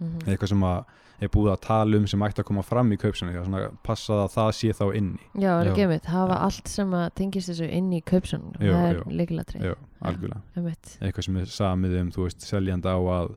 mhm. 0.00 0.26
eitthvað 0.26 0.52
sem 0.54 0.66
að 0.70 0.96
er 1.20 1.28
búið 1.28 1.50
að 1.52 1.60
tala 1.66 1.98
um 2.00 2.06
sem 2.08 2.22
ætti 2.24 2.40
að 2.40 2.48
koma 2.48 2.62
fram 2.64 2.92
í 2.94 2.98
kaupsanni 3.00 3.34
þannig 3.36 3.66
að 3.66 3.74
passa 3.84 4.22
að 4.22 4.30
það 4.34 4.50
sé 4.56 4.76
þá 4.78 4.84
inni 4.96 5.26
Já, 5.34 5.50
er 5.52 5.68
Já. 5.68 5.72
ekki 5.72 5.84
einmitt, 5.84 6.08
hafa 6.08 6.38
allt 6.46 6.70
sem 6.72 6.94
að 6.96 7.06
tengist 7.20 7.52
þessu 7.52 7.68
inn 7.76 7.90
í 7.92 8.00
kaupsann 8.08 8.46
Jú, 8.56 8.70
það 8.72 8.86
er 8.86 8.96
jú. 8.96 9.04
líkilatri 9.20 9.60
Já, 9.60 9.74
algjörlega 10.08 10.72
eitthvað 11.04 11.26
sem 11.26 11.40
er 11.42 11.52
samið 11.52 11.98
um, 12.00 12.12
þú 12.16 12.24
veist, 12.24 12.46
seljandi 12.48 12.94
á 12.96 13.00
að 13.18 13.34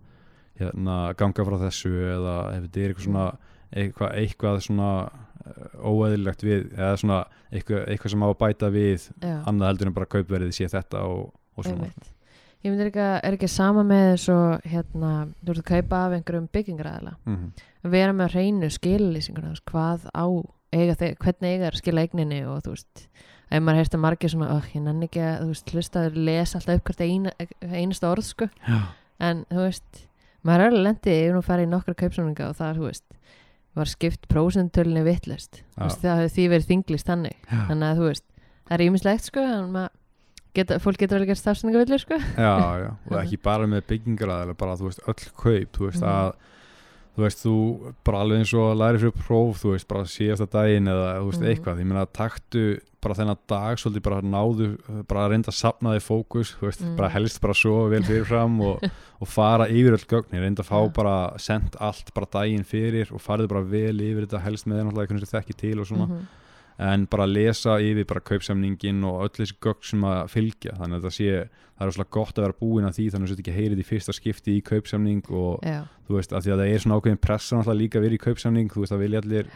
hérna, 0.62 0.98
ganga 1.20 1.48
frá 1.50 1.58
þessu 1.66 1.92
eða 2.14 2.38
ef 2.54 2.68
þetta 2.68 2.84
er 2.84 2.94
eitthvað 2.94 3.08
svona 3.10 3.28
eitthvað, 3.74 4.16
eitthvað 4.22 4.60
svona 4.68 4.90
uh, 5.50 5.92
óeðlilegt 5.92 6.46
við, 6.46 6.66
eða 6.78 6.96
svona 7.02 7.20
eitthvað, 7.52 7.86
eitthvað 7.92 8.16
sem 8.16 8.26
á 8.26 8.28
að 8.30 8.40
bæta 8.42 8.72
við 8.74 9.08
já, 9.10 9.38
annað 9.50 9.70
heldur 9.72 9.92
en 9.92 9.98
bara 10.00 10.12
kaupverðið 10.16 10.58
sé 10.58 10.72
þetta 10.72 11.06
og, 11.10 11.30
og 11.58 11.68
svona. 11.68 11.90
Einmitt. 11.90 12.10
Ég 12.64 12.72
myndi 12.72 12.88
ekki 12.88 13.04
að, 13.04 13.18
er 13.28 13.36
ekki 13.36 13.52
sama 13.52 13.84
með 13.84 14.10
svo 14.24 14.40
hérna, 14.64 15.14
þú 15.44 15.52
ert 15.52 15.64
að 15.66 15.70
kaupa 15.74 16.02
af 16.08 16.18
einhverjum 16.18 16.50
byggingaræðila 16.56 17.16
mm 17.28 17.54
að 17.84 17.92
vera 17.92 18.16
með 18.16 18.70
skilulýsinguna 18.72 19.52
þú 19.52 19.54
veist, 19.54 19.66
hvað 19.72 20.06
á 20.16 20.26
eiga 20.74 20.96
þeir, 20.98 21.16
hvernig 21.20 21.50
eiga 21.50 21.64
þeir 21.66 21.76
að 21.76 21.82
skila 21.82 22.04
eigninni 22.04 22.40
og 22.48 22.64
þú 22.64 22.76
veist 22.76 23.04
ef 23.54 23.62
maður 23.62 23.80
heyrst 23.82 23.98
að 23.98 24.04
margir 24.06 24.32
svona, 24.34 24.56
oh, 24.56 24.70
ég 24.74 24.82
nenni 24.82 25.10
ekki 25.10 25.22
að 25.22 25.42
þú 25.42 25.50
veist, 25.52 25.74
hlusta 25.76 26.06
að 26.08 26.20
lesa 26.30 26.60
alltaf 26.60 26.80
upp 26.80 26.88
hvert 26.90 27.04
eina, 27.04 27.34
einasta 27.62 28.10
orð 28.10 28.28
sko, 28.30 28.48
Já, 28.66 28.80
en 29.20 29.44
þú 29.52 29.66
veist 29.68 30.06
maður 30.44 30.64
er 30.64 30.72
alveg 30.72 30.86
lendið 30.88 31.20
yfir 31.20 31.36
nú 31.36 31.44
farið 31.46 31.68
í 31.68 31.72
nokkra 31.74 31.98
kaupsamninga 32.00 32.50
og 32.50 32.58
það, 32.60 32.80
þú 32.80 32.88
veist, 32.88 33.06
var 33.76 33.90
skipt 33.90 34.28
prósentölinni 34.30 35.02
vittlust, 35.08 35.64
það 35.78 36.22
hefði 36.24 36.32
því 36.36 36.48
verið 36.54 36.68
þinglist 36.70 37.08
þannig, 37.10 37.38
já, 37.50 37.60
þannig 37.72 37.88
að 37.90 38.00
þú 38.02 38.08
veist 38.12 38.26
það 38.64 38.74
er 38.78 38.84
ímislegt 38.88 39.28
sko, 39.30 39.46
geta, 40.54 40.78
fólk 40.84 41.00
getur 41.02 41.18
vel 41.20 41.28
gert 41.32 41.42
stafsendinga 41.42 41.82
villur 41.82 42.02
sko. 42.04 42.20
Já, 42.38 42.54
já. 42.84 42.90
og 43.10 43.16
ekki 43.24 43.40
bara 43.42 43.66
með 43.68 43.88
byggingaræðilega 43.90 44.58
bara, 44.60 44.76
þú 44.78 44.90
veist, 44.92 45.02
öll 45.10 45.32
kaup 45.42 45.78
þú 45.80 45.88
veist, 45.90 46.04
Mhm. 46.04 46.12
að 46.14 46.34
þú 47.16 47.22
veist, 47.24 47.44
þú 47.46 47.94
bara 48.04 48.22
alveg 48.24 48.40
eins 48.42 48.54
og 48.58 48.78
læri 48.78 48.98
fyrir 49.04 49.14
próf 49.28 49.62
þú 49.62 49.72
veist, 49.76 49.88
bara 49.88 50.04
síðasta 50.10 50.48
daginn 50.50 50.88
eða 50.90 51.10
þú 51.20 51.28
veist, 51.30 51.42
Mhm. 51.42 51.50
eitthvað, 51.54 51.80
ég 51.80 51.86
meina, 51.86 52.06
taktu 52.08 52.80
bara 53.04 53.16
þennan 53.16 53.38
dag, 53.48 53.78
svolítið 53.78 54.02
bara 54.04 54.22
náðu 54.22 54.78
bara 55.08 55.28
reynda 55.30 55.52
að 55.52 55.60
sapna 55.60 55.94
þig 55.94 56.04
fókus 56.08 56.56
þú 56.58 56.68
veist, 56.70 56.82
Mhm. 56.82 56.96
bara 56.98 57.10
helst 57.10 57.42
bara 57.42 57.54
svo 57.54 57.90
vel 57.90 58.02
fyrirfram 58.04 58.62
og, 58.62 58.82
og 59.22 59.28
fara 59.28 59.68
yfir 59.68 59.94
öll 59.94 60.08
gögnir 60.08 60.42
reynda 60.42 60.64
að 60.64 60.70
fá 60.72 60.80
Já. 60.88 60.94
bara, 60.94 61.38
send 61.38 61.76
allt 61.80 62.14
bara 62.14 62.26
daginn 62.32 62.64
fyrir 62.66 63.12
og 63.12 63.20
farið 63.22 63.48
bara 63.50 63.62
vel 63.62 63.98
yfir 64.00 64.26
þetta 64.26 64.42
helst 64.42 64.66
með 64.66 64.88
einhvern 64.88 65.20
sem 65.26 65.42
þekki 65.42 65.56
til 65.58 65.80
og 65.80 65.86
svona 65.88 66.08
Mhm. 66.08 66.28
En 66.80 67.06
bara 67.06 67.26
lesa 67.30 67.78
yfir 67.80 68.06
bara 68.10 68.20
kaupsamningin 68.26 69.04
og 69.06 69.22
öll 69.28 69.36
þessi 69.38 69.58
gögn 69.62 69.84
sem 69.84 70.02
að 70.10 70.24
fylgja 70.34 70.74
þannig 70.80 70.98
að 70.98 71.04
það 71.08 71.14
sé, 71.18 71.50
það 71.78 71.88
er 71.88 71.94
svolítið 71.94 72.14
gott 72.18 72.38
að 72.38 72.44
vera 72.48 72.58
búin 72.62 72.86
að 72.88 72.96
því 72.98 73.06
þannig 73.14 73.30
að 73.30 73.34
þú 73.36 73.44
ekki 73.44 73.56
heyrið 73.58 73.80
í 73.84 73.86
fyrsta 73.88 74.14
skipti 74.14 74.56
í 74.58 74.62
kaupsamning 74.66 75.24
og 75.30 75.64
Já, 75.66 75.80
þú 76.08 76.18
veist, 76.18 76.34
að 76.34 76.44
því 76.48 76.52
að 76.54 76.60
það 76.64 76.74
er 76.74 76.84
svona 76.84 76.98
ákveðin 77.00 77.22
pressa 77.28 77.56
náttúrulega 77.60 77.82
líka 77.84 77.98
að 78.00 78.06
vera 78.08 78.18
í 78.18 78.24
kaupsamning, 78.26 78.70
þú 78.74 78.84
veist, 78.84 78.94
að 78.94 79.04
vilja 79.04 79.22
allir 79.24 79.50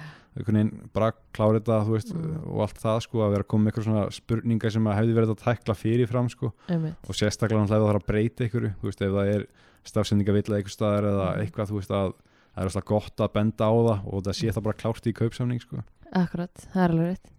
bara 0.94 1.12
klára 1.34 1.58
þetta, 1.60 1.78
þú 1.88 1.94
veist 1.98 2.14
Mm. 2.14 2.38
og 2.54 2.62
allt 2.62 2.78
það, 2.82 3.00
sko, 3.02 3.18
að 3.26 3.32
vera 3.34 3.44
að 3.44 3.48
koma 3.48 3.64
með 3.64 3.72
eitthvað 3.72 3.86
svona 3.88 4.12
spurningar 4.14 4.72
sem 4.72 4.86
að 4.88 4.98
hefði 5.00 5.16
verið 5.18 5.32
að 5.34 5.42
tækla 5.44 5.76
fyrirfram, 5.76 6.30
sko 6.30 6.54
einmitt 6.70 7.10
og 7.10 7.16
sérstaklega 7.18 7.64
náttúrulega 7.64 7.78
ef 7.78 7.82
það 7.82 7.90
þarf 7.90 8.02
að 8.04 8.08
breyta 8.12 8.46
ykkur 8.48 8.68
þú 8.78 8.86
veist, 8.92 9.02
ef 9.02 9.12
það 9.18 9.32
er 9.34 9.46
stafsendingavilla 9.88 10.58
eitthvað 10.60 10.76
staðar 10.78 11.08
eða 11.12 11.28
Mm. 11.34 11.42
eitthvað, 11.42 11.70
þú 11.72 11.78
veist, 11.80 11.92
að 11.92 12.14
það 12.58 12.64
er 12.66 12.72
alltaf 12.72 12.88
gott 12.90 13.24
að 13.24 13.34
benda 13.38 13.70
á 13.70 13.74
það 13.78 14.08
og 14.10 14.24
það 14.26 14.40
sé 14.40 14.54
það 14.56 14.66
bara 14.68 14.82
klárt 14.82 15.08
í 15.08 15.16
kaupsamning, 15.18 15.62
sko. 15.62 15.84
Akkurat, 16.18 16.66
það 16.74 16.84
er 16.84 16.96
alveg 16.96 17.12
rétt. 17.14 17.32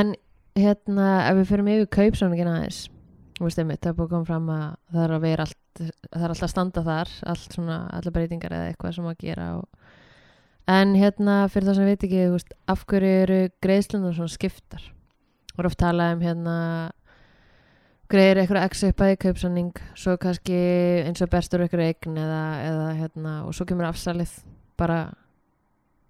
En 0.00 0.14
hérna, 0.58 1.10
ef 1.28 1.36
við 1.38 1.52
fyrir 1.52 1.70
yfir 1.76 1.92
kaupsamningin 1.98 2.50
aðeins 2.50 2.86
það 3.40 3.86
er 3.88 3.94
búið 3.96 4.04
að 4.04 4.12
koma 4.12 4.28
fram 4.28 4.48
að 4.52 4.64
það 4.92 5.04
er 5.04 5.12
að 5.14 5.22
vera 5.24 5.44
allt 5.46 5.80
það 5.80 6.24
er 6.24 6.32
alltaf 6.34 6.44
að 6.44 6.52
standa 6.52 6.82
þar, 6.84 7.10
allt 7.30 7.54
svona 7.54 7.76
allar 7.96 8.14
breytingar 8.14 8.52
eða 8.52 8.70
eitthvað 8.70 8.96
sem 8.96 9.10
að 9.10 9.20
gera 9.24 9.50
og... 9.60 9.68
En 10.70 10.92
hérna, 10.94 11.36
fyrir 11.50 11.66
það 11.66 11.78
sem 11.78 11.88
veit 11.88 12.04
ekki 12.06 12.18
þú 12.20 12.34
veist, 12.34 12.52
af 12.70 12.82
hverju 12.86 13.12
eru 13.24 13.38
greiðslunar 13.64 14.14
svona 14.14 14.30
skiptar? 14.34 14.82
Og 15.56 15.66
oft 15.66 15.80
talað 15.80 16.12
um 16.14 16.20
hérna 16.22 16.56
greiðir 18.10 18.40
eitthvað 18.42 18.66
x 18.70 18.84
upp 18.90 19.02
að 19.04 19.12
í 19.14 19.18
kaupsamning 19.24 19.72
svo 19.94 20.16
kannski 20.20 20.58
eins 21.06 21.22
og 21.24 21.30
bestur 21.32 21.62
eitthvað 21.64 21.86
eign 21.88 22.16
eða, 22.20 22.42
eða 22.66 22.88
hérna 22.98 23.34
og 23.46 23.54
svo 23.56 23.66
kemur 23.70 23.88
afsalið 23.90 24.32
bara 24.80 25.00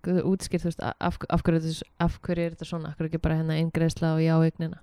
útskýrt, 0.01 0.63
þú 0.65 0.71
veist, 0.71 0.81
af, 0.81 1.19
af, 1.29 1.43
hverju, 1.45 1.75
af 2.01 2.15
hverju 2.25 2.45
er 2.47 2.55
þetta 2.55 2.69
svona, 2.71 2.93
af 2.95 2.97
hverju 3.01 3.11
ekki 3.13 3.21
bara 3.27 3.37
hérna 3.37 3.59
eingreðsla 3.61 4.15
og 4.17 4.23
já 4.25 4.37
eignina 4.47 4.79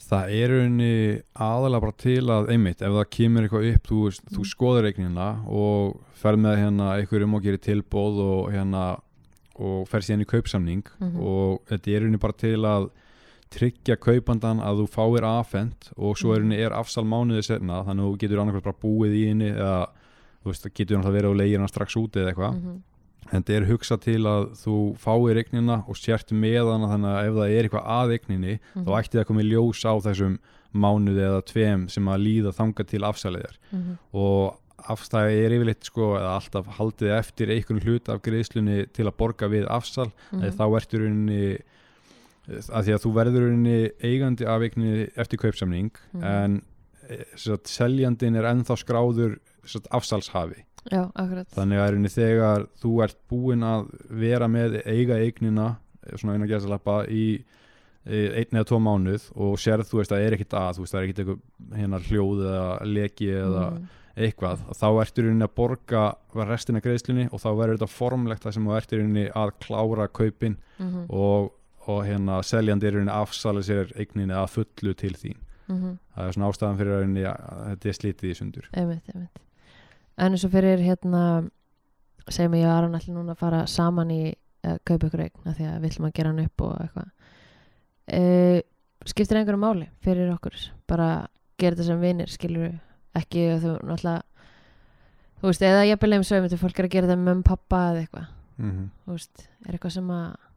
Það 0.00 0.30
er 0.32 0.52
unni 0.62 0.92
aðalega 1.36 1.82
bara 1.84 1.96
til 2.00 2.22
að 2.32 2.46
einmitt, 2.54 2.80
ef 2.80 2.94
það 2.94 3.08
kemur 3.12 3.44
eitthvað 3.44 3.66
upp 3.74 3.88
þú, 3.90 3.98
veist, 4.06 4.22
þú 4.32 4.38
Mm. 4.40 4.48
skoður 4.48 4.86
reiknina 4.86 5.26
og 5.50 5.98
fer 6.16 6.38
með 6.40 6.56
hérna 6.62 6.86
eitthvað 6.96 7.24
um 7.26 7.34
og 7.36 7.42
gerir 7.44 7.60
tilbóð 7.66 8.20
og 8.24 8.52
hérna 8.54 8.84
og 9.60 9.82
fer 9.90 10.00
síðan 10.00 10.22
í 10.24 10.30
kaupsamning 10.30 10.86
Mhm. 11.00 11.20
og 11.20 11.60
þetta 11.68 11.96
er 11.96 12.06
unni 12.06 12.16
bara 12.16 12.32
til 12.32 12.56
að 12.64 12.88
tryggja 13.50 13.96
kaupandan 13.98 14.60
að 14.62 14.82
þú 14.82 14.86
fáir 14.94 15.24
afhent 15.26 15.90
og 15.96 16.16
svo 16.16 16.34
er 16.36 16.40
Mhm. 16.40 16.44
unni 16.50 16.60
er 16.62 16.70
afsal 16.72 17.04
mánuði 17.04 17.42
setna 17.44 17.84
þannig 17.84 18.04
að 18.04 18.12
þú 18.12 18.18
getur 18.18 18.38
annarkvæmt 18.44 18.62
bara 18.68 18.82
búið 18.82 19.14
í 19.14 19.26
henni 19.28 19.50
eða 19.50 19.88
þú 20.44 20.46
veist, 20.52 20.68
getur 20.74 20.96
náttúrulega 20.98 21.16
verið 21.20 21.30
og 21.30 21.36
leigir 21.36 21.58
hana 21.58 21.68
strax 21.68 21.96
út 21.96 22.12
eða 22.16 22.32
eitthvað 22.32 22.54
Mhm. 22.62 22.82
en 23.32 23.42
þetta 23.42 23.56
er 23.56 23.66
hugsað 23.66 24.00
til 24.00 24.22
að 24.22 24.50
þú 24.62 24.96
fáir 24.98 25.36
eignina 25.44 25.84
og 25.88 25.94
sért 25.96 26.30
með 26.32 26.72
hana 26.72 26.86
þannig 26.86 27.10
að 27.10 27.26
ef 27.28 27.34
það 27.34 27.58
er 27.58 27.68
eitthvað 27.68 27.86
að 27.86 28.18
eigninni 28.18 28.58
Mhm. 28.74 28.84
þá 28.84 28.90
ætti 29.02 29.10
það 29.18 29.20
að 29.20 29.26
koma 29.26 29.40
í 29.42 29.50
ljós 29.50 29.84
á 29.84 29.92
þessum 30.00 30.38
mánuði 30.74 31.22
eða 31.26 31.42
tveim 31.44 31.90
sem 31.90 32.04
að 32.06 32.22
líða 32.22 32.54
þanga 32.54 32.86
til 32.86 33.00
afsæliðar 33.00 33.56
Mhm. 33.72 33.98
og 34.14 34.56
afstæði 34.88 35.44
er 35.44 35.50
yfirleitt 35.50 35.84
sko 35.84 36.16
eða 36.16 36.40
alltaf 36.40 36.66
haldið 36.78 37.18
eftir 37.18 37.48
einhvern 37.50 37.82
hlut 37.82 38.08
af 38.08 38.22
greiðslunni 38.22 38.86
til 38.92 39.04
að 39.06 39.16
borga 39.16 39.48
við 39.50 39.66
afsal 39.68 40.10
Mhm. 40.32 40.40
mm 40.40 40.50
þá 40.52 40.64
ertu 40.80 40.98
rauninni 41.00 41.58
að 42.50 42.84
því 42.88 42.94
að 42.96 43.02
þú 43.04 43.12
verður 43.14 43.46
eigandi 44.02 44.46
af 44.46 44.64
eigninni 44.66 45.08
eftir 45.16 45.38
kaupsamning 45.38 45.90
Mhm. 46.12 46.22
en 46.24 46.62
eh, 47.08 47.24
sagt, 47.36 47.66
seljandin 47.68 48.36
er 48.36 48.44
ennþá 48.50 48.76
skráður 48.78 49.38
sagt, 49.64 49.88
afsalshafi 49.90 50.64
Já, 50.90 51.10
þannig 51.12 51.78
að 51.78 52.08
þegar 52.08 52.66
þú 52.80 53.02
ert 53.04 53.16
búinn 53.30 53.62
að 53.62 53.90
vera 54.08 54.48
með 54.48 54.80
eiga 54.86 55.18
eignina 55.20 55.76
eh, 56.06 56.16
svona 56.16 56.34
eina 56.38 56.46
gæsalappa 56.48 57.06
í 57.08 57.44
eh, 58.06 58.32
einn 58.40 58.56
eða 58.56 58.64
tvo 58.70 58.78
mánuð 58.80 59.26
og 59.36 59.58
sérð 59.60 59.90
þú 59.90 59.98
veist 60.00 60.10
að 60.12 60.18
það 60.22 60.26
er 60.26 60.36
ekkit 60.38 60.54
að 60.56 60.74
þú 60.78 60.80
veist 60.86 60.94
það 60.94 61.00
er 61.02 61.08
ekkit 61.08 61.18
eitthvað 61.20 61.78
hérna 61.82 62.00
hljóð 62.08 62.44
eða 62.48 62.68
leki 62.88 63.28
eða 63.36 63.64
Mhm. 63.74 63.88
eitthvað 64.16 64.58
þá 64.74 64.86
ertu 65.04 65.22
rauninni 65.22 65.44
að 65.46 65.54
borga 65.54 66.14
restina 66.48 66.80
greiðslunni 66.80 67.28
og 67.32 67.38
þá 67.40 67.48
verður 67.56 67.76
þetta 67.78 67.88
formlegt 67.92 68.42
það 68.42 68.52
sem 68.54 68.64
þú 68.66 68.76
ertu 68.80 68.96
rauninni 68.98 69.26
að 69.30 69.50
klára 69.60 70.08
kaupin 70.08 70.56
Mhm. 70.80 71.06
og, 71.10 71.52
og 71.90 72.02
hérna 72.06 72.40
seljandi 72.46 72.88
er 72.88 72.96
rauninni 72.96 73.14
að 73.14 73.26
afsala 73.26 73.62
sér 73.66 73.94
eigninni 73.98 74.36
að 74.36 74.50
fullu 74.56 74.96
til 74.98 75.14
þín. 75.18 75.38
Mhm. 75.70 75.98
það 76.16 76.26
er 76.26 76.34
svona 76.34 76.48
ástæðan 76.50 76.78
fyrir 76.80 76.94
að 77.30 77.66
þetta 77.68 77.88
er 77.88 77.96
slítið 77.98 78.30
í 78.30 78.34
sundur. 78.34 78.68
Einmitt, 78.74 79.10
einmitt. 79.14 79.42
En 80.18 80.34
eins 80.34 80.44
og 80.44 80.50
fyrir 80.50 80.82
hérna 80.82 81.22
segjum 82.28 82.56
ég 82.58 82.66
að 82.66 82.76
Aron 82.76 82.96
ætli 82.98 83.14
núna 83.14 83.36
að 83.36 83.42
fara 83.44 83.60
saman 83.70 84.10
í 84.10 84.34
að 84.66 84.80
kaupa 84.84 85.08
ykkur 85.08 85.22
eign 85.24 85.54
því 85.54 85.68
að 85.68 85.78
við 85.80 85.90
ætlum 85.90 86.08
að 86.08 86.16
gera 86.18 86.32
hann 86.32 86.42
upp 86.44 86.64
og 86.66 86.74
eitthvað. 86.84 87.12
E, 88.10 88.22
skiptir 89.08 89.40
einhverju 89.40 89.62
máli 89.62 89.86
fyrir 90.04 90.32
okkur? 90.34 90.58
Bara 90.90 91.08
gera 91.60 91.76
þetta 91.76 91.88
sem 91.88 92.02
vinir 92.02 92.32
skilur 92.32 92.74
ekki 93.16 93.46
að 93.54 93.64
þú 93.64 93.72
náttúrulega 93.88 94.22
þú 95.40 95.48
veist, 95.48 95.64
eða 95.64 95.88
ég 95.88 96.00
byrja 96.02 96.20
um 96.20 96.26
sveimur 96.28 96.52
til 96.52 96.60
fólk 96.60 96.78
er 96.78 96.88
að 96.88 96.94
gera 96.94 97.08
þetta 97.08 97.22
með 97.22 97.38
um 97.38 97.42
pappa 97.46 97.82
eða 97.90 98.04
eitthvað. 98.04 98.30
Mm 98.60 98.88
þú 99.06 99.16
veist, 99.16 99.46
er 99.66 99.76
eitthvað 99.76 99.96
sem 99.96 100.10
að 100.14 100.49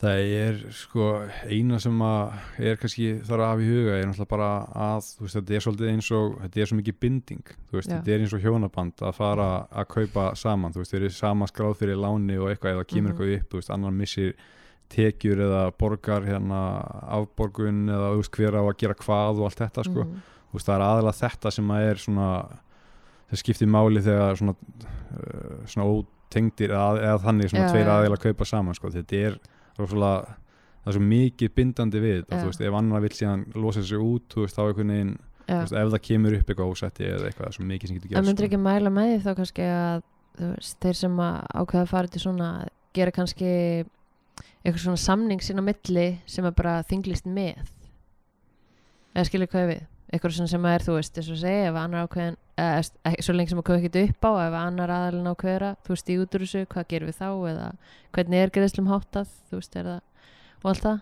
Það 0.00 0.20
er 0.34 0.56
sko 0.74 1.04
eina 1.46 1.78
sem 1.78 1.98
að 2.02 2.32
er 2.58 2.78
kannski 2.80 3.08
þarf 3.22 3.42
að 3.44 3.50
hafa 3.52 3.62
í 3.62 3.66
huga 3.68 3.92
er 4.00 4.06
náttúrulega 4.08 4.30
bara 4.32 4.48
að 4.88 5.04
þú 5.12 5.26
veist 5.26 5.36
þetta 5.38 5.54
er 5.58 5.64
svolítið 5.66 5.90
eins 5.92 6.08
og 6.16 6.32
þetta 6.42 6.62
er 6.64 6.70
svo 6.70 6.78
mikið 6.80 6.96
binding 7.04 7.44
þú 7.70 7.76
veist 7.78 7.90
þetta 7.92 8.14
er 8.16 8.24
eins 8.24 8.32
og 8.34 8.42
hjónaband 8.42 9.04
að 9.06 9.14
fara 9.20 9.46
að 9.70 9.86
kaupa 9.92 10.24
saman 10.40 10.72
þú 10.74 10.82
veist 10.82 10.94
þeir 10.96 11.04
eru 11.06 11.14
sama 11.14 11.46
skráð 11.46 11.76
fyrir 11.82 12.00
láni 12.02 12.38
og 12.40 12.50
eitthvað 12.50 12.74
eða 12.80 12.88
kemur 12.90 13.12
Mhm. 13.12 13.20
eitthvað 13.20 13.36
upp 13.38 13.48
þú 13.52 13.60
veist 13.60 13.70
annar 13.76 13.94
missir 14.00 14.34
tekjur 14.92 15.38
eða 15.46 15.62
borgar 15.78 16.26
hérna 16.26 16.58
afborgun 17.20 17.86
eða 17.88 18.10
þú 18.12 18.18
veist 18.24 18.36
hver 18.36 18.58
á 18.58 18.62
að 18.66 18.76
gera 18.82 18.94
hvað 18.94 19.38
og 19.38 19.44
allt 19.48 19.62
þetta 19.62 19.84
sko. 19.86 20.04
Mhm. 20.04 20.20
þú 20.50 20.58
veist 20.58 20.66
það 20.66 20.74
er 20.74 20.86
aðalega 20.88 21.20
þetta 21.22 21.52
sem 21.52 21.68
að 21.68 21.90
er 21.90 21.96
svona 21.96 22.28
það 23.30 23.38
skiptir 23.40 23.68
máli 23.68 24.02
þegar 24.02 24.36
svona, 24.36 24.54
uh, 25.14 25.62
svona 25.64 25.86
ótengdir 25.88 26.70
eða, 26.74 26.98
eða 27.00 27.22
þannig 27.22 27.48
svona 27.54 27.68
Já, 27.68 27.72
tveir 27.72 27.88
aðeila 27.88 28.18
kaupa 28.20 28.44
saman 28.44 28.74
sko. 28.74 28.90
Þetta 28.90 29.16
er 29.26 29.38
rosalega 29.78 30.38
það 30.82 30.90
er 30.90 30.96
svo 30.96 31.04
mikið 31.06 31.52
bindandi 31.56 32.00
við 32.02 32.16
þetta, 32.20 32.40
þú 32.40 32.48
veist, 32.50 32.64
ef 32.66 32.78
annar 32.78 33.04
vill 33.04 33.14
síðan 33.14 33.44
losa 33.54 33.84
sig 33.86 34.02
út, 34.02 34.24
þú 34.32 34.46
veist, 34.46 34.56
þá 34.56 34.62
einhvern 34.64 34.94
veginn 34.94 35.12
veist, 35.46 35.76
ef 35.78 35.92
það 35.94 36.02
kemur 36.08 36.36
upp 36.38 36.50
eitthvað 36.50 36.72
ósetti 36.72 37.06
eða 37.06 37.28
eitthvað, 37.28 37.44
það 37.44 37.50
er 37.50 37.56
svo 37.58 37.66
mikið 37.68 37.88
sem 37.90 37.98
getur 37.98 38.08
En 38.08 38.16
gerst 38.16 38.30
myndir 38.30 38.46
sko. 38.46 38.50
ekki 38.50 38.62
mæla 38.66 38.92
með 38.94 39.10
því 39.12 39.20
þá 39.22 39.32
kannski 39.38 39.68
að 39.68 40.02
veist, 40.42 40.76
þeir 40.82 40.98
sem 41.02 41.22
að 41.22 41.38
ákveða 41.52 41.84
að 41.84 41.92
fara 41.92 42.12
til 42.12 42.24
svona 42.24 42.50
gera 42.96 43.14
kannski 43.14 43.52
eitthvað 44.62 44.82
svona 44.84 45.02
samning 45.02 45.42
sín 45.44 45.62
á 45.62 45.64
milli 45.66 46.06
sem 46.26 46.46
er 46.48 46.56
bara 46.56 46.76
þinglist 46.88 47.28
með? 47.30 47.62
Eða 49.12 49.28
skilur 49.28 49.50
hvað 49.52 49.68
við? 49.70 49.82
Eitthvað 50.12 50.38
sem 50.50 50.66
að 50.66 50.76
er 50.76 50.86
þú 50.86 50.96
veist 50.98 51.18
eins 51.18 51.30
og 51.32 51.40
segja 51.40 51.70
ef 51.70 51.78
annar 51.78 52.06
ákveðin 52.08 52.38
eða, 52.58 52.82
ekki, 53.08 53.22
svo 53.22 53.34
lengi 53.36 53.48
sem 53.52 53.58
að 53.62 53.66
kveða 53.68 53.80
ekkert 53.82 54.10
upp 54.10 54.26
á 54.28 54.32
ef 54.46 54.56
annar 54.58 54.90
aðalinn 54.92 55.30
ákveður 55.32 55.64
að 55.70 55.76
þú 55.86 55.94
veist 55.94 56.10
í 56.12 56.18
út 56.20 56.34
úr 56.36 56.44
þessu 56.46 56.66
hvað 56.72 56.88
gerum 56.92 57.08
við 57.12 57.16
þá 57.22 57.28
eða 57.52 57.68
hvernig 58.12 58.42
er 58.42 58.50
greiðslum 58.56 58.90
háttað 58.92 59.32
þú 59.50 59.56
veist 59.62 59.76
er 59.80 59.88
það 59.92 60.00
og 60.62 60.70
allt 60.72 60.86
það 60.88 61.00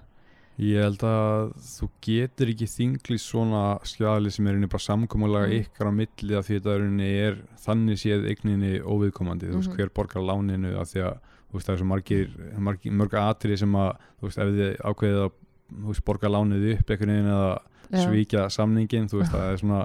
Ég 0.61 0.82
held 0.84 1.01
að 1.09 1.53
þú 1.64 1.86
getur 2.05 2.51
ekki 2.53 2.66
þingli 2.68 3.16
svona 3.22 3.61
skjali 3.88 4.28
sem 4.34 4.46
er 4.51 4.59
inni 4.59 4.68
bara 4.68 4.82
samkomulega 4.84 5.46
Mm. 5.48 5.62
ykkar 5.64 5.88
á 5.88 5.92
milli 5.96 6.34
af 6.36 6.44
því 6.44 6.59
þetta 6.61 6.74
er, 6.74 6.82
inni 6.84 7.07
er 7.16 7.38
þannig 7.64 7.96
séð 8.03 8.26
eigninni 8.28 8.72
óviðkomandi, 8.84 9.48
þú 9.48 9.57
veist 9.57 9.70
Mhm. 9.70 9.76
hver 9.78 9.88
borgar 9.94 10.20
láninu 10.22 10.74
af 10.78 10.88
því 10.92 11.01
að 11.07 11.16
veist 11.55 11.66
það 11.66 11.72
er 11.72 11.78
svo 11.80 11.86
margir, 11.86 12.28
margir 12.59 12.92
mörg 12.92 13.12
atrið 13.16 13.59
sem 13.59 13.72
að 13.72 13.96
þú 14.20 14.28
veist 14.28 14.38
ef 14.38 14.48
þið 14.53 14.76
ákveðið 14.84 15.24
að 15.24 16.05
borga 16.05 16.28
lánið 16.28 16.68
upp 16.76 16.86
einhvern 16.90 17.09
veginn 17.14 17.32
eða 17.32 17.59
Já. 17.90 18.05
svíkja 18.05 18.51
samningin, 18.53 19.09
þú 19.09 19.16
veist 19.22 19.32
það 19.34 19.53
er 19.53 19.57
svona 19.57 19.80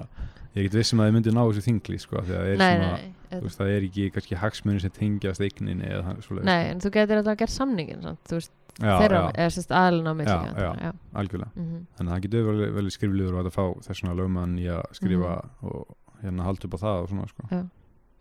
ég 0.56 0.64
get 0.70 0.74
vissum 0.80 1.00
að 1.04 1.10
þið 1.10 1.16
myndi 1.18 1.32
ná 1.36 1.42
þessu 1.46 1.64
þingli 1.66 1.98
sko, 2.00 2.18
af 2.22 2.28
því 2.30 2.36
að 2.36 2.44
það 2.44 2.52
er 2.52 2.60
nei, 2.62 2.76
svona, 2.76 2.92
nei, 3.32 3.40
veist 3.46 3.60
það 3.60 3.72
er 3.76 3.88
ekki 3.90 4.06
kannski 4.16 4.36
hagsmunni 4.40 4.80
sem 4.86 4.94
tengjast 4.96 5.42
eigninni 5.44 5.90
eða 5.90 6.04
þannig 6.08 6.28
svoleiðis, 6.28 6.46
nei 6.50 6.70
en 6.72 6.80
þú 6.86 6.92
getur 6.96 7.18
alltaf 7.22 7.34
að 7.36 7.42
gera 7.44 7.56
samningin 7.56 8.02
samt, 8.06 8.22
þú 8.30 8.38
veist, 8.40 8.52
sko. 8.76 8.86
já, 8.86 8.94
þeirra 9.02 9.20
já, 9.26 9.32
eða 9.44 9.54
sérst 9.58 9.72
aðalinn 9.76 10.08
á 10.08 10.14
milli 10.16 10.32
Já, 10.32 10.54
já. 10.66 10.72
já. 10.86 10.92
algjörlega 11.22 11.52
Mhm. 11.56 11.80
þannig 11.98 12.12
að 12.12 12.16
það 12.16 12.24
getur 12.28 12.46
vel, 12.50 12.72
vel 12.80 12.92
skrifliður 12.96 13.40
að 13.42 13.52
fá 13.56 13.64
þess 13.88 14.00
svona 14.00 14.16
lögmann 14.20 14.56
í 14.60 14.68
að 14.72 14.84
skrifa 15.00 15.34
Mhm. 15.44 15.68
og 15.72 15.98
hérna 16.24 16.44
halda 16.48 16.66
upp 16.70 16.76
á 16.76 16.80
það 16.86 17.02
og 17.04 17.10
svona 17.10 17.28
sko. 17.28 17.50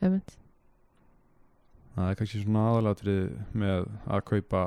einmitt. 0.03 0.37
það 1.95 2.11
er 2.11 2.15
kannski 2.19 2.43
svona 2.43 2.63
aðalatrið 2.73 3.31
með 3.55 3.87
að 4.11 4.25
kaupa 4.27 4.63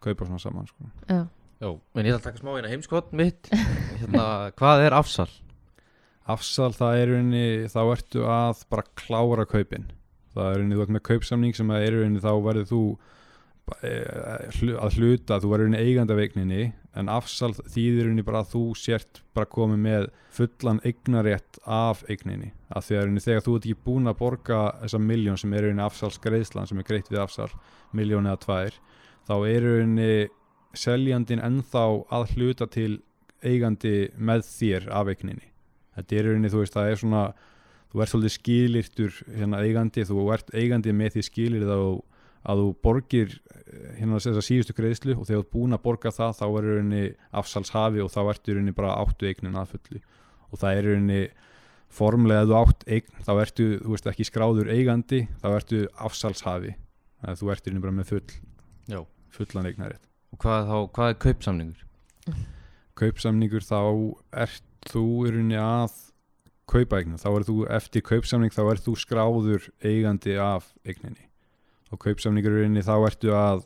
kaupa 0.00 0.24
svona 0.28 0.38
saman 0.40 0.66
sko. 0.70 0.84
Já. 1.08 1.26
Já, 1.58 1.72
en 1.98 2.06
ég 2.06 2.14
ætla 2.14 2.20
að 2.20 2.26
taka 2.28 2.38
smá 2.38 2.52
hérna 2.54 2.70
heimskott 2.70 3.12
mitt 3.12 3.48
hérna, 3.50 4.52
Hvað 4.54 4.84
er 4.86 4.94
afsal? 4.94 5.26
Afsal 6.32 6.72
það 6.76 7.02
er 7.02 7.12
rauninni 7.12 7.70
þá 7.72 7.80
ertu 7.84 8.24
að 8.28 8.64
bara 8.72 8.88
klára 8.98 9.46
kaupin. 9.48 9.86
Það 10.34 10.48
er 10.48 10.58
rauninni 10.58 10.78
þú 10.78 10.84
ert 10.84 10.96
með 10.96 11.06
kaupsamning 11.08 11.56
sem 11.56 11.72
að 11.72 11.86
er 11.86 11.96
rauninni 11.98 12.24
þá 12.24 12.32
verður 12.44 12.68
þú 12.68 12.82
eh, 13.84 14.82
að 14.82 14.98
hluta, 14.98 15.40
þú 15.40 15.52
verður 15.54 15.72
af 15.78 16.22
eigninni 16.24 16.68
en 16.98 17.10
afsal 17.12 17.52
þýðir 17.54 18.08
rauninni 18.08 18.26
bara 18.26 18.42
að 18.42 18.52
þú 18.54 18.62
sért 18.78 19.22
bara 19.36 19.50
komið 19.50 19.82
með 19.84 20.08
fullan 20.34 20.80
eignarétt 20.84 21.60
af 21.64 22.04
eigninni. 22.08 22.52
Að 22.68 22.88
því 22.88 22.98
að 22.98 23.04
rauninni 23.04 23.24
þegar 23.24 23.46
þú 23.46 23.56
ert 23.56 23.68
ekki 23.68 23.84
búin 23.86 24.10
að 24.10 24.20
borga 24.20 24.62
þessa 24.82 25.02
miljón 25.02 25.40
sem 25.40 25.54
er 25.54 25.64
í 25.64 25.70
rauninni 25.70 25.86
afsalsgreiðslan 25.86 26.70
sem 26.70 26.82
er 26.82 26.88
greitt 26.88 27.12
við 27.12 27.22
afsal, 27.22 27.50
miljón 27.96 28.28
eða 28.28 28.42
tvær 28.44 28.80
þá 29.28 29.36
er 29.44 29.66
rauninni 29.66 30.12
seljandin 30.76 31.42
ennþá 31.44 31.84
að 32.16 32.34
hluta 32.34 32.68
til 32.72 32.98
eigandi 33.44 34.08
með 34.16 34.44
þér 34.48 34.88
af 34.96 35.10
eigninni 35.12 35.52
þetta 35.98 36.18
er 36.18 36.28
rauninni, 36.28 36.52
þú 36.52 36.62
veist, 36.62 36.76
það 36.76 36.92
er 36.92 37.00
svona 37.02 37.24
þú 37.88 38.02
ert 38.04 38.12
svolítið 38.12 38.34
skilirtur 38.36 39.18
hérna 39.32 39.62
eigandi, 39.64 40.04
þú 40.08 40.28
ert 40.34 40.52
eigandi 40.54 40.94
með 40.96 41.16
því 41.16 41.24
skilir 41.28 41.66
þá 41.68 41.76
að 42.48 42.60
þú 42.62 42.68
borgir 42.86 43.32
eh, 43.34 43.96
hérna 43.98 44.20
þess 44.20 44.38
að 44.38 44.46
síðustu 44.46 44.76
greiðslu 44.76 45.16
og 45.16 45.26
þegar 45.26 45.40
þú 45.40 45.44
ert 45.44 45.54
búin 45.56 45.76
að 45.76 45.84
borga 45.84 46.12
það 46.14 46.36
þá 46.38 46.44
er 46.48 46.68
rauninni 46.68 47.02
afsalshafi 47.40 48.04
og 48.04 48.12
þá 48.14 48.20
ertu 48.32 48.54
rauninni 48.56 48.76
bara 48.76 48.94
áttu 49.02 49.28
eignin 49.28 49.58
að 49.58 49.72
fullu 49.74 50.02
og 50.48 50.60
það 50.62 50.78
er 50.78 50.88
rauninni 50.88 51.22
formlega 51.98 52.44
að 52.44 52.52
þú 52.52 52.58
átt 52.60 52.86
eign 52.94 53.24
þá 53.26 53.32
ertu, 53.42 53.66
þú 53.82 53.94
veist, 53.94 54.08
ekki 54.12 54.28
skráður 54.28 54.70
eigandi 54.72 55.22
þá 55.40 55.48
ertu 55.56 55.82
afsalshafi 56.08 56.74
að 57.24 57.40
þú 57.42 57.52
ert 57.52 57.66
í 57.66 57.72
rauninni 57.72 57.84
bara 57.88 57.96
með 57.98 58.12
full 58.12 58.24
Já. 58.88 59.00
fullan 59.34 59.68
eignarétt 59.72 60.04
Og 60.28 60.40
hvað, 60.44 60.66
þá, 60.68 60.76
hvað 60.92 61.10
er 61.10 61.20
kaupsamningur? 61.24 61.84
kaupsamningur 62.98 63.64
þá 63.64 63.78
ert 64.44 64.64
þú 64.86 65.06
í 65.26 65.32
rauninni 65.34 65.58
að 65.60 65.96
kaupa 66.68 67.00
eignin, 67.00 67.20
þá 67.20 67.30
er 67.32 67.48
þú 67.48 67.56
eftir 67.78 68.04
kaupsamning 68.04 68.52
þá 68.52 68.62
ert 68.66 68.84
þú 68.84 68.94
skráður 69.00 69.70
eigandi 69.80 70.36
af 70.42 70.68
eigninni. 70.84 71.24
Og 71.88 72.00
kaupsamningur 72.02 72.52
í 72.52 72.62
rauninni 72.62 72.84
þá 72.84 72.94
ertu 73.08 73.32
að 73.34 73.64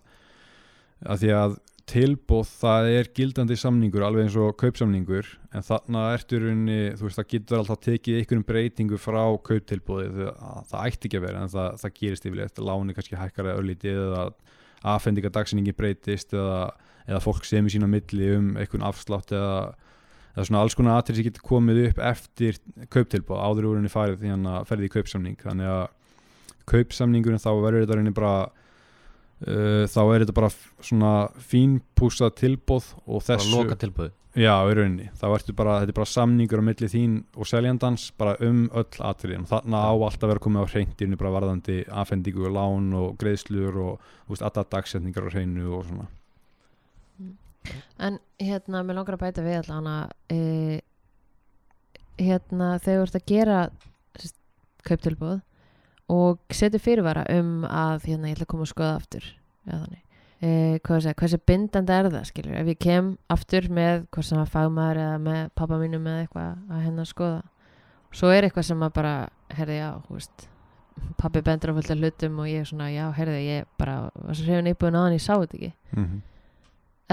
að 1.03 1.23
því 1.23 1.31
að 1.35 1.55
tilbóð 1.93 2.51
það 2.61 2.89
er 2.93 3.09
gildandi 3.17 3.57
samningur 3.59 4.05
alveg 4.07 4.29
eins 4.29 4.37
og 4.39 4.55
kaupsamningur 4.61 5.29
en 5.53 5.65
þarna 5.67 6.05
ertu 6.15 6.39
í 6.39 6.43
rauninni 6.45 6.79
þú 6.99 7.09
veist 7.09 7.19
það 7.19 7.29
getur 7.33 7.59
alltaf 7.59 7.81
tekið 7.83 8.19
einhverjum 8.21 8.47
breytingu 8.49 9.01
frá 9.03 9.23
kauptilbóði 9.49 10.13
það, 10.15 10.61
það 10.71 10.87
ætti 10.87 11.09
ekki 11.09 11.19
að 11.19 11.27
vera 11.27 11.43
en 11.43 11.53
það, 11.53 11.69
það 11.83 11.95
gerist 11.99 12.29
yfirleitt 12.29 12.63
láni 12.63 12.97
kannski 12.97 13.19
hækkar 13.19 13.51
eða 13.51 13.63
örlítið 13.65 14.01
eða 14.07 14.25
afhendingadagsinningi 14.95 15.75
breytist 15.79 16.37
eða, 16.37 16.61
eða 17.09 17.23
fólk 17.25 17.47
semur 17.49 17.75
sína 17.75 17.91
milli 17.91 18.31
um 18.37 18.53
einhvern 18.55 18.87
afslátt 18.87 19.35
eða, 19.35 19.75
eða 20.33 20.47
svona 20.49 20.63
alls 20.65 20.77
konar 20.79 21.01
atrið 21.01 21.21
sem 21.21 21.29
getur 21.29 21.47
komið 21.49 21.83
upp 21.89 22.01
eftir 22.13 22.59
kauptilbóð 22.93 23.43
áður 23.45 23.69
úr 23.71 23.79
henni 23.81 23.93
farið 23.93 24.23
því 24.23 24.33
hann 24.33 24.49
að 24.55 24.65
ferði 24.71 24.89
í 24.89 24.95
kaupsamning. 24.97 25.39
Þannig 25.43 25.71
að 25.73 25.85
kaupsamningurinn 26.73 27.43
þá 27.43 27.53
verður 27.59 27.85
þetta 27.85 27.99
rauninni 27.99 28.17
bara 28.17 28.35
uh, 28.47 29.85
þá 29.91 30.01
er 30.03 30.25
þetta 30.25 30.37
bara 30.39 30.51
svona 30.81 31.13
fínpúsað 31.53 32.35
tilbóð 32.43 32.91
og 33.05 33.23
Bara 33.23 33.29
þessu 33.33 33.55
loka 33.57 33.79
tilbúið 33.79 34.19
Já, 34.33 34.55
rauninni, 34.65 35.11
þá 35.21 35.27
ertu 35.35 35.53
bara, 35.53 35.75
þetta 35.83 35.93
er 35.93 35.97
bara 35.99 36.09
samningur 36.09 36.63
á 36.63 36.65
milli 36.65 36.89
þín 36.89 37.19
og 37.37 37.49
seljandans 37.51 38.07
bara 38.17 38.33
um 38.41 38.63
öll 38.73 39.03
atriðin, 39.05 39.45
þarna 39.51 39.83
á 39.85 39.93
alltaf 39.93 40.31
vera 40.31 40.41
komið 40.41 40.65
á 40.65 40.73
hreintirinu 40.73 41.19
bara 41.21 41.35
varðandi 41.35 41.83
afhendingu 41.93 42.47
og 42.49 42.55
lán 42.57 42.87
og 42.97 43.19
greiðslur 43.21 43.77
og 43.83 44.41
alla 44.41 44.65
dagsetningar 44.73 45.29
á 45.29 45.33
hreinu 45.35 45.69
og 45.77 45.85
svona 45.91 46.09
En 48.03 48.19
hérna, 48.43 48.83
mér 48.83 48.99
langar 48.99 49.17
að 49.17 49.25
bæta 49.27 49.45
við 49.45 49.59
allan 49.61 49.89
að 49.91 50.15
e, 50.35 50.81
hérna, 52.19 52.77
þegar 52.83 53.01
þú 53.01 53.07
ert 53.07 53.19
að 53.19 53.27
gera 53.31 53.59
kauptilbúð 54.87 55.41
og 56.13 56.55
setur 56.55 56.83
fyrirvara 56.83 57.27
um 57.33 57.67
að 57.69 58.09
hérna, 58.11 58.31
ég 58.31 58.37
ætla 58.37 58.49
að 58.49 58.53
koma 58.53 58.67
og 58.67 58.73
skoða 58.73 58.97
aftur 58.99 59.29
eða 59.69 59.79
þannig. 59.85 60.03
E, 60.43 60.53
að 60.83 61.05
segja, 61.05 61.19
hversu 61.21 61.39
bindandi 61.47 61.95
er 61.95 62.09
það 62.11 62.25
skilur, 62.33 62.57
ef 62.59 62.71
ég 62.73 62.81
kem 62.83 63.13
aftur 63.31 63.69
með 63.71 64.07
hvað 64.11 64.27
sem 64.27 64.41
að 64.43 64.55
fagmaður 64.57 65.03
eða 65.05 65.21
með 65.23 65.43
pappa 65.61 65.79
mínum 65.79 66.09
eða 66.11 66.25
eitthvað 66.25 66.73
að 66.75 66.87
hennar 66.89 67.11
skoða. 67.11 67.45
Svo 68.13 68.33
er 68.35 68.49
eitthvað 68.49 68.67
sem 68.69 68.83
að 68.83 68.97
bara, 68.99 69.15
herði 69.55 69.79
já 69.79 69.89
veist, 70.09 70.49
pappi 71.21 71.45
bendur 71.47 71.73
á 71.73 71.77
fullt 71.79 71.95
af 71.95 72.03
hlutum 72.03 72.43
og 72.43 72.51
ég 72.51 72.65
er 72.65 72.69
svona, 72.69 72.91
já, 72.93 73.07
herði, 73.17 73.39
ég 73.47 73.71
bara 73.81 73.97
svo 74.33 74.43
hrifin 74.43 74.73
íbúin 74.73 74.99
á 74.99 75.01
hann, 75.07 75.17
ég 75.17 75.23
sá 75.23 75.33
þetta 75.37 75.57
ekki. 75.57 75.73
Mm 75.95 76.05
-hmm. 76.05 76.21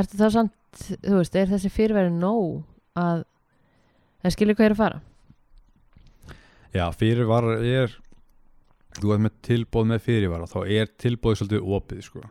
Ertu 0.02 0.20
þá 0.20 0.28
samt, 0.36 0.84
þú 1.04 1.16
veist, 1.20 1.36
er 1.36 1.48
þessi 1.52 1.70
fyrirværi 1.74 2.12
nóg 2.14 2.64
að 3.00 3.24
það 4.24 4.36
skilur 4.36 4.56
hvað 4.60 4.66
er 4.70 4.76
að 4.76 4.82
fara 4.84 5.02
Já, 6.76 6.86
fyrirvara 6.94 7.56
er 7.66 7.96
þú 9.00 9.14
ert 9.16 9.24
með 9.26 9.38
tilbóð 9.48 9.88
með 9.90 10.04
fyrirvara 10.06 10.50
þá 10.50 10.60
er 10.70 10.92
tilbóðið 11.02 11.40
svolítið 11.42 11.72
opið 11.78 12.04
sko. 12.06 12.22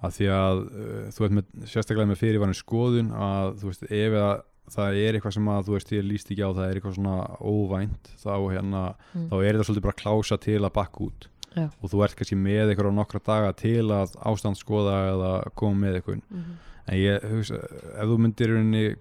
Að 0.00 0.14
því 0.16 0.28
að 0.34 0.60
uh, 0.60 1.08
þú 1.12 1.24
ert 1.26 1.34
með 1.38 1.66
sérstaklega 1.72 2.10
með 2.10 2.20
fyrirvarin 2.22 2.56
skoðun 2.58 3.10
að 3.16 3.50
þú 3.60 3.70
veist, 3.70 3.82
ef 3.88 4.16
að 4.20 4.46
það 4.70 4.98
er 5.00 5.16
eitthvað 5.18 5.34
sem 5.34 5.48
að 5.50 5.66
þú 5.66 5.74
veist, 5.74 5.92
ég 5.96 6.04
líst 6.06 6.30
ekki 6.30 6.44
á 6.46 6.50
það 6.56 6.64
er 6.66 6.78
eitthvað 6.78 6.96
svona 6.98 7.16
óvænt 7.42 8.10
þá 8.22 8.32
hérna, 8.52 8.82
Mm. 9.10 9.26
þá 9.26 9.34
er 9.40 9.48
þetta 9.56 9.66
svolítið 9.66 9.86
bara 9.88 10.00
klása 10.02 10.36
til 10.38 10.60
að 10.60 10.72
bakka 10.76 11.00
út 11.08 11.26
Já. 11.56 11.64
og 11.82 11.90
þú 11.90 12.02
ert 12.04 12.14
kannski 12.20 12.36
með 12.38 12.70
eitthvað 12.70 12.92
á 12.94 12.98
nokkra 13.00 13.20
daga 13.26 13.52
til 13.58 13.88
að 13.90 14.12
ástand 14.30 14.60
skoða 14.60 14.98
eða 15.10 15.32
koma 15.58 15.80
með 15.82 15.96
eitthvað 15.98 16.20
mm 16.20 16.38
-hmm. 16.38 16.54
En 16.90 16.96
ég, 16.98 17.22
hugsa, 17.30 17.54
ef 17.94 18.08
þú 18.10 18.16
myndir 18.18 18.50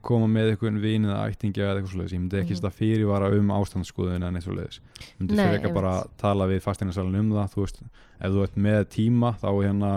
koma 0.05 0.27
með 0.29 0.51
eitthvað 0.53 0.75
vin 0.83 1.05
eða 1.09 1.23
ættingja 1.31 1.63
eða 1.65 1.79
eitthvað 1.79 1.93
svoleiðis, 1.95 2.13
ég 2.13 2.21
myndi 2.21 2.37
ekki 2.43 2.53
Mhm. 2.53 2.59
mm 2.59 2.75
fyrirvara 2.77 3.29
um 3.39 3.49
ástandsskoðun 3.55 4.23
en 4.27 4.35
eitthvað 4.37 4.45
svoleiðis 4.45 4.79
ég 4.99 5.19
myndi 5.19 5.35
fyrir 5.39 5.57
ekki 5.59 5.73
bara 5.73 5.93
tala 6.21 6.45
við 6.51 6.61
fasteinarsalun 6.61 7.19
um 7.19 7.31
það, 7.33 7.49
þú 7.55 7.63
veist 7.65 7.81
ef 8.21 8.31
þú 8.35 8.43
ert 8.45 8.55
með 8.67 8.85
tíma 8.93 9.33
þá 9.41 9.49
hérna 9.63 9.93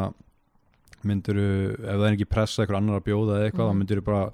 myndir 1.05 1.39
ef 1.83 1.97
það 1.99 2.07
er 2.09 2.17
ekki 2.17 2.29
pressa 2.31 2.63
eitthvað 2.65 2.81
annar 2.81 3.01
að 3.01 3.07
bjóða 3.11 3.37
eða 3.39 3.47
eitthvað, 3.51 3.67
Mhm. 3.69 3.73
þá 3.73 3.79
myndir 3.83 4.01
bara, 4.05 4.31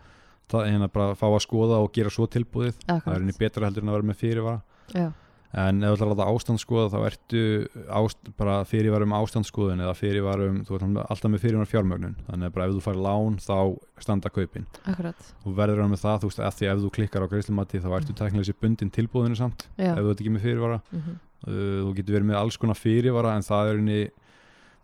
ta- 0.48 0.64
hérna, 0.64 0.88
bara 0.92 1.14
fá 1.14 1.26
að 1.28 1.40
skoða 1.46 1.76
og 1.82 1.92
gera 1.92 2.10
svo 2.10 2.26
tilbúðið 2.28 2.74
það 2.78 2.88
er 2.88 3.00
Akkurat. 3.00 3.18
henni 3.18 3.38
betra 3.38 3.66
heldur 3.66 3.82
en 3.82 3.88
að 3.88 3.96
vera 3.98 4.08
með 4.12 4.20
fyrirvara 4.22 4.62
Já. 4.94 5.12
En 5.52 5.82
ef 5.82 5.88
þú 5.88 5.94
ætlar 5.96 6.08
að 6.08 6.12
láta 6.18 6.26
ástand 6.28 6.60
skoða 6.60 6.90
þá 6.92 6.98
ertu 7.08 7.42
ást, 7.88 8.18
bara 8.36 8.56
fyrirvara 8.68 9.06
um 9.08 9.14
ástandsskoðun 9.16 9.80
eða 9.80 9.94
fyrirvara 9.96 10.48
um, 10.50 10.58
þú 10.68 10.74
ert 10.76 10.98
alltaf 11.08 11.30
með 11.32 11.40
fyrirvara 11.46 11.70
fjármögnun 11.70 12.16
þannig 12.26 12.50
að 12.50 12.52
bara 12.58 12.66
ef 12.68 12.74
þú 12.76 12.82
fær 12.84 12.98
lán 13.06 13.38
þá 13.40 13.56
standa 14.04 14.28
kaupin 14.28 14.66
Akkurat. 14.84 15.30
og 15.44 15.56
verður 15.56 15.80
hann 15.82 15.90
með 15.94 16.02
það, 16.04 16.20
þú 16.20 16.28
veist, 16.28 16.42
að 16.44 16.58
því 16.58 16.68
ef 16.72 16.82
þú 16.84 16.90
klikkar 16.98 17.24
á 17.24 17.30
greiðslumati 17.32 17.80
þá 17.80 17.88
ertu 17.96 18.12
teknilega 18.20 18.48
sér 18.50 18.60
bundin 18.60 18.90
tilbúðinu 18.92 19.36
samt 19.40 19.68
Já. 19.80 19.94
ef 19.96 20.04
þú 20.04 20.10
ert 20.12 20.20
ekki 20.20 20.34
með 20.36 20.44
fyrirvara 20.48 20.80
Mm 20.92 21.00
-hmm. 21.00 21.16
uh, 21.48 21.80
þú 21.88 21.94
getur 21.96 22.14
verið 22.14 22.28
með 22.28 22.36
alls 22.42 22.56
konar 22.56 22.76
fyrirvara 22.76 23.36
en 23.36 23.42
það 23.42 23.68
er 23.70 23.76
henni 23.76 24.10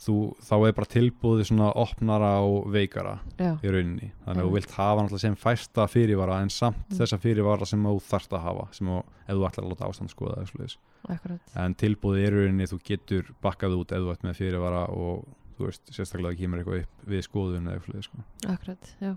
þú, 0.00 0.16
þá 0.42 0.54
er 0.68 0.72
bara 0.76 0.90
tilbúðið 0.94 1.46
svona 1.50 1.68
opnara 1.80 2.32
og 2.44 2.66
veikara 2.74 3.18
já, 3.38 3.52
í 3.62 3.70
rauninni. 3.72 4.10
Þannig 4.24 4.42
að 4.42 4.48
þú 4.48 4.54
vilt 4.56 4.74
hafa 4.76 5.02
náttúrulega 5.04 5.24
sem 5.24 5.36
fæsta 5.36 5.86
fyrirvara 5.88 6.40
en 6.42 6.50
samt 6.50 6.82
Mm. 6.90 6.98
þessa 6.98 7.18
fyrirvara 7.22 7.66
sem 7.66 7.82
þú 7.84 8.00
þarft 8.02 8.34
að 8.36 8.44
hafa 8.44 8.66
sem 8.72 8.86
þú, 8.86 8.98
ef 9.28 9.34
þú 9.34 9.46
ætlar 9.48 9.64
að 9.64 9.70
láta 9.72 9.88
ástand 9.88 10.10
skoða 10.10 10.42
en 11.56 11.74
tilbúðið 11.74 12.24
í 12.24 12.30
rauninni 12.34 12.66
þú 12.70 12.78
getur 12.84 13.34
bakkað 13.42 13.78
út 13.78 13.92
ef 13.92 13.98
þú 14.04 14.10
ert 14.10 14.22
með 14.24 14.36
fyrirvara 14.40 14.84
og 14.90 15.24
þú 15.58 15.68
veist, 15.68 15.82
sérstaklega 15.94 16.38
kemur 16.40 16.58
eitthvað 16.62 16.80
upp 16.82 17.08
við 17.08 17.22
skoðun 17.28 17.68
eða 17.68 17.78
eitthvað 17.78 18.02
sko. 18.02 18.24
akkurat, 18.48 18.94
já, 19.00 19.16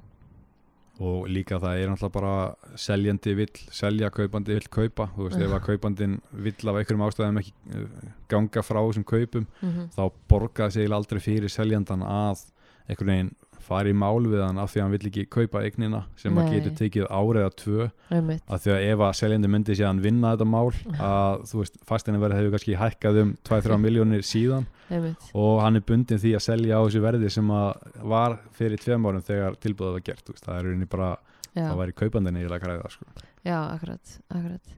og 0.98 1.28
líka 1.30 1.60
það 1.62 1.82
er 1.82 1.92
náttúrulega 1.92 2.16
bara 2.16 2.78
seljandi 2.80 3.34
vill 3.38 3.64
selja, 3.74 4.10
kaupandi 4.14 4.56
vill 4.58 4.70
kaupa. 4.74 5.10
Þú 5.16 5.28
veist, 5.28 5.42
ef 5.46 5.54
að 5.54 5.66
kaupandin 5.68 6.20
vill 6.32 6.72
af 6.72 6.80
einhverjum 6.80 7.06
ástæðum 7.06 7.42
ekki 7.42 7.54
uh, 7.78 8.06
ganga 8.32 8.64
frá 8.66 8.80
þessum 8.82 9.08
kaupum 9.08 9.46
mm 9.62 9.90
þá 9.98 10.04
borgaði 10.30 10.82
eiginlega 10.82 11.02
aldrei 11.02 11.22
fyrir 11.24 11.54
seljandan 11.54 12.04
að 12.06 12.46
einhvern 12.88 13.12
veginn 13.14 13.32
fari 13.68 13.92
í 13.94 13.98
mál 13.98 14.24
við 14.28 14.42
hann 14.46 14.60
af 14.62 14.72
því 14.72 14.80
að 14.80 14.86
hann 14.86 14.94
vill 14.96 15.10
ekki 15.10 15.26
kaupa 15.34 15.62
eignina 15.66 16.02
sem 16.20 16.38
að 16.38 16.48
Nei. 16.48 16.54
getur 16.56 16.76
tekið 16.80 17.08
árið 17.12 17.46
að 17.48 17.56
tvö. 17.62 17.88
Einmitt. 18.18 18.44
Af 18.48 18.64
því 18.64 18.74
að 18.74 18.86
ef 18.88 19.04
að 19.08 19.14
seljandi 19.20 19.52
myndi 19.52 19.78
síðan 19.78 20.02
vinna 20.04 20.34
þetta 20.36 20.48
mál 20.48 20.70
að 21.10 21.44
þú 21.52 21.62
veist, 21.62 21.80
fastinni 21.90 22.22
verið 22.24 22.42
hefur 22.42 22.56
kannski 22.56 22.78
hækkað 22.80 23.22
um 23.24 23.34
2-3 23.50 23.80
miljónir 23.84 24.24
síðan. 24.28 24.70
Einmitt, 24.88 25.28
og 25.36 25.60
hann 25.66 25.76
er 25.76 25.84
bundin 25.84 26.22
því 26.24 26.34
að 26.38 26.46
selja 26.46 26.80
á 26.80 26.82
þessu 26.86 27.04
verði 27.04 27.32
sem 27.34 27.50
að 27.52 27.98
var 28.14 28.38
fyrir 28.56 28.80
tveim 28.80 29.10
árum 29.10 29.26
þegar 29.28 29.58
tilbúðað 29.60 29.98
var 29.98 30.06
gert, 30.08 30.32
það 30.40 30.54
er 30.56 30.68
rauninni 30.70 30.88
bara 30.88 31.10
já, 31.52 31.66
það 31.66 31.82
væri 31.82 31.98
kaupandinn 32.04 32.40
eiginlega 32.40 32.62
að 32.62 32.64
græða 32.64 32.94
sko. 32.94 33.10
já, 33.44 33.58
akkurat 33.66 34.16
akkurat. 34.32 34.74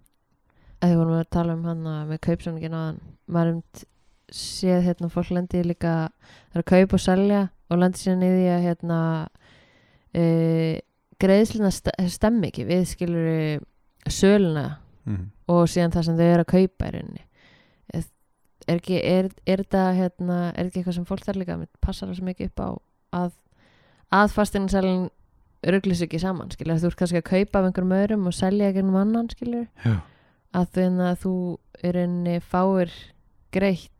Að 0.79 0.89
því 0.89 0.97
vorum 0.97 1.13
við 1.13 1.21
að 1.21 1.31
tala 1.35 1.55
um 1.57 1.65
hann 1.67 1.87
með 2.09 2.21
kaupsamningin 2.25 2.77
séð 4.35 4.83
hérna 4.87 5.09
fólk 5.13 5.31
lendi 5.35 5.63
líka 5.65 5.95
það 6.51 6.59
er 6.59 6.63
að 6.63 6.69
kaupa 6.73 6.97
og 6.97 7.03
selja 7.03 7.41
og 7.69 7.81
lendi 7.81 8.01
síðan 8.01 8.25
í 8.25 8.29
því 8.33 8.45
að 8.53 8.65
hérna 8.65 8.99
e, 10.13 10.23
greiðsluna 11.21 11.71
st 11.73 11.93
stemmi 12.13 12.49
ekki 12.49 12.67
við 12.69 12.85
skilur 12.93 13.65
söluna 14.09 14.67
mm. 15.05 15.25
og 15.51 15.65
síðan 15.69 15.93
það 15.95 16.07
sem 16.07 16.19
þau 16.19 16.27
eru 16.27 16.45
að 16.45 16.51
kaupa 16.53 16.89
í 16.89 16.95
rauninni 16.95 17.25
er, 17.93 18.07
er 18.65 18.79
ekki 18.79 18.99
er, 19.01 19.29
er 19.45 19.63
þetta 19.63 19.85
hérna, 19.97 20.39
er 20.53 20.69
ekki 20.69 20.81
eitthvað 20.81 20.99
sem 20.99 21.07
fólk 21.09 21.25
þarf 21.27 21.41
líka 21.41 21.57
að 21.57 21.67
passa 21.83 22.07
það 22.07 22.19
svo 22.19 22.29
mikið 22.29 22.51
upp 22.51 22.63
á 22.63 22.69
að, 23.19 23.31
að 24.21 24.35
fastinanselin 24.35 25.07
rugglis 25.69 26.01
ekki 26.05 26.21
saman, 26.21 26.51
skilur, 26.53 26.79
þú 26.79 26.91
ert 26.91 26.99
kannski 27.01 27.19
að 27.19 27.29
kaupa 27.29 27.59
af 27.59 27.67
einhverjum 27.67 27.95
öðrum 27.97 28.27
og 28.29 28.35
selja 28.35 28.69
ekki 28.71 28.83
um 28.85 28.95
annan, 28.95 29.27
skilur 29.33 29.65
Já. 29.83 29.97
að 30.55 30.69
þannig 30.77 31.09
að 31.09 31.17
þú 31.25 31.33
í 31.83 31.93
rauninni 31.95 32.35
fáir 32.45 32.93
greitt 33.53 33.98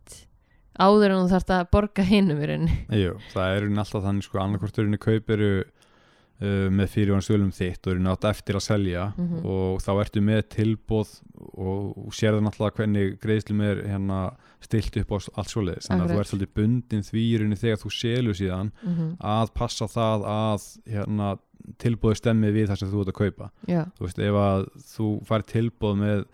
áður 0.80 1.12
en 1.16 1.24
þú 1.26 1.30
þarft 1.34 1.50
að 1.56 1.68
borga 1.72 2.04
hinum 2.04 2.40
í 2.42 2.46
rauninni. 2.50 2.78
Jú, 3.02 3.18
það 3.34 3.56
er 3.56 3.62
rauninni 3.64 3.84
alltaf 3.84 4.04
þannig 4.06 4.24
sko, 4.28 4.40
annarkvort 4.44 4.78
rauninni 4.78 4.98
kaup 5.02 5.30
eru 5.36 5.52
uh, 5.64 6.70
með 6.72 6.88
fyrirvann 6.94 7.26
sölum 7.26 7.52
þitt 7.56 7.88
og 7.88 7.94
rauninni 7.96 8.14
átt 8.14 8.30
eftir 8.30 8.56
að 8.56 8.66
selja 8.68 9.08
Mhm. 9.18 9.42
og 9.46 9.82
þá 9.84 9.92
ertu 10.06 10.22
með 10.22 10.42
tilbóð 10.56 11.10
og, 11.58 11.98
og 12.08 12.14
sérðu 12.14 12.42
náttúrulega 12.46 12.76
hvernig 12.80 13.20
greiðslum 13.20 13.62
er 13.66 13.84
hérna 13.88 14.22
stilt 14.62 14.96
upp 15.02 15.12
á 15.12 15.18
allt 15.40 15.50
svoleiðis. 15.52 15.88
Þannig 15.88 16.04
að 16.06 16.14
þú 16.14 16.20
ert 16.20 16.32
svolítið 16.34 16.56
bundin 16.56 17.04
því 17.08 17.26
rauninni 17.40 17.60
þegar 17.60 17.78
þú 17.84 17.92
selur 17.96 18.34
síðan 18.36 18.72
mm 18.84 18.96
-hmm. 18.96 19.12
að 19.20 19.54
passa 19.54 19.86
það 19.88 20.26
að 20.28 20.62
hérna, 20.94 21.38
tilbóði 21.78 22.16
stemmi 22.18 22.52
við 22.52 22.68
það 22.70 22.78
sem 22.80 22.90
þú 22.92 23.00
ert 23.02 23.12
að 23.14 23.20
kaupa. 23.20 23.50
Já, 23.68 23.82
þú 23.98 24.02
veist, 24.06 24.20
ef 24.20 24.36
að 24.36 24.66
þú 24.96 25.08
fær 25.28 25.42
tilbóð 25.44 25.96
með 25.98 26.26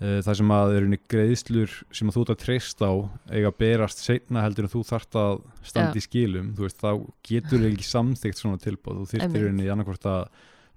uh, 0.00 0.18
það 0.24 0.38
sem 0.40 0.54
að 0.56 0.74
er 0.76 0.86
unni 0.86 1.00
greiðslur 1.12 1.76
sem 1.92 2.08
að 2.08 2.16
þú 2.16 2.24
ert 2.24 2.34
að 2.34 2.40
treysta 2.44 2.88
á 2.88 2.94
eiga 3.32 3.52
að 3.52 3.58
berast 3.62 4.02
seinna 4.04 4.44
heldur 4.44 4.68
en 4.68 4.72
þú 4.72 4.84
þart 4.88 5.18
að 5.22 5.34
standa 5.68 6.00
í 6.00 6.04
skilum, 6.04 6.52
þú 6.56 6.66
veist, 6.66 6.80
þá 6.82 6.92
getur 7.28 7.66
ekki 7.68 7.88
samþygt 7.88 8.42
svona 8.42 8.62
tilbóð, 8.62 9.02
þú 9.02 9.08
þyrftir 9.12 9.28
Einmitt. 9.28 9.48
unni 9.52 9.72
annarkvort 9.72 10.08
að 10.12 10.22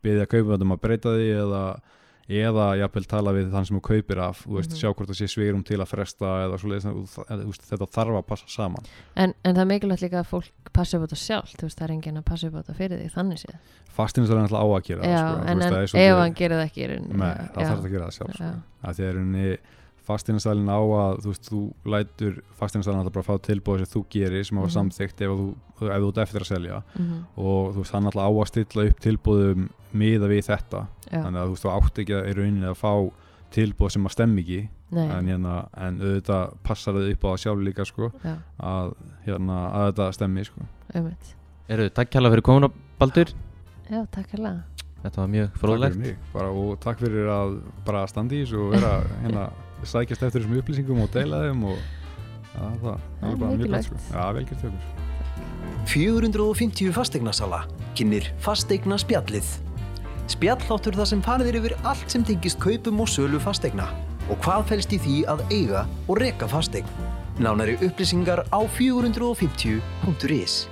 byggja 0.06 0.32
kaupandum 0.36 0.76
að 0.76 0.84
breyta 0.84 1.16
því 1.16 1.30
eða 1.40 1.66
eða 2.30 2.72
jafnvel 2.80 3.06
tala 3.06 3.32
við 3.36 3.52
þann 3.54 3.66
sem 3.70 3.78
þú 3.78 3.82
kaupir 3.86 4.18
af 4.24 4.40
þú 4.46 4.56
veist, 4.58 4.72
Mhm. 4.74 4.80
sjá 4.82 4.90
hvort 4.96 5.10
það 5.10 5.20
sé 5.22 5.28
sveirum 5.30 5.64
til 5.64 5.78
að 5.78 5.88
fresta 5.92 6.26
eða 6.46 6.58
svoleiðis, 6.58 6.86
það- 7.14 7.46
veist, 7.46 7.66
þetta 7.70 7.88
þarf 7.94 8.18
að 8.18 8.26
passa 8.26 8.48
saman 8.50 8.84
en, 9.16 9.34
en 9.44 9.56
það 9.56 9.62
er 9.62 9.70
mikilvægt 9.70 10.02
líka 10.02 10.20
að 10.24 10.30
fólk 10.34 10.50
passi 10.74 10.98
upp 10.98 11.04
á 11.04 11.06
þetta 11.06 11.22
sjálf, 11.22 11.54
þú 11.56 11.62
veist, 11.70 11.78
það 11.80 11.86
er 11.86 11.94
enginn 11.94 12.18
að 12.18 12.26
passa 12.26 12.48
upp 12.48 12.56
á 12.56 12.60
þetta 12.66 12.76
fyrir 12.76 12.98
því, 13.00 13.12
þannig 13.14 13.38
séð 13.46 13.56
fastinn 13.96 14.26
er 14.26 14.38
alltaf 14.42 14.58
á 14.58 14.66
að 14.66 14.84
gera 14.90 15.02
það, 15.02 15.14
já, 15.14 15.22
sko, 15.22 15.36
þú 15.36 15.48
en, 15.50 15.58
veist, 15.58 15.66
en 15.66 15.74
það 15.74 15.82
er 15.96 16.10
ef 16.10 16.18
hann 16.18 16.34
gerir 16.34 16.58
það 16.58 16.66
ekki 16.66 16.84
Nei, 17.16 17.36
það 17.54 17.66
þarf 17.70 17.86
að 17.86 17.92
gera 17.92 18.06
það 18.06 18.16
sjálf 18.18 18.34
sko. 18.36 18.54
að 18.84 18.96
því 18.96 19.04
að 19.06 19.58
rauninni 20.06 20.10
fastinastælinn 20.10 20.70
á 20.70 20.80
að 20.80 21.20
þú 21.24 21.32
veist, 21.32 21.50
þú 21.50 21.60
lætur 21.86 22.42
fastinastælinn 22.60 23.00
alltaf 23.02 23.14
bara 23.14 23.26
að 23.26 23.30
fá 23.30 23.36
tilbúið 23.50 23.86
sem 23.86 23.92
þú 23.96 24.06
gerir 24.14 24.46
sem 24.46 24.58
hafa 24.58 24.68
Mhm. 24.68 24.76
samþykkt 24.78 25.22
ef 25.22 25.30
þú, 25.30 25.48
ef 25.82 26.02
þú 26.02 26.10
ert 26.10 26.18
eftir 26.26 26.42
að 26.42 26.50
selja. 26.54 26.84
Mhm, 27.00 27.26
og 27.38 27.74
þú 27.74 27.78
veist, 27.82 27.92
hann 27.92 28.06
alltaf 28.06 28.26
á 28.26 28.32
að 28.32 28.48
stilla 28.48 28.90
upp 28.90 29.00
tilbúðum 29.00 29.70
miða 29.94 30.28
við 30.30 30.46
þetta. 30.46 30.88
Já, 31.12 31.24
þannig 31.24 31.40
að 31.42 31.46
þú 31.48 31.54
veist, 31.56 31.64
þú 31.66 31.72
átt 31.76 32.00
ekki 32.00 32.14
að, 32.14 32.30
í 32.30 32.34
rauninni 32.36 32.66
að 32.70 32.78
fá 32.78 33.12
tilbúð 33.52 33.92
sem 33.92 34.06
að 34.06 34.12
stemmi 34.12 34.42
ekki. 34.42 34.70
En, 34.96 35.26
hérna, 35.28 35.68
en 35.76 36.00
auðvitað 36.00 36.54
passar 36.64 36.94
þau 36.94 37.12
upp 37.12 37.24
á 37.26 37.28
það 37.34 37.40
sjálf 37.44 37.64
líka 37.66 37.86
sko, 37.86 38.12
að, 38.62 38.94
hérna, 39.26 39.58
að 39.74 39.92
þetta 39.94 40.14
stemmi 40.14 40.46
sko. 40.46 40.62
Eru, 41.68 41.90
takk 41.90 42.10
kjalla 42.14 42.30
fyrir 42.32 42.46
komuna 42.46 42.70
Baldur. 43.00 43.32
Já, 43.90 44.06
takk 44.12 44.30
hérlega 44.32 44.64
Þetta 45.06 45.18
var 45.22 45.28
mjög 45.30 45.50
Takk 45.52 45.60
fyrir 45.60 45.70
fróðlegt. 45.78 45.98
mig, 45.98 46.16
bara, 46.34 46.50
og 46.50 46.80
takk 46.82 46.98
fyrir 47.00 47.28
að 47.30 47.62
bara 47.86 48.06
standa 48.08 48.34
í 48.34 48.40
þessu 48.44 48.58
og 48.64 48.72
vera 48.74 49.04
hérna, 49.24 49.44
sækjast 49.90 50.26
eftir 50.28 50.42
þessum 50.42 50.60
upplýsingum 50.60 51.02
og 51.06 51.12
deila 51.14 51.42
þeim 51.46 51.64
og 51.72 51.78
ja, 51.78 52.70
það, 52.82 52.84
það 52.84 52.96
Já, 52.96 53.32
er 53.32 53.40
bara 53.42 53.60
mjög 53.60 53.74
gott 53.76 53.90
sko. 53.90 54.02
Já, 54.12 54.24
velgjört 54.40 54.62
hjá 54.66 54.70
okkur 54.72 54.94
450 55.86 56.94
fasteignasala 56.96 57.62
kynir 57.96 58.32
fasteigna 58.42 58.98
spjallið. 59.00 59.48
Spjalláttur 60.32 60.98
það 60.98 61.10
sem 61.12 61.22
farið 61.26 61.52
er 61.52 61.58
yfir 61.60 61.76
allt 61.86 62.10
sem 62.12 62.24
tengist 62.26 62.60
kaupum 62.64 63.04
og 63.04 63.10
sölu 63.12 63.40
fasteigna 63.42 63.86
og 64.26 64.40
hvað 64.42 64.72
felst 64.72 64.96
í 64.96 65.00
því 65.02 65.18
að 65.30 65.44
eiga 65.54 65.86
og 66.10 66.18
reka 66.24 66.50
fasteign. 66.50 66.88
Nánari 67.38 67.76
upplýsingar 67.84 68.46
á 68.50 68.60
450.is 68.78 70.64